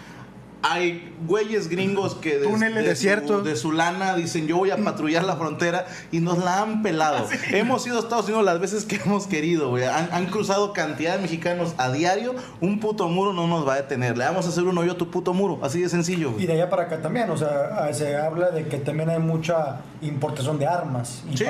[0.66, 5.22] hay güeyes gringos que de, de, su, de, su, lana dicen yo voy a patrullar
[5.22, 7.28] la frontera y nos la han pelado.
[7.50, 9.84] Hemos ido a Estados Unidos las veces que hemos querido, güey.
[9.84, 12.34] Han, cruzado cantidad de mexicanos a diario.
[12.62, 14.16] Un puto muro no nos va a detener.
[14.16, 15.58] Le vamos a hacer un hoyo a tu puto muro.
[15.62, 16.32] Así de sencillo.
[16.38, 17.28] Y de allá para acá también.
[17.28, 21.22] O sea, se habla de que también hay mucha importación de armas.
[21.30, 21.44] Y sí,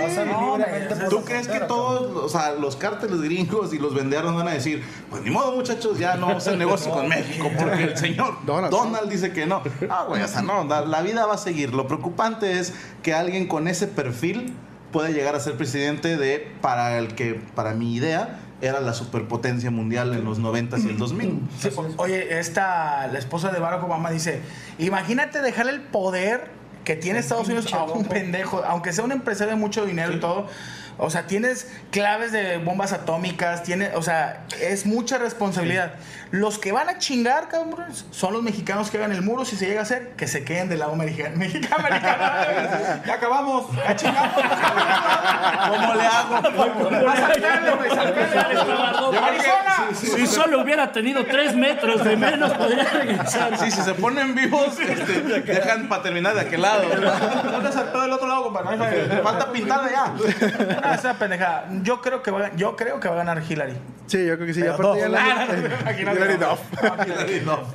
[1.11, 4.83] ¿Tú crees que todos, o sea, los cárteles gringos y los venderos van a decir,
[5.11, 9.33] pues ni modo muchachos, ya no hacer negocio con México porque el señor Donald dice
[9.33, 9.63] que no.
[9.89, 11.75] Ah, güey, o sea, no, la, vida va a seguir.
[11.75, 14.55] Lo preocupante es que alguien con ese perfil
[14.93, 19.71] puede llegar a ser presidente de, para el que, para mi idea, era la superpotencia
[19.71, 21.41] mundial en los 90 y el 2000.
[21.97, 24.41] oye, esta, la esposa de Barack Obama dice,
[24.79, 29.55] imagínate dejarle el poder que tiene Estados Unidos a un pendejo, aunque sea un empresario
[29.55, 30.47] de mucho dinero y todo,
[30.99, 35.95] o sea, tienes claves de bombas atómicas, tiene, o sea, es mucha responsabilidad.
[36.31, 39.67] Los que van a chingar, cabrón, son los mexicanos que hagan el muro, si se
[39.67, 41.45] llega a hacer, que se queden del lado americano.
[43.07, 44.35] ya acabamos, ya chingamos.
[45.69, 46.43] ¿Cómo le hago?
[49.93, 53.59] Si solo hubiera tenido tres metros de menos, podría regresar.
[53.59, 56.83] Sí, si se ponen vivos, este, dejan para terminar de aquel lado.
[56.89, 59.23] ¿Dónde se del otro lado, compadre?
[59.23, 60.13] Falta pintar ya.
[60.95, 61.69] Esa pendejada.
[61.83, 63.75] Yo creo que va, yo creo que va a ganar Hillary.
[64.07, 64.67] Sí, yo creo que sí.
[64.67, 66.39] aparte ya la, Hillary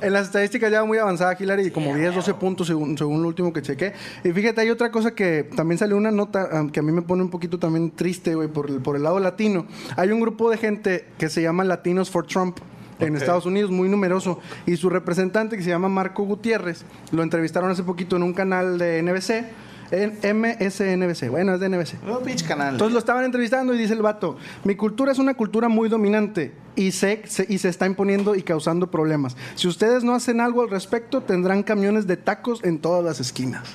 [0.00, 3.52] En las estadísticas ya muy avanzada Hillary, como 10, 12 puntos según, según lo último
[3.52, 3.94] que chequé.
[4.22, 7.02] Y fíjate, hay otra cosa que también salió una nota ah, que a mí me
[7.02, 9.66] pone un poquito también triste, güey, por el, por el lado latino.
[9.96, 12.58] Hay un grupo de gente que se llama Latinos for Trump
[13.00, 14.38] en Estados Unidos, muy numeroso.
[14.66, 18.78] Y su representante, que se llama Marco Gutiérrez, lo entrevistaron hace poquito en un canal
[18.78, 21.30] de NBC en MSNBC.
[21.30, 21.94] Bueno, es de NBC.
[22.08, 22.74] Oh, canal.
[22.74, 26.52] Entonces lo estaban entrevistando y dice el vato, mi cultura es una cultura muy dominante
[26.76, 29.36] y se, y se está imponiendo y causando problemas.
[29.54, 33.68] Si ustedes no hacen algo al respecto, tendrán camiones de tacos en todas las esquinas.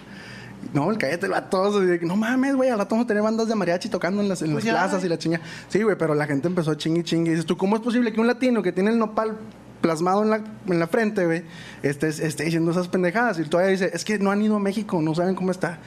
[0.74, 1.82] No, el cállate el vato.
[2.02, 4.54] No mames, güey, al rato vamos a tener bandas de mariachi tocando en las, en
[4.54, 5.40] las pues plazas y la chinga.
[5.70, 7.30] Sí, güey, pero la gente empezó a chingue chingue.
[7.30, 9.38] Y dices tú, ¿cómo es posible que un latino que tiene el nopal
[9.82, 11.44] plasmado en la, en la frente, güey,
[11.84, 13.40] esté, esté diciendo esas pendejadas?
[13.40, 15.80] Y todavía dice, es que no han ido a México, no saben cómo está.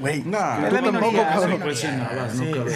[0.00, 0.80] Güey, no, es la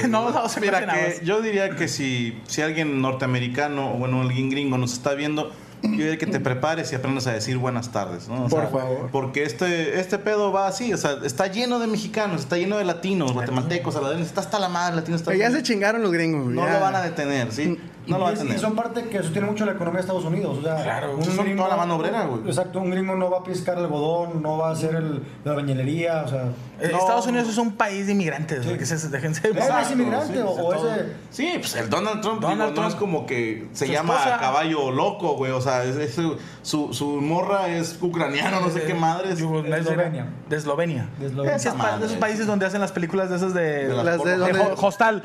[0.09, 4.77] No, no, Mira, que yo diría que si, si alguien norteamericano o bueno, alguien gringo
[4.77, 5.51] nos está viendo,
[5.83, 8.49] yo diría que te prepares y aprendas a decir buenas tardes, ¿no?
[8.49, 9.09] Por favor.
[9.11, 12.85] Porque este, este pedo va así, o sea, está lleno de mexicanos, está lleno de
[12.85, 15.17] latinos, guatemaltecos, saladeños, está hasta la madre latino.
[15.17, 17.79] Está ya se chingaron los gringos, No lo van a detener, ¿sí?
[18.07, 18.57] No lo van a detener.
[18.57, 21.23] Y son parte que sostiene mucho la economía de Estados Unidos, o sea, claro, un
[21.23, 22.43] gringo, toda la mano obrera, güey.
[22.47, 25.53] Exacto, un gringo no va a piscar el algodón, no va a hacer el, la
[25.55, 26.45] bañilería, o sea...
[26.81, 28.77] Eh, Estados Unidos es un país de inmigrantes, sí.
[28.77, 29.51] que se, déjense...
[29.51, 31.13] ¿Es inmigrante o, ese...?
[31.31, 35.53] Sí, pues el Donald Trump, Donald Trump es como que se llama caballo loco, güey,
[35.53, 36.19] o sea, es,
[36.63, 39.29] su, su morra es ucraniano, no sé qué madre.
[39.29, 40.29] De Eslovenia.
[40.49, 41.09] De Eslovenia.
[41.19, 41.57] De Eslovenia.
[41.57, 43.89] Es de esos países donde hacen las películas de esas de...
[43.89, 45.23] las de, Hostal.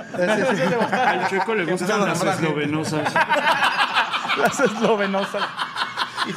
[0.94, 2.20] Al chico le gustan las
[2.72, 3.14] eslovenosas.
[4.38, 5.44] las eslovenosas.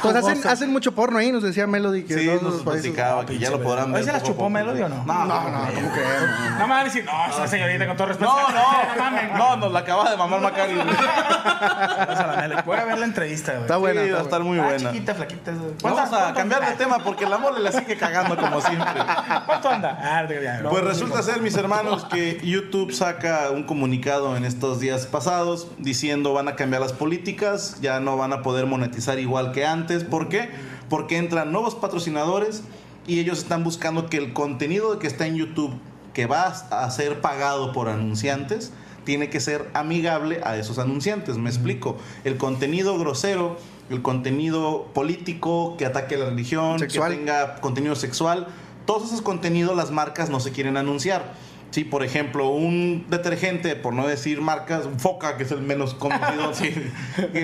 [0.01, 2.03] Pues hacen, hacen mucho porno ahí, nos decía Melody.
[2.03, 4.01] Que sí, nos platicaba, que ya lo podrán ver.
[4.01, 5.03] ¿Ahí se las chupó Melody o no?
[5.05, 6.59] No, no, no, ¿cómo que no?
[6.59, 8.31] No me decir, no, esa señorita con todo respeto.
[8.31, 10.73] No, no, no, nos la acaba de mamar Macari.
[12.65, 13.63] Voy a ver la entrevista, güey.
[13.63, 14.01] Está buena.
[14.13, 14.91] Va a estar muy buena.
[14.91, 15.51] chiquita, flaquita.
[15.81, 19.01] Vamos a cambiar de tema porque el amor le la sigue cagando como siempre.
[19.45, 19.97] ¿Cuánto anda?
[20.01, 20.25] Ah,
[20.69, 26.33] pues resulta ser, mis hermanos, que YouTube saca un comunicado en estos días pasados diciendo
[26.33, 29.82] van a cambiar las políticas, ya no van a poder monetizar igual que antes.
[30.03, 30.49] ¿Por qué?
[30.93, 32.61] porque entran nuevos patrocinadores
[33.07, 35.73] y ellos están buscando que el contenido que está en YouTube,
[36.13, 38.71] que va a ser pagado por anunciantes,
[39.03, 41.37] tiene que ser amigable a esos anunciantes.
[41.37, 41.97] Me explico.
[42.23, 43.57] El contenido grosero,
[43.89, 48.47] el contenido político que ataque la religión, que tenga contenido sexual,
[48.85, 51.33] todos esos contenidos las marcas no se quieren anunciar.
[51.73, 56.53] Sí, por ejemplo, un detergente, por no decir marcas, Foca, que es el menos conocido,
[56.53, 56.71] sí,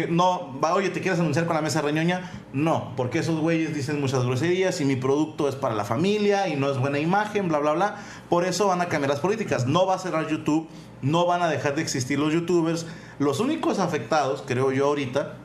[0.08, 2.30] no, va, oye, ¿te quieres anunciar con la mesa reñoña?
[2.54, 6.58] No, porque esos güeyes dicen muchas groserías y mi producto es para la familia y
[6.58, 7.96] no es buena imagen, bla, bla, bla.
[8.30, 9.66] Por eso van a cambiar las políticas.
[9.66, 10.68] No va a cerrar YouTube,
[11.02, 12.86] no van a dejar de existir los youtubers.
[13.18, 15.38] Los únicos afectados, creo yo ahorita,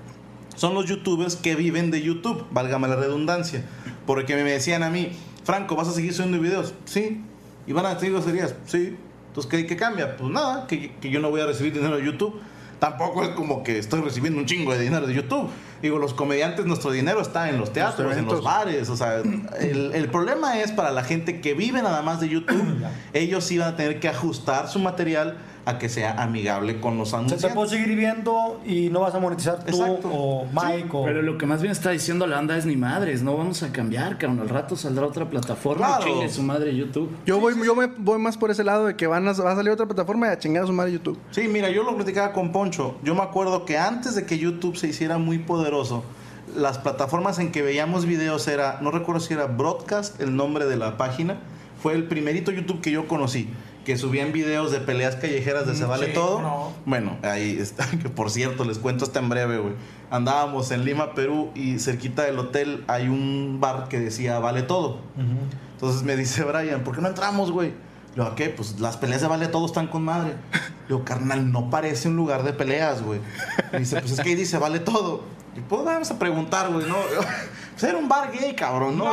[0.56, 3.64] son los youtubers que viven de YouTube, válgame la redundancia.
[4.04, 5.12] Porque me decían a mí,
[5.42, 6.74] Franco, ¿vas a seguir subiendo videos?
[6.84, 7.22] Sí,
[7.66, 8.54] ¿Y van a seguir groserías?
[8.66, 8.96] Sí.
[9.28, 10.16] Entonces, ¿qué, ¿qué, cambia?
[10.16, 12.40] Pues nada, que, que, yo no voy a recibir dinero de YouTube.
[12.78, 15.48] Tampoco es como que estoy recibiendo un chingo de dinero de YouTube.
[15.80, 18.88] Digo, los comediantes, nuestro dinero está en los teatros, en los bares.
[18.90, 22.84] O sea, el, el, problema es para la gente que vive nada más de YouTube,
[23.12, 27.14] ellos sí van a tener que ajustar su material a que sea amigable con los
[27.14, 27.42] anunciantes.
[27.42, 31.38] Se te puede seguir viendo y no vas a monetizar tú o Mike Pero lo
[31.38, 34.40] que más bien está diciendo la banda es ni madres, no vamos a cambiar, cabrón.
[34.40, 37.10] Al rato saldrá otra plataforma y chingue su madre YouTube.
[37.24, 39.56] Yo voy, yo me voy más por ese lado de que van a, va a
[39.56, 41.18] salir otra plataforma y a chingar a su madre YouTube.
[41.30, 42.96] Sí, mira, yo lo platicaba con Poncho.
[43.02, 46.04] Yo me acuerdo que antes de que YouTube se hiciera muy poderoso,
[46.54, 50.76] las plataformas en que veíamos videos era, no recuerdo si era Broadcast, el nombre de
[50.76, 51.38] la página,
[51.82, 53.48] fue el primerito YouTube que yo conocí
[53.84, 56.72] que subían videos de peleas callejeras de Se Vale Todo.
[56.86, 59.74] Bueno, ahí está, que por cierto, les cuento hasta en breve, güey.
[60.10, 64.98] Andábamos en Lima, Perú, y cerquita del hotel hay un bar que decía Vale Todo.
[65.74, 67.72] Entonces me dice Brian, ¿por qué no entramos, güey?
[68.14, 68.48] Le digo, ¿qué?
[68.48, 70.34] Pues las peleas de Vale Todo están con madre.
[70.52, 73.20] Le digo, carnal, no parece un lugar de peleas, güey.
[73.72, 75.22] Me dice, pues es que ahí dice Vale Todo.
[75.56, 76.96] Y pues vamos a preguntar, güey, ¿no?
[77.74, 79.06] Pues era un bar gay, cabrón, ¿no?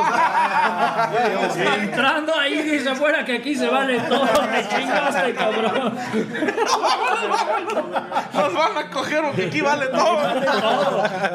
[1.82, 4.24] Entrando ahí dice afuera que aquí se vale todo.
[4.52, 5.98] Me chingaste, cabrón.
[8.32, 10.36] Nos van a coger porque aquí vale todo.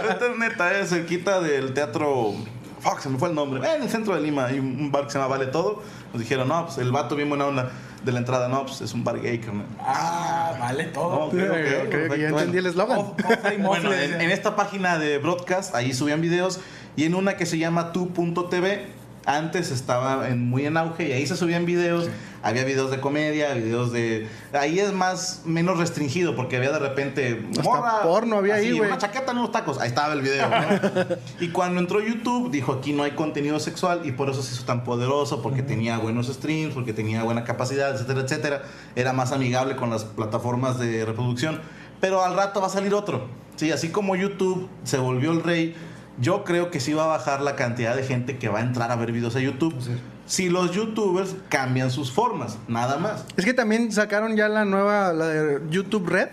[0.09, 2.33] Esta es neta, es cerquita del teatro.
[2.79, 3.59] Fuck, se me fue el nombre.
[3.75, 5.81] En el centro de Lima hay un bar que se llama Vale Todo.
[6.13, 7.71] Nos dijeron, no, pues el vato bien buena onda
[8.03, 9.65] de la entrada, no, pues es un bar gay, carnal.
[9.81, 11.29] Ah, vale todo.
[11.29, 13.13] Creo que ya entendí el eslogan.
[13.59, 16.61] Bueno, en, en esta página de broadcast, ahí subían videos
[16.98, 18.98] y en una que se llama tu.tv
[19.28, 22.10] antes estaba en, muy en auge y ahí se subían videos,
[22.41, 24.26] había videos de comedia, videos de...
[24.53, 27.45] Ahí es más, menos restringido porque había de repente...
[27.60, 28.90] Hasta porno había ahí, güey.
[28.90, 30.49] Una chaqueta en unos tacos, ahí estaba el video.
[30.49, 31.15] ¿no?
[31.41, 34.64] y cuando entró YouTube, dijo aquí no hay contenido sexual y por eso se hizo
[34.64, 38.64] tan poderoso, porque tenía buenos streams, porque tenía buena capacidad, etcétera, etcétera.
[38.95, 41.60] Era más amigable con las plataformas de reproducción.
[41.99, 43.28] Pero al rato va a salir otro.
[43.57, 45.76] Sí, así como YouTube se volvió el rey
[46.19, 48.91] yo creo que sí va a bajar la cantidad de gente que va a entrar
[48.91, 49.76] a ver videos a YouTube.
[50.26, 53.26] Si los youtubers cambian sus formas, nada más.
[53.38, 56.30] Es que también sacaron ya la nueva, la de YouTube Red,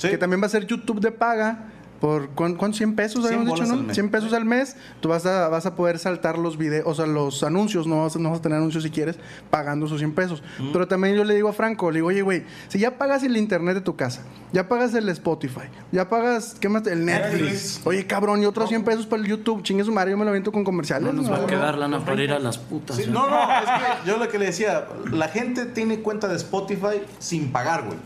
[0.00, 2.72] que también va a ser YouTube de paga por ¿cuánto?
[2.72, 3.92] 100 pesos habíamos dicho, ¿no?
[3.92, 7.06] 100 pesos al mes, tú vas a, vas a poder saltar los videos, o sea,
[7.06, 9.18] los anuncios, no vas, no vas a tener anuncios si quieres,
[9.50, 10.42] pagando esos 100 pesos.
[10.72, 13.36] Pero también yo le digo a Franco, le digo, oye, güey, si ya pagas el
[13.36, 16.86] internet de tu casa, ya pagas el Spotify, ya pagas, ¿qué más?
[16.86, 17.80] El Netflix.
[17.84, 20.30] Oye, cabrón, y otros 100 pesos para el YouTube, chingue su madre, yo me lo
[20.30, 21.12] aviento con comerciales.
[21.12, 22.98] No nos va a quedar lana para ir a las putas.
[23.08, 27.02] no, no, es que yo lo que le decía, la gente tiene cuenta de Spotify
[27.18, 27.98] sin pagar, güey.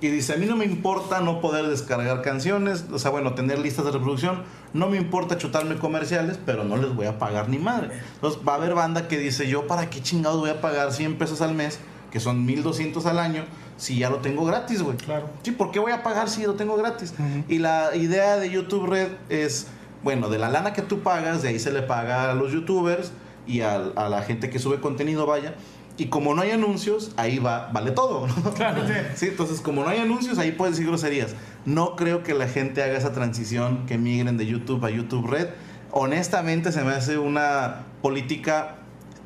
[0.00, 3.58] Y dice, a mí no me importa no poder descargar canciones, o sea, bueno, tener
[3.58, 4.42] listas de reproducción,
[4.74, 7.90] no me importa chutarme comerciales, pero no les voy a pagar ni madre.
[8.14, 11.16] Entonces va a haber banda que dice, yo para qué chingados voy a pagar 100
[11.16, 11.78] pesos al mes,
[12.10, 13.44] que son 1200 al año,
[13.78, 14.98] si ya lo tengo gratis, güey.
[14.98, 15.30] Claro.
[15.42, 17.14] Sí, ¿por qué voy a pagar si lo tengo gratis?
[17.48, 19.68] Y la idea de YouTube Red es,
[20.02, 23.12] bueno, de la lana que tú pagas, de ahí se le paga a los youtubers
[23.46, 25.54] y a, a la gente que sube contenido, vaya
[25.98, 28.26] y como no hay anuncios, ahí va, vale todo.
[28.54, 28.82] Claro,
[29.14, 29.26] sí.
[29.26, 31.34] Entonces, como no hay anuncios, ahí puedes decir groserías.
[31.64, 35.48] No creo que la gente haga esa transición, que migren de YouTube a YouTube Red.
[35.90, 38.76] Honestamente, se me hace una política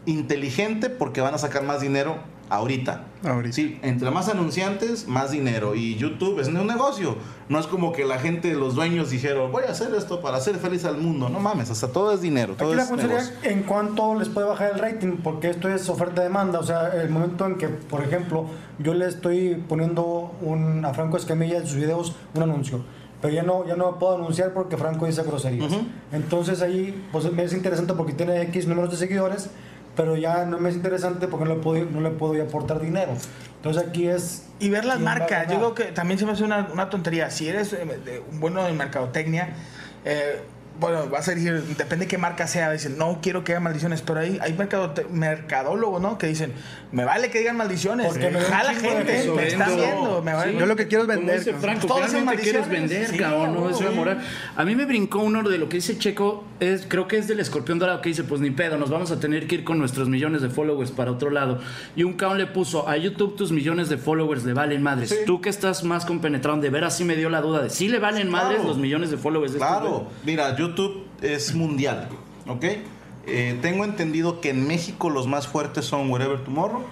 [0.06, 2.18] inteligente porque van a sacar más dinero
[2.50, 3.04] ahorita.
[3.24, 3.54] Ahorita.
[3.54, 5.74] Sí, entre más anunciantes, más dinero.
[5.74, 7.16] Y YouTube es un negocio.
[7.48, 10.56] No es como que la gente, los dueños dijeron, voy a hacer esto para hacer
[10.56, 11.28] feliz al mundo.
[11.28, 12.54] No mames, hasta todo es dinero.
[12.58, 13.32] Todo Aquí la es negocio.
[13.42, 16.58] en cuánto les puede bajar el rating, porque esto es oferta-demanda.
[16.58, 18.46] O sea, el momento en que, por ejemplo,
[18.78, 22.82] yo le estoy poniendo un, a Franco Escamilla en sus videos un anuncio.
[23.20, 25.72] Pero ya no, ya no puedo anunciar porque Franco dice groserías.
[26.10, 29.50] Entonces ahí pues, me es interesante porque tiene X números de seguidores,
[29.96, 33.12] pero ya no me es interesante porque no le puedo, no le puedo aportar dinero.
[33.56, 34.46] Entonces aquí es...
[34.58, 35.48] Y ver las marcas.
[35.48, 37.30] Yo creo que también se me hace una, una tontería.
[37.30, 39.50] Si eres eh, de- un bueno en mercadotecnia,
[40.04, 40.40] eh,
[40.80, 44.02] bueno, vas a decir, depende de qué marca sea, dicen, no quiero que hagan maldiciones,
[44.02, 46.18] pero hay, hay mercadote- mercadólogos, ¿no?
[46.18, 46.52] Que dicen,
[46.92, 49.76] me vale que digan maldiciones, Porque me jala chingo de gente, me Vendo.
[49.76, 50.58] viendo, me vale.
[50.58, 51.38] Yo lo que quiero es vender.
[51.38, 51.54] dice.
[51.54, 54.18] Franco, Todas son quieres vender, Sí, cabrón, no eso moral.
[54.56, 57.40] A mí me brincó uno de lo que dice Checo, es, creo que es del
[57.40, 60.08] escorpión dorado que dice, pues ni pedo, nos vamos a tener que ir con nuestros
[60.08, 61.60] millones de followers para otro lado.
[61.96, 65.24] Y un cabrón le puso, a YouTube tus millones de followers le valen madres.
[65.26, 67.98] Tú que estás más compenetrado, de veras sí me dio la duda de, ¿sí le
[67.98, 68.68] valen madres claro.
[68.68, 72.08] los millones de followers de Claro, mira, YouTube es mundial,
[72.48, 72.64] ¿ok?
[73.26, 76.82] Eh, tengo entendido que en México los más fuertes son Wherever Tomorrow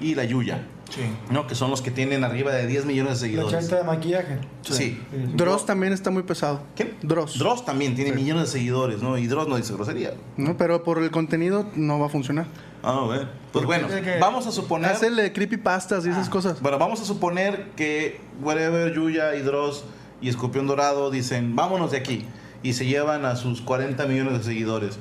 [0.00, 1.00] y La Yuya, Sí.
[1.30, 1.46] ¿no?
[1.46, 3.60] Que son los que tienen arriba de 10 millones de La seguidores.
[3.60, 4.38] chanta de maquillaje.
[4.62, 5.00] Sí.
[5.34, 6.62] Dross también está muy pesado.
[6.76, 6.94] ¿Quién?
[7.02, 7.38] Dross.
[7.38, 9.16] Dross también tiene millones de seguidores, ¿no?
[9.18, 10.14] Y Dross no dice grosería.
[10.36, 12.46] No, pero por el contenido no va a funcionar.
[12.82, 13.28] Ah, bueno.
[13.52, 14.90] Pues bueno, Dice que- vamos a suponer...
[14.90, 16.60] Hazle creepypastas y esas cosas.
[16.60, 19.84] Bueno, vamos a suponer que Wherever, Yuya y Dross
[20.20, 22.26] y Escorpión Dorado dicen, vámonos de aquí.
[22.64, 24.98] Y se llevan a sus 40 millones de seguidores.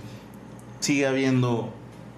[0.82, 1.74] Sigue habiendo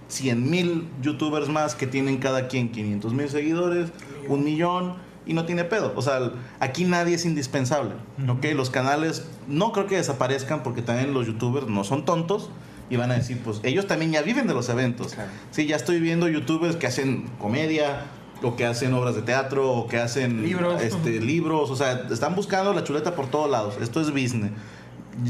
[0.10, 3.92] 100 mil youtubers más que tienen cada quien 500 mil seguidores,
[4.28, 4.96] un millón,
[5.26, 5.94] y no tiene pedo.
[5.96, 7.92] O sea, aquí nadie es indispensable.
[8.28, 8.46] ¿ok?
[8.56, 12.50] Los canales no creo que desaparezcan porque también los youtubers no son tontos.
[12.88, 15.16] Y van a decir, pues ellos también ya viven de los eventos.
[15.50, 18.06] Sí, ya estoy viendo youtubers que hacen comedia,
[18.44, 20.80] o que hacen obras de teatro, o que hacen Libros.
[20.84, 21.72] este, libros.
[21.72, 23.76] O sea, están buscando la chuleta por todos lados.
[23.82, 24.52] Esto es business.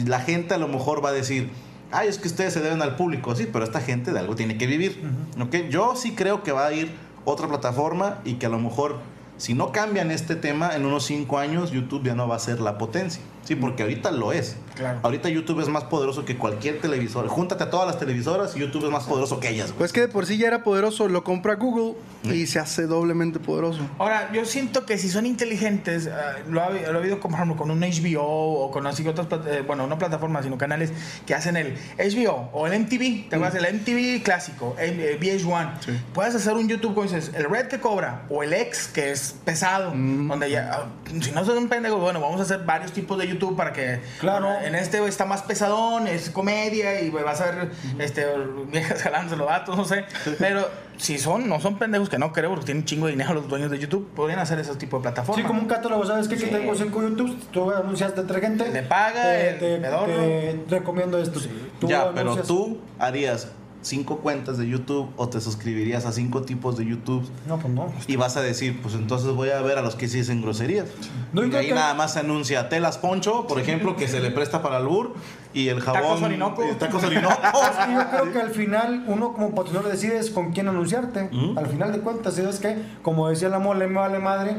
[0.05, 1.51] La gente a lo mejor va a decir,
[1.91, 3.35] ay, es que ustedes se deben al público.
[3.35, 5.01] Sí, pero esta gente de algo tiene que vivir.
[5.39, 5.69] ¿ok?
[5.69, 6.91] Yo sí creo que va a ir
[7.25, 8.97] otra plataforma y que a lo mejor,
[9.37, 12.59] si no cambian este tema, en unos cinco años YouTube ya no va a ser
[12.59, 13.21] la potencia.
[13.45, 14.57] Sí, porque ahorita lo es.
[14.75, 14.99] Claro.
[15.03, 17.27] Ahorita YouTube es más poderoso que cualquier televisor.
[17.27, 19.73] Júntate a todas las televisoras y YouTube es más poderoso que ellas.
[19.77, 21.93] Pues que de por sí ya era poderoso, lo compra Google
[22.23, 23.81] y se hace doblemente poderoso.
[23.99, 27.79] Ahora, yo siento que si son inteligentes, ah, lo, ha, lo he oído con un
[27.81, 30.91] HBO o con así otras, eh, bueno, no plataformas, sino canales
[31.25, 33.63] que hacen el HBO o el MTV, ¿te acuerdas?
[33.63, 35.69] El MTV clásico, el VH1.
[36.13, 39.35] Puedes hacer un YouTube con dices, el Red que cobra o el X que es
[39.45, 40.85] pesado, donde ya, ah,
[41.21, 43.99] si no son un pendejo, bueno, vamos a hacer varios tipos de YouTube para que.
[44.19, 44.59] Claro.
[44.61, 48.25] En este está más pesadón, es comedia y vas a ver este,
[48.67, 50.05] viejas jalándose los datos, no sé.
[50.39, 50.67] Pero
[50.97, 53.47] si son, no son pendejos que no creo, porque tienen un chingo de dinero los
[53.47, 55.41] dueños de YouTube, podrían hacer ese tipo de plataformas.
[55.41, 56.37] Sí, como un catálogo, ¿sabes qué?
[56.37, 58.71] Que tengo cinco YouTube, tú anuncias detergente.
[58.71, 61.39] Le paga, te, te, recomiendo esto.
[61.81, 63.51] ya, pero tú harías
[63.85, 67.23] cinco cuentas de YouTube o te suscribirías a cinco tipos de YouTube.
[67.47, 67.93] No, pues no.
[68.07, 70.87] Y vas a decir, pues entonces voy a ver a los que sí dicen groserías.
[71.33, 74.61] No, y ahí nada más se anuncia Telas Poncho, por ejemplo, que se le presta
[74.61, 75.13] para el bur
[75.53, 76.01] y el jabón.
[76.01, 76.63] Tacos Orinoco.
[76.79, 77.35] Tacos Orinoco.
[77.93, 81.29] yo creo que al final uno como patrocinador decides con quién anunciarte.
[81.55, 84.55] Al final de cuentas, ¿sabes que Como decía la mole, me vale madre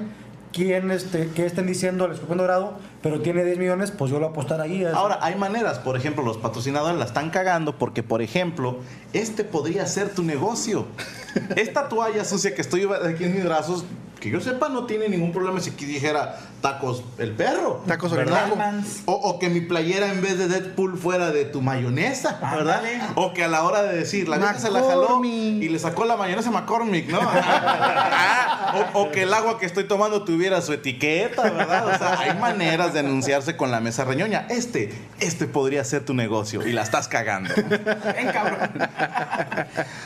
[0.56, 4.28] quién este, que estén diciendo el escorpión dorado, pero tiene 10 millones, pues yo lo
[4.28, 4.84] apostar ahí.
[4.84, 8.78] Ahora, hay maneras, por ejemplo, los patrocinadores la están cagando porque, por ejemplo,
[9.12, 10.86] este podría ser tu negocio.
[11.56, 13.84] Esta toalla sucia que estoy aquí en mis brazos,
[14.26, 17.82] que yo sepa, no tiene ningún problema si aquí dijera tacos el perro.
[17.86, 18.50] Tacos ¿verdad?
[19.04, 22.82] O, o, que mi playera en vez de Deadpool fuera de tu mayonesa, ¿verdad?
[23.14, 26.04] O que a la hora de decir, la vieja se la jaló y le sacó
[26.04, 27.20] la mayonesa a McCormick, ¿no?
[28.18, 31.86] Ah, o, que el agua que estoy tomando tuviera su etiqueta, ¿verdad?
[31.86, 34.46] O sea, hay maneras de anunciarse con la mesa reñoña.
[34.48, 37.54] Este, este podría ser tu negocio y la estás cagando.
[37.54, 38.70] Ven, cabrón.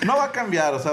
[0.05, 0.93] No va a cambiar, o sea,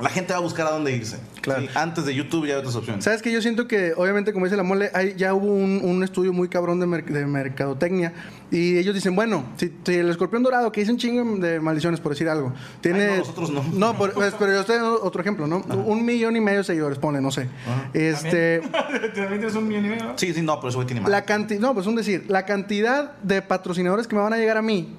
[0.00, 1.18] la gente va a buscar a dónde irse.
[1.40, 1.64] Claro.
[1.76, 3.04] antes de YouTube ya hay otras opciones.
[3.04, 6.32] Sabes que yo siento que, obviamente, como dice la mole, hay, ya hubo un, estudio
[6.32, 8.12] muy cabrón de, mercadotecnia.
[8.50, 12.12] Y ellos dicen, bueno, si, el escorpión dorado, que dice un chingo de maldiciones, por
[12.12, 13.06] decir algo, tiene.
[13.08, 13.62] no, nosotros no.
[13.72, 15.58] No, pues, pero yo estoy otro ejemplo, ¿no?
[15.58, 17.48] Un millón y medio de seguidores, pone, no sé.
[17.94, 18.60] Este.
[18.60, 20.12] ¿También tienes un millón y medio?
[20.16, 21.10] Sí, sí, no, pero eso tiene más.
[21.10, 24.56] La cantidad, no, pues un decir, la cantidad de patrocinadores que me van a llegar
[24.56, 24.96] a mí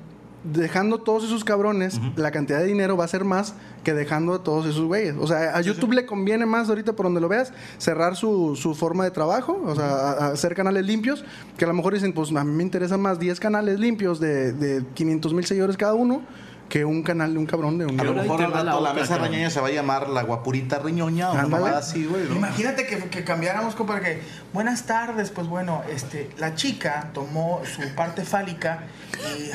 [0.53, 3.53] dejando todos esos cabrones, la cantidad de dinero va a ser más
[3.83, 5.15] que dejando a todos esos güeyes.
[5.19, 8.75] O sea, a YouTube le conviene más ahorita por donde lo veas cerrar su, su
[8.75, 11.23] forma de trabajo, o sea, hacer canales limpios,
[11.57, 14.53] que a lo mejor dicen, pues a mí me interesa más 10 canales limpios de,
[14.53, 16.21] de 500 mil seguidores cada uno
[16.69, 19.17] que un canal de un cabrón de un A lo mejor al rato la, mesa
[19.17, 22.25] riñoña se va a llamar la guapurita riñoña o una así, güey.
[22.25, 24.21] Imagínate que, que cambiáramos como para que,
[24.53, 28.83] buenas tardes, pues bueno, este, la chica tomó su parte fálica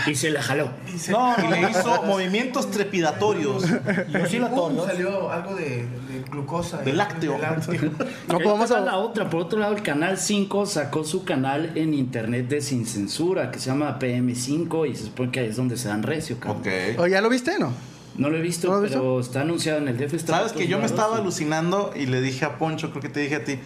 [0.07, 0.71] y, y se la jaló.
[0.87, 3.65] Y no, y le hizo movimientos trepidatorios.
[3.65, 4.87] Y sí la tomó.
[4.87, 6.79] salió algo de, de glucosa.
[6.79, 7.39] De, lácteo.
[8.29, 9.29] no podemos a la otra.
[9.29, 13.59] Por otro lado, el canal 5 sacó su canal en internet de sin censura que
[13.59, 16.61] se llama PM5 y se supone que ahí es donde se dan recio, cabrón.
[16.61, 16.97] Okay.
[17.03, 17.73] ¿O ya lo viste, no?
[18.15, 20.24] No lo he visto, pero está anunciado en el DF.
[20.24, 23.35] Sabes que yo me estaba alucinando y le dije a Poncho, creo que te dije
[23.35, 23.59] a ti,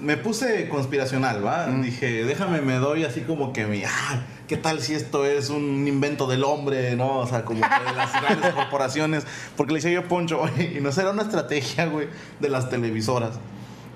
[0.00, 1.66] me puse conspiracional, ¿va?
[1.66, 1.82] Mm.
[1.82, 5.86] Dije, déjame, me doy así como que mi, ah, ¿qué tal si esto es un
[5.86, 7.18] invento del hombre, no?
[7.18, 9.26] O sea, como que de las grandes corporaciones.
[9.54, 12.08] Porque le dije yo a Poncho, oye, y no será una estrategia, güey,
[12.40, 13.32] de las televisoras,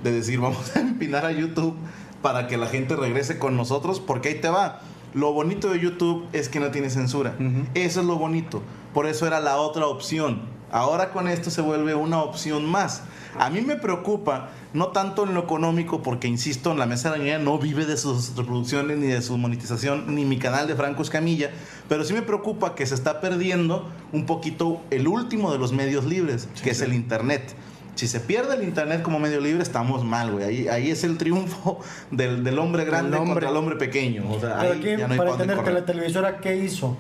[0.05, 1.75] de decir, vamos a empinar a YouTube
[2.21, 4.83] para que la gente regrese con nosotros, porque ahí te va
[5.15, 7.35] lo bonito de YouTube es que no tiene censura.
[7.75, 8.63] Eso es lo bonito.
[8.95, 10.41] Por eso era la otra opción.
[10.71, 13.03] Ahora con esto se vuelve una opción más.
[13.39, 17.19] A mí me preocupa, no tanto en lo económico, porque insisto, en la mesa de
[17.19, 21.03] la no vive de sus reproducciones, ni de su monetización, ni mi canal de Franco
[21.03, 21.51] Escamilla,
[21.89, 26.07] pero sí me preocupa que se está perdiendo un poquito el último de los medios
[26.07, 27.55] libres, que es el Internet.
[27.95, 30.45] Si se pierde el internet como medio libre, estamos mal, güey.
[30.45, 34.31] Ahí, ahí es el triunfo del, del hombre grande contra el hombre pequeño.
[34.31, 36.97] O sea, ahí ya no hay para entender que la televisora, ¿qué hizo?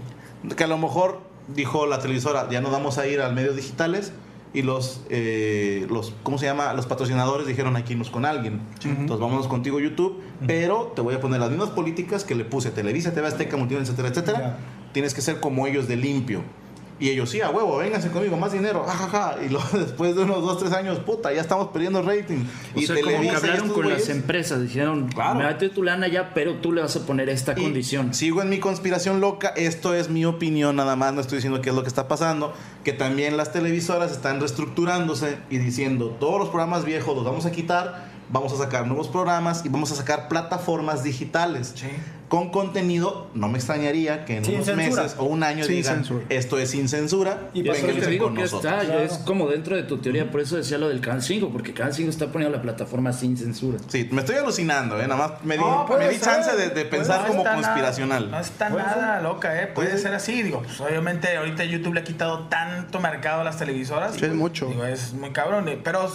[0.56, 4.12] Que a lo mejor dijo la televisora, ya no vamos a ir al medios digitales
[4.54, 6.74] y los, eh, los ¿cómo se llama?
[6.74, 8.60] Los patrocinadores dijeron aquí nos con alguien.
[8.84, 12.68] Entonces vámonos contigo YouTube, pero te voy a poner las mismas políticas que le puse
[12.68, 14.58] a Televisa, TV Azteca, Multimedia, etcétera, etcétera.
[14.92, 16.42] Tienes que ser como ellos de limpio.
[17.02, 19.42] Y ellos, sí, a huevo, vénganse conmigo, más dinero, jajaja.
[19.44, 22.44] Y luego, después de unos dos, tres años, puta, ya estamos perdiendo rating.
[22.76, 25.40] y sea, como que hablaron con las empresas, dijeron, claro.
[25.40, 28.14] me tu lana ya, pero tú le vas a poner esta condición.
[28.14, 31.70] Sigo en mi conspiración loca, esto es mi opinión nada más, no estoy diciendo qué
[31.70, 32.54] es lo que está pasando,
[32.84, 37.50] que también las televisoras están reestructurándose y diciendo, todos los programas viejos los vamos a
[37.50, 41.74] quitar, vamos a sacar nuevos programas y vamos a sacar plataformas digitales.
[42.28, 46.70] con contenido, no me extrañaría que en unos meses o un año digan esto es
[46.70, 50.30] sin censura y por eso te digo que está, es como dentro de tu teoría,
[50.30, 53.36] por eso decía lo del Canal 5, porque Canal 5 está poniendo la plataforma sin
[53.36, 53.78] censura.
[53.88, 55.06] Sí, me estoy alucinando, ¿eh?
[55.06, 55.64] nada más me di,
[55.98, 58.30] me di chance de, pensar como conspiracional.
[58.30, 59.66] no está nada loca, ¿eh?
[59.66, 63.58] puede ser así, digo, pues obviamente ahorita YouTube le ha quitado tanto mercado a las
[63.58, 64.20] televisoras.
[64.20, 64.68] es mucho.
[64.68, 66.10] Digo, es muy cabrón, eh, pero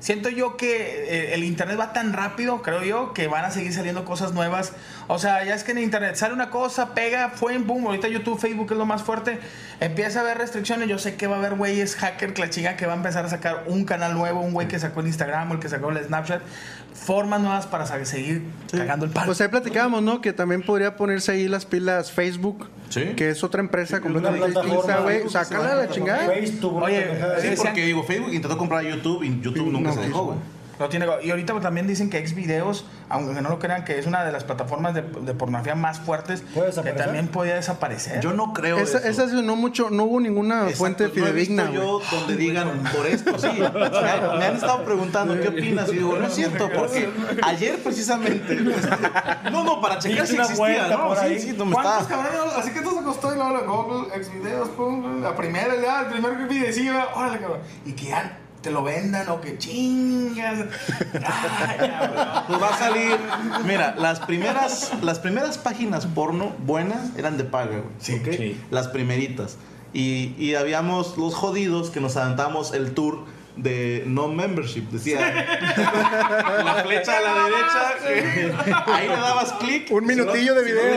[0.00, 3.72] siento yo que eh, el internet va tan rápido, creo yo, que van a seguir
[3.72, 4.72] saliendo cosas nuevas.
[5.06, 8.08] O sea, ya es que en internet sale una cosa, pega, fue en boom, ahorita
[8.08, 9.38] YouTube, Facebook es lo más fuerte,
[9.78, 12.92] empieza a haber restricciones, yo sé que va a haber güeyes hacker la que va
[12.92, 15.68] a empezar a sacar un canal nuevo, un güey que sacó el Instagram el que
[15.68, 16.42] sacó el Snapchat,
[16.94, 19.26] formas nuevas para seguir cagando el palo.
[19.26, 20.20] Pues ahí platicábamos, ¿no?
[20.20, 22.68] Que también podría ponerse ahí las pilas Facebook,
[23.16, 25.28] que es otra empresa completamente distinta, güey.
[25.28, 26.28] Sácala la chingada.
[26.28, 26.46] Oye,
[27.40, 30.38] sí, porque digo, Facebook intentó comprar YouTube y YouTube nunca se dejó, güey.
[30.80, 34.24] No tiene, y ahorita también dicen que Xvideos, aunque no lo crean, que es una
[34.24, 36.42] de las plataformas de, pornografía más fuertes,
[36.82, 38.22] que también podía desaparecer.
[38.22, 39.24] Yo no creo esa, eso.
[39.24, 41.64] Esa no mucho, no hubo ninguna fuente fidedigna.
[41.64, 43.48] No yo donde digan por esto, sí.
[43.60, 47.10] Me, han estado preguntando qué opinas y digo, no es cierto, porque
[47.42, 48.54] ayer precisamente,
[49.52, 51.14] no, no, para checar si existía, ¿no?
[51.14, 52.06] Sí, sí, no me está.
[52.08, 52.54] cabrones?
[52.56, 54.70] Así que esto se costó y luego la Google, Xvideos,
[55.20, 57.60] la primera, el primer video, sí, órale, cabrón.
[57.84, 60.66] Y que ya te lo vendan o que chingas.
[62.46, 63.16] pues va a salir.
[63.64, 67.94] Mira, las primeras, las primeras páginas porno buenas eran de paga, güey.
[67.98, 68.60] Sí, sí.
[68.70, 69.56] Las primeritas.
[69.92, 73.24] Y, y habíamos los jodidos que nos aventamos el tour
[73.56, 74.82] de no membership.
[74.90, 75.20] Decía
[76.64, 78.84] la flecha a la derecha.
[78.86, 79.90] ahí le dabas clic.
[79.90, 80.90] Un minutillo de video.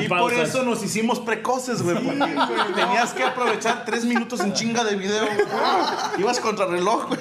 [0.00, 1.96] y por eso nos hicimos precoces, güey.
[1.96, 5.24] tenías que aprovechar tres minutos en chinga de video.
[6.18, 7.20] Ibas contra reloj, güey.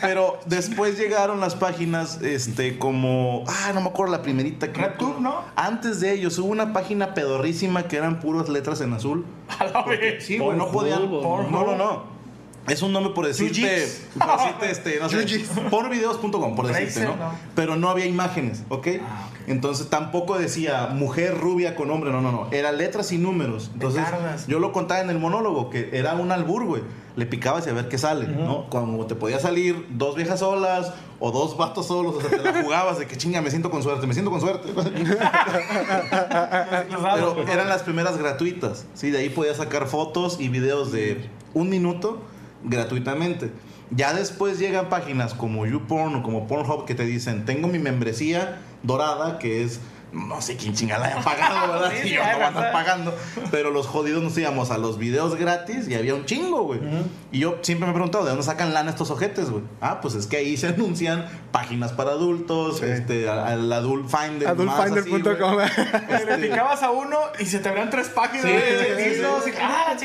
[0.00, 3.44] Pero después llegaron las páginas, este, como.
[3.46, 4.72] Ah, no me acuerdo la primerita.
[4.72, 4.80] Que
[5.20, 5.44] ¿no?
[5.56, 9.24] Antes de ellos hubo una página pedorrísima que eran puras letras en azul.
[9.58, 10.24] A la vez.
[10.24, 11.10] Sí, güey, no podían.
[11.10, 12.15] No, no, no.
[12.68, 13.86] Es un nombre por decirte,
[14.18, 17.14] por decirte este, no sé, porvideos.com, por decirte, ¿no?
[17.54, 18.88] Pero no había imágenes, ah, ¿ok?
[19.46, 22.48] Entonces tampoco decía mujer rubia con hombre, no, no, no.
[22.50, 23.70] Era letras y números.
[23.74, 24.02] Entonces
[24.48, 26.82] yo lo contaba en el monólogo, que era un albur, güey.
[27.14, 28.66] Le picabas y a ver qué sale, ¿no?
[28.68, 32.62] Cuando te podía salir dos viejas solas o dos vatos solos, o sea, te la
[32.62, 34.68] jugabas de que chinga, me siento con suerte, me siento con suerte.
[36.90, 39.10] Pero eran las primeras gratuitas, ¿sí?
[39.10, 42.20] De ahí podías sacar fotos y videos de un minuto
[42.64, 43.50] gratuitamente.
[43.90, 48.60] Ya después llegan páginas como YouPorn o como Pornhub que te dicen, tengo mi membresía
[48.82, 49.80] dorada, que es
[50.12, 51.92] no sé quién chingada haya pagado, ¿verdad?
[52.02, 53.14] sí, yo no a pagando.
[53.50, 56.80] Pero los jodidos nos íbamos a los videos gratis y había un chingo, güey.
[57.32, 59.64] Y yo siempre me he preguntado, ¿de dónde sacan lana estos ojetes, güey?
[59.80, 64.48] Ah, pues es que ahí se anuncian páginas para adultos, este, al Adult Finder.
[64.48, 65.56] Adultfinder.com.
[66.06, 68.44] Este, Le picabas a uno y se te abrían tres páginas.
[68.44, 68.52] Sí,
[69.60, 69.96] ah,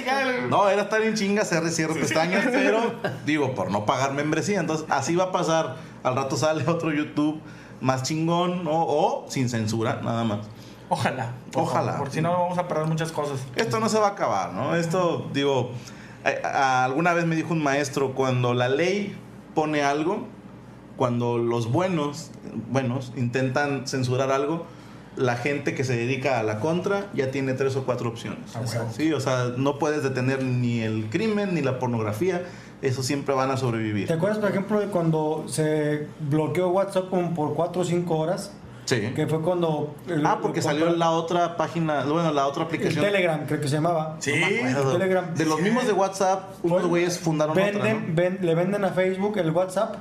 [0.50, 2.96] no, era estar en chinga, cerre, cierre pestañas, pero
[3.26, 4.60] digo, por no pagar membresía.
[4.60, 5.78] Entonces, así va a pasar.
[6.04, 7.42] Al rato sale otro YouTube
[7.82, 10.40] más chingón o sin censura, nada más.
[10.90, 11.34] Ojalá.
[11.56, 11.98] Ojalá.
[11.98, 13.40] Por si no vamos a perder muchas cosas.
[13.56, 14.76] Esto no se va a acabar, ¿no?
[14.76, 15.72] Esto, digo,
[16.44, 19.16] alguna vez me dijo un maestro, cuando la ley
[19.56, 20.28] pone algo,
[20.98, 22.32] cuando los buenos,
[22.70, 24.66] buenos intentan censurar algo,
[25.16, 28.56] la gente que se dedica a la contra ya tiene tres o cuatro opciones.
[28.56, 32.44] Ah, sí, o sea, no puedes detener ni el crimen ni la pornografía
[32.82, 34.08] eso siempre van a sobrevivir.
[34.08, 38.52] ¿Te acuerdas, por ejemplo, de cuando se bloqueó WhatsApp por 4 o 5co horas?
[38.86, 39.12] Sí.
[39.16, 39.96] Que fue cuando.
[40.26, 43.04] ah, porque salió la otra página, bueno, la otra aplicación.
[43.04, 44.18] Telegram, creo que se llamaba.
[44.20, 44.34] Sí,
[44.92, 45.34] Telegram.
[45.34, 49.52] De los mismos de WhatsApp, unos güeyes fundaron venden, otra, le venden a Facebook el
[49.52, 49.96] WhatsApp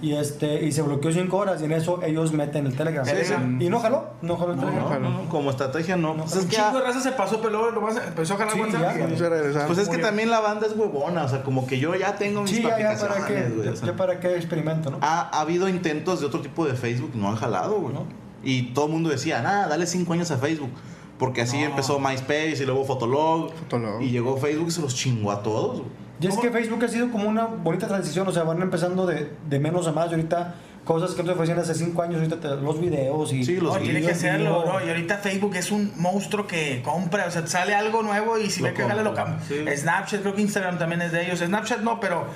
[0.00, 3.06] y este y se bloqueó 5 horas y en eso ellos meten el Telegram.
[3.60, 5.28] Y no jaló, no jaló el Telegram.
[5.28, 6.16] como estrategia no.
[6.16, 9.66] pues es que un de raza se pasó, pero luego empezó a jalar WhatsApp.
[9.66, 12.42] pues es que también la banda es huevona, o sea, como que yo ya tengo
[12.42, 13.52] mis sí, ya, para qué,
[13.84, 14.98] ya, para qué experimento, ¿no?
[15.00, 17.92] Ha, ha habido intentos de otro tipo de Facebook, no han jalado, güey.
[17.92, 18.22] ¿no?
[18.42, 20.70] Y todo el mundo decía, nada, dale cinco años a Facebook.
[21.18, 23.52] Porque así empezó MySpace y luego Fotolog,
[24.00, 25.82] Y llegó Facebook y se los chingó a todos.
[26.20, 28.26] Y es que Facebook ha sido como una bonita transición.
[28.26, 30.10] O sea, van empezando de, de menos a más.
[30.10, 33.44] Y ahorita cosas que no se ofrecían hace cinco años, ahorita los videos y...
[33.44, 34.84] Sí, los tiene que hacerlo, ¿no?
[34.84, 38.62] Y ahorita Facebook es un monstruo que compra, o sea, sale algo nuevo y si
[38.62, 39.40] ve que sale lo cambia.
[39.76, 41.38] Snapchat, creo que Instagram también es de ellos.
[41.38, 42.26] Snapchat no, pero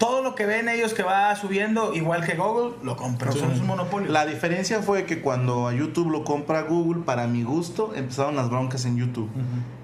[0.00, 3.34] todo lo que ven ellos que va subiendo, igual que Google, lo compran.
[3.34, 4.10] Son un monopolio.
[4.10, 8.48] La diferencia fue que cuando a YouTube lo compra Google, para mi gusto, empezaron las
[8.48, 9.28] broncas en YouTube.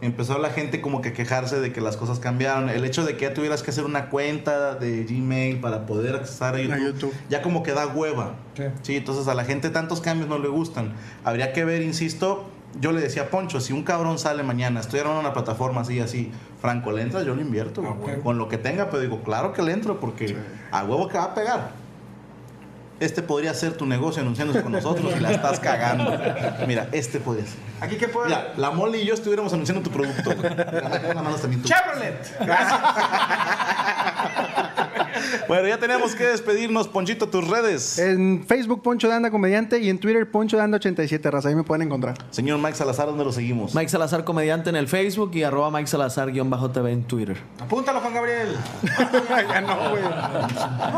[0.01, 2.71] Empezó la gente como que quejarse de que las cosas cambiaron.
[2.71, 6.73] El hecho de que ya tuvieras que hacer una cuenta de Gmail para poder acceder
[6.73, 8.37] a YouTube, ya como que da hueva.
[8.81, 10.95] Sí, entonces a la gente tantos cambios no le gustan.
[11.25, 12.47] Habría que ver, insisto,
[12.81, 16.01] yo le decía a Poncho, si un cabrón sale mañana, estoy armando una plataforma así,
[16.01, 17.25] así, Franco, ¿le entras?
[17.25, 17.83] Yo le invierto.
[17.87, 20.37] Ah, con lo que tenga, pero digo, claro que le entro porque
[20.71, 21.87] a huevo que va a pegar.
[22.99, 26.19] Este podría ser tu negocio anunciándose con nosotros y la estás cagando.
[26.67, 27.59] Mira, este podría ser.
[27.81, 28.29] ¿Aquí qué puede?
[28.29, 30.31] Mira, la mole y yo estuviéramos anunciando tu producto.
[31.65, 32.39] Chevrolet.
[32.41, 32.81] Gracias.
[35.49, 36.89] Bueno, ya tenemos que despedirnos.
[36.89, 37.99] Ponchito, tus redes.
[37.99, 39.81] En Facebook, Poncho de Anda Comediante.
[39.81, 41.49] Y en Twitter, Poncho de Anda 87, raza.
[41.49, 42.15] Ahí me pueden encontrar.
[42.31, 43.75] Señor Mike Salazar, ¿dónde lo seguimos?
[43.75, 47.37] Mike Salazar Comediante en el Facebook y arroba Mike Salazar-TV en Twitter.
[47.61, 48.57] Apúntalo, Juan Gabriel.
[49.49, 50.03] ya no, güey.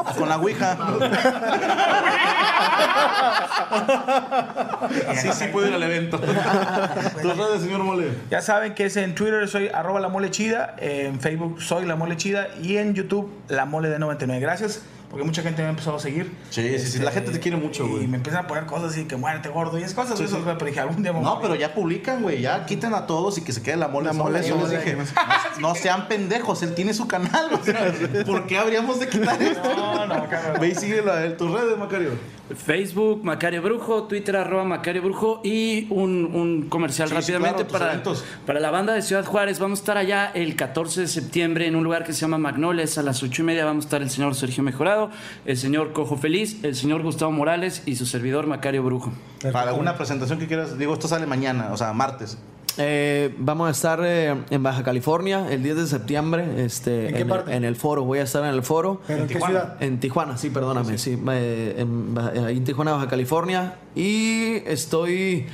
[0.05, 0.79] Pues con la Ouija.
[5.21, 6.19] sí, sí puedo ir al evento.
[7.23, 8.09] tus redes, señor Mole.
[8.31, 10.75] Ya saben que es en Twitter soy arroba la mole chida.
[10.79, 12.49] En Facebook soy la mole chida.
[12.63, 16.01] Y en YouTube, la mole de 99 gracias, porque mucha gente me ha empezado a
[16.01, 16.33] seguir.
[16.51, 16.99] Sí, sí, sí.
[16.99, 18.05] La gente te quiere mucho, güey.
[18.05, 20.19] Y me empiezan a poner cosas así que muérete gordo y es cosas.
[20.21, 22.41] eso, pero dije, algún día No, pero ya publican, güey.
[22.41, 24.07] Ya quiten a todos y que se quede la mole.
[24.07, 24.97] La mole yo les dije,
[25.61, 26.63] no, sean pendejos.
[26.63, 27.51] Él tiene su canal.
[28.27, 29.75] ¿Por qué habríamos de quitar esto?
[29.75, 30.27] No, no,
[30.61, 31.03] Ve y sigue
[31.39, 32.11] tus redes, Macario.
[32.57, 38.03] Facebook, Macario Brujo, Twitter, arroba Macario Brujo y un, comercial rápidamente para,
[38.47, 39.59] para la banda de Ciudad Juárez.
[39.59, 42.99] Vamos a estar allá el 14 de septiembre en un lugar que se llama Magnoles.
[42.99, 45.11] A las ocho y media vamos a estar el señor Sergio Mejorado,
[45.45, 49.13] el señor Cojo Feliz, el señor Gustavo Morales y su servidor Macario Brujo.
[49.53, 52.39] Para alguna presentación que quieras, digo, esto sale mañana, o sea, martes.
[52.77, 56.65] Eh, vamos a estar eh, en Baja California el 10 de septiembre.
[56.65, 59.01] Este, ¿En, El, foro, voy a estar en el foro.
[59.09, 59.83] en, qué ciudad?
[59.83, 60.99] En Tijuana, sí, perdóname.
[60.99, 63.75] Sí, eh, en, en, Tijuana, Baja California.
[63.97, 65.47] Y estoy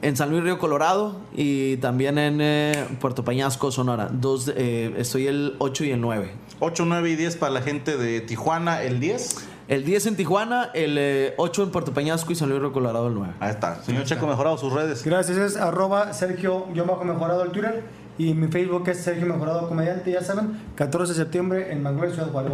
[0.00, 4.08] en San Luis Río Colorado y también en Puerto Pañasco, Sonora.
[4.10, 6.30] Dos, estoy el 8 y el 9.
[6.60, 9.51] 8, 9 y 10 para la gente de Tijuana, el 10.
[9.72, 13.14] El 10 en Tijuana, el 8 eh, en Puerto Peñasco y San Luis Colorado el
[13.14, 13.32] 9.
[13.40, 13.82] Ahí está.
[13.82, 15.02] Señor Checo Mejorado, sus redes.
[15.02, 17.82] Gracias, es arroba Sergio-Mejorado el Twitter.
[18.18, 22.30] Y mi Facebook es Sergio Mejorado Comediante, ya saben, 14 de septiembre en Manguel, Ciudad
[22.30, 22.52] Juárez.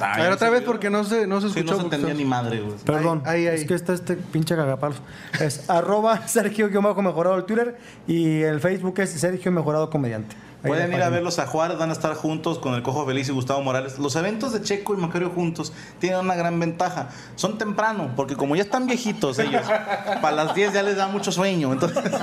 [0.00, 1.74] A ver, otra vez porque no se, no se escuchó.
[1.74, 2.78] no se entendía ni madre, güey.
[2.84, 4.96] Perdón, ahí, ahí, es que está este pinche cagapalo.
[5.38, 7.78] Es arroba Sergio-Mejorado el Twitter
[8.08, 10.34] y el Facebook es Sergio Mejorado Comediante.
[10.66, 13.32] Pueden ir a verlos a Juárez, van a estar juntos con el Cojo Feliz y
[13.32, 13.98] Gustavo Morales.
[13.98, 17.10] Los eventos de Checo y Macario juntos tienen una gran ventaja.
[17.36, 19.62] Son temprano, porque como ya están viejitos ellos,
[20.22, 21.72] para las 10 ya les da mucho sueño.
[21.72, 22.02] Entonces,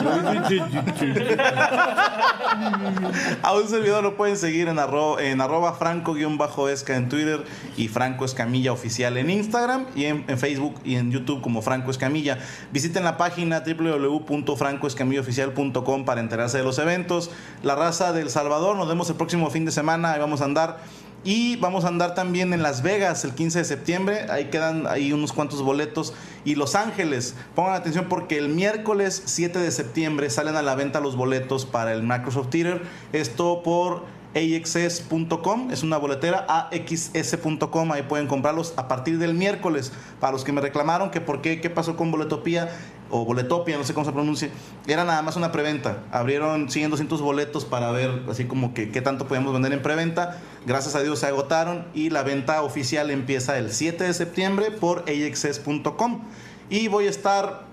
[3.44, 7.44] a un servidor lo pueden seguir en, en arroba franco-esca en Twitter
[7.78, 12.40] y Franco Escamilla Oficial en Instagram y en, Facebook y en YouTube como Franco Escamilla.
[12.72, 17.30] Visiten la página www.francoescamillaoficial.com para enterarse de los eventos.
[17.64, 18.76] La raza del Salvador.
[18.76, 20.14] Nos vemos el próximo fin de semana.
[20.14, 20.80] Ahí vamos a andar.
[21.24, 24.26] Y vamos a andar también en Las Vegas el 15 de septiembre.
[24.32, 26.14] Ahí quedan ahí unos cuantos boletos.
[26.46, 27.36] Y Los Ángeles.
[27.54, 31.94] Pongan atención porque el miércoles 7 de septiembre salen a la venta los boletos para
[31.94, 32.82] el Microsoft Theater.
[33.14, 34.04] Esto por
[34.34, 39.92] axs.com, es una boletera, axs.com, ahí pueden comprarlos a partir del miércoles.
[40.20, 42.70] Para los que me reclamaron que por qué, qué pasó con Boletopía
[43.12, 44.50] o Boletopia, no sé cómo se pronuncia,
[44.88, 46.00] era nada más una preventa.
[46.12, 50.40] Abrieron 100, 200 boletos para ver así como que qué tanto podemos vender en preventa.
[50.66, 55.06] Gracias a Dios se agotaron y la venta oficial empieza el 7 de septiembre por
[55.08, 56.22] axs.com.
[56.70, 57.72] Y voy a estar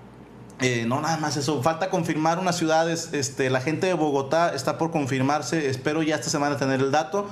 [0.60, 1.62] eh, no, nada más eso.
[1.62, 3.10] Falta confirmar unas ciudades.
[3.12, 5.68] Este, la gente de Bogotá está por confirmarse.
[5.68, 7.28] Espero ya esta semana tener el dato.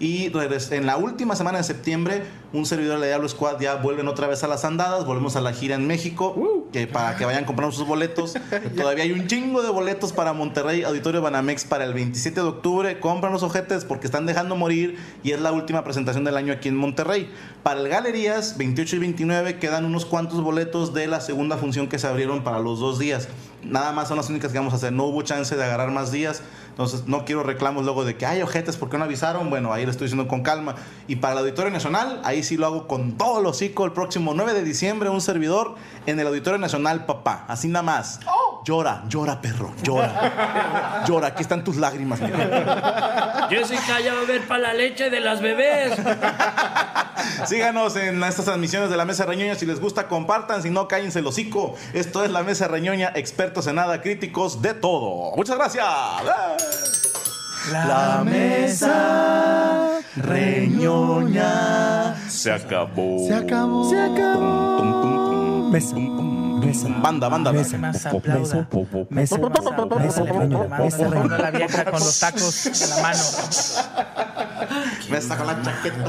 [0.00, 0.32] Y
[0.70, 2.22] en la última semana de septiembre,
[2.54, 5.04] un servidor de Diablo Squad ya vuelven otra vez a las andadas.
[5.04, 6.70] Volvemos a la gira en México, uh.
[6.72, 8.32] que para que vayan comprando sus boletos.
[8.76, 12.98] Todavía hay un chingo de boletos para Monterrey, Auditorio Banamex para el 27 de octubre.
[12.98, 16.68] Compran los ojetes porque están dejando morir y es la última presentación del año aquí
[16.70, 17.30] en Monterrey.
[17.62, 21.98] Para el Galerías, 28 y 29, quedan unos cuantos boletos de la segunda función que
[21.98, 23.28] se abrieron para los dos días.
[23.62, 24.94] Nada más son las únicas que vamos a hacer.
[24.94, 26.42] No hubo chance de agarrar más días.
[26.70, 29.50] Entonces, no quiero reclamos luego de que hay ojetes, ¿por qué no avisaron?
[29.50, 30.76] Bueno, ahí lo estoy diciendo con calma.
[31.06, 34.34] Y para el Auditorio Nacional, ahí sí lo hago con todo el hocico el próximo
[34.34, 35.74] 9 de diciembre, un servidor
[36.06, 37.44] en el Auditorio Nacional, papá.
[37.48, 38.20] Así nada más.
[38.26, 38.49] Oh.
[38.64, 41.04] Llora, llora, perro, llora.
[41.06, 42.20] llora, aquí están tus lágrimas.
[43.48, 45.92] Jessica ya va a ver para la leche de las bebés.
[47.46, 49.54] Síganos en estas transmisiones de la Mesa Reñoña.
[49.54, 50.62] Si les gusta, compartan.
[50.62, 51.74] Si no, cállense el hocico.
[51.94, 55.34] Esto es la Mesa Reñoña, expertos en nada, críticos de todo.
[55.36, 55.86] Muchas gracias.
[57.70, 62.16] La mesa reñoña.
[62.28, 63.26] Se acabó.
[63.26, 63.90] Se acabó.
[63.90, 65.68] Se acabó.
[65.70, 65.94] Mesa.
[66.70, 66.88] Mesa.
[66.88, 67.52] Banda, banda.
[67.52, 67.78] Mesa.
[67.78, 68.10] Más Mesa.
[68.10, 68.38] aplauda.
[68.40, 68.66] Mesa.
[69.10, 70.22] Mesa, Mesa.
[70.78, 73.20] Mesa, reunió la vieja con los tacos en la mano.
[75.10, 76.04] Me está con la chaqueta.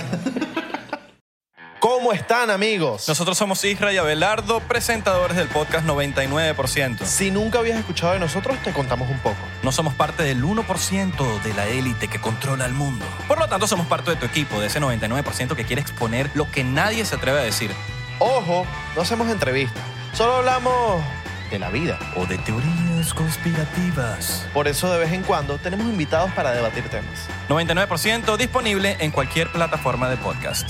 [1.79, 3.07] ¿Cómo están amigos?
[3.07, 7.05] Nosotros somos Isra y Abelardo, presentadores del podcast 99%.
[7.05, 9.37] Si nunca habías escuchado de nosotros, te contamos un poco.
[9.63, 13.03] No somos parte del 1% de la élite que controla el mundo.
[13.27, 16.51] Por lo tanto, somos parte de tu equipo, de ese 99% que quiere exponer lo
[16.51, 17.71] que nadie se atreve a decir.
[18.19, 19.81] Ojo, no hacemos entrevistas,
[20.13, 21.03] solo hablamos
[21.51, 21.99] de la vida.
[22.15, 24.47] O de teorías conspirativas.
[24.53, 27.27] Por eso de vez en cuando tenemos invitados para debatir temas.
[27.49, 30.69] 99% disponible en cualquier plataforma de podcast.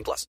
[0.00, 0.26] 18 plus.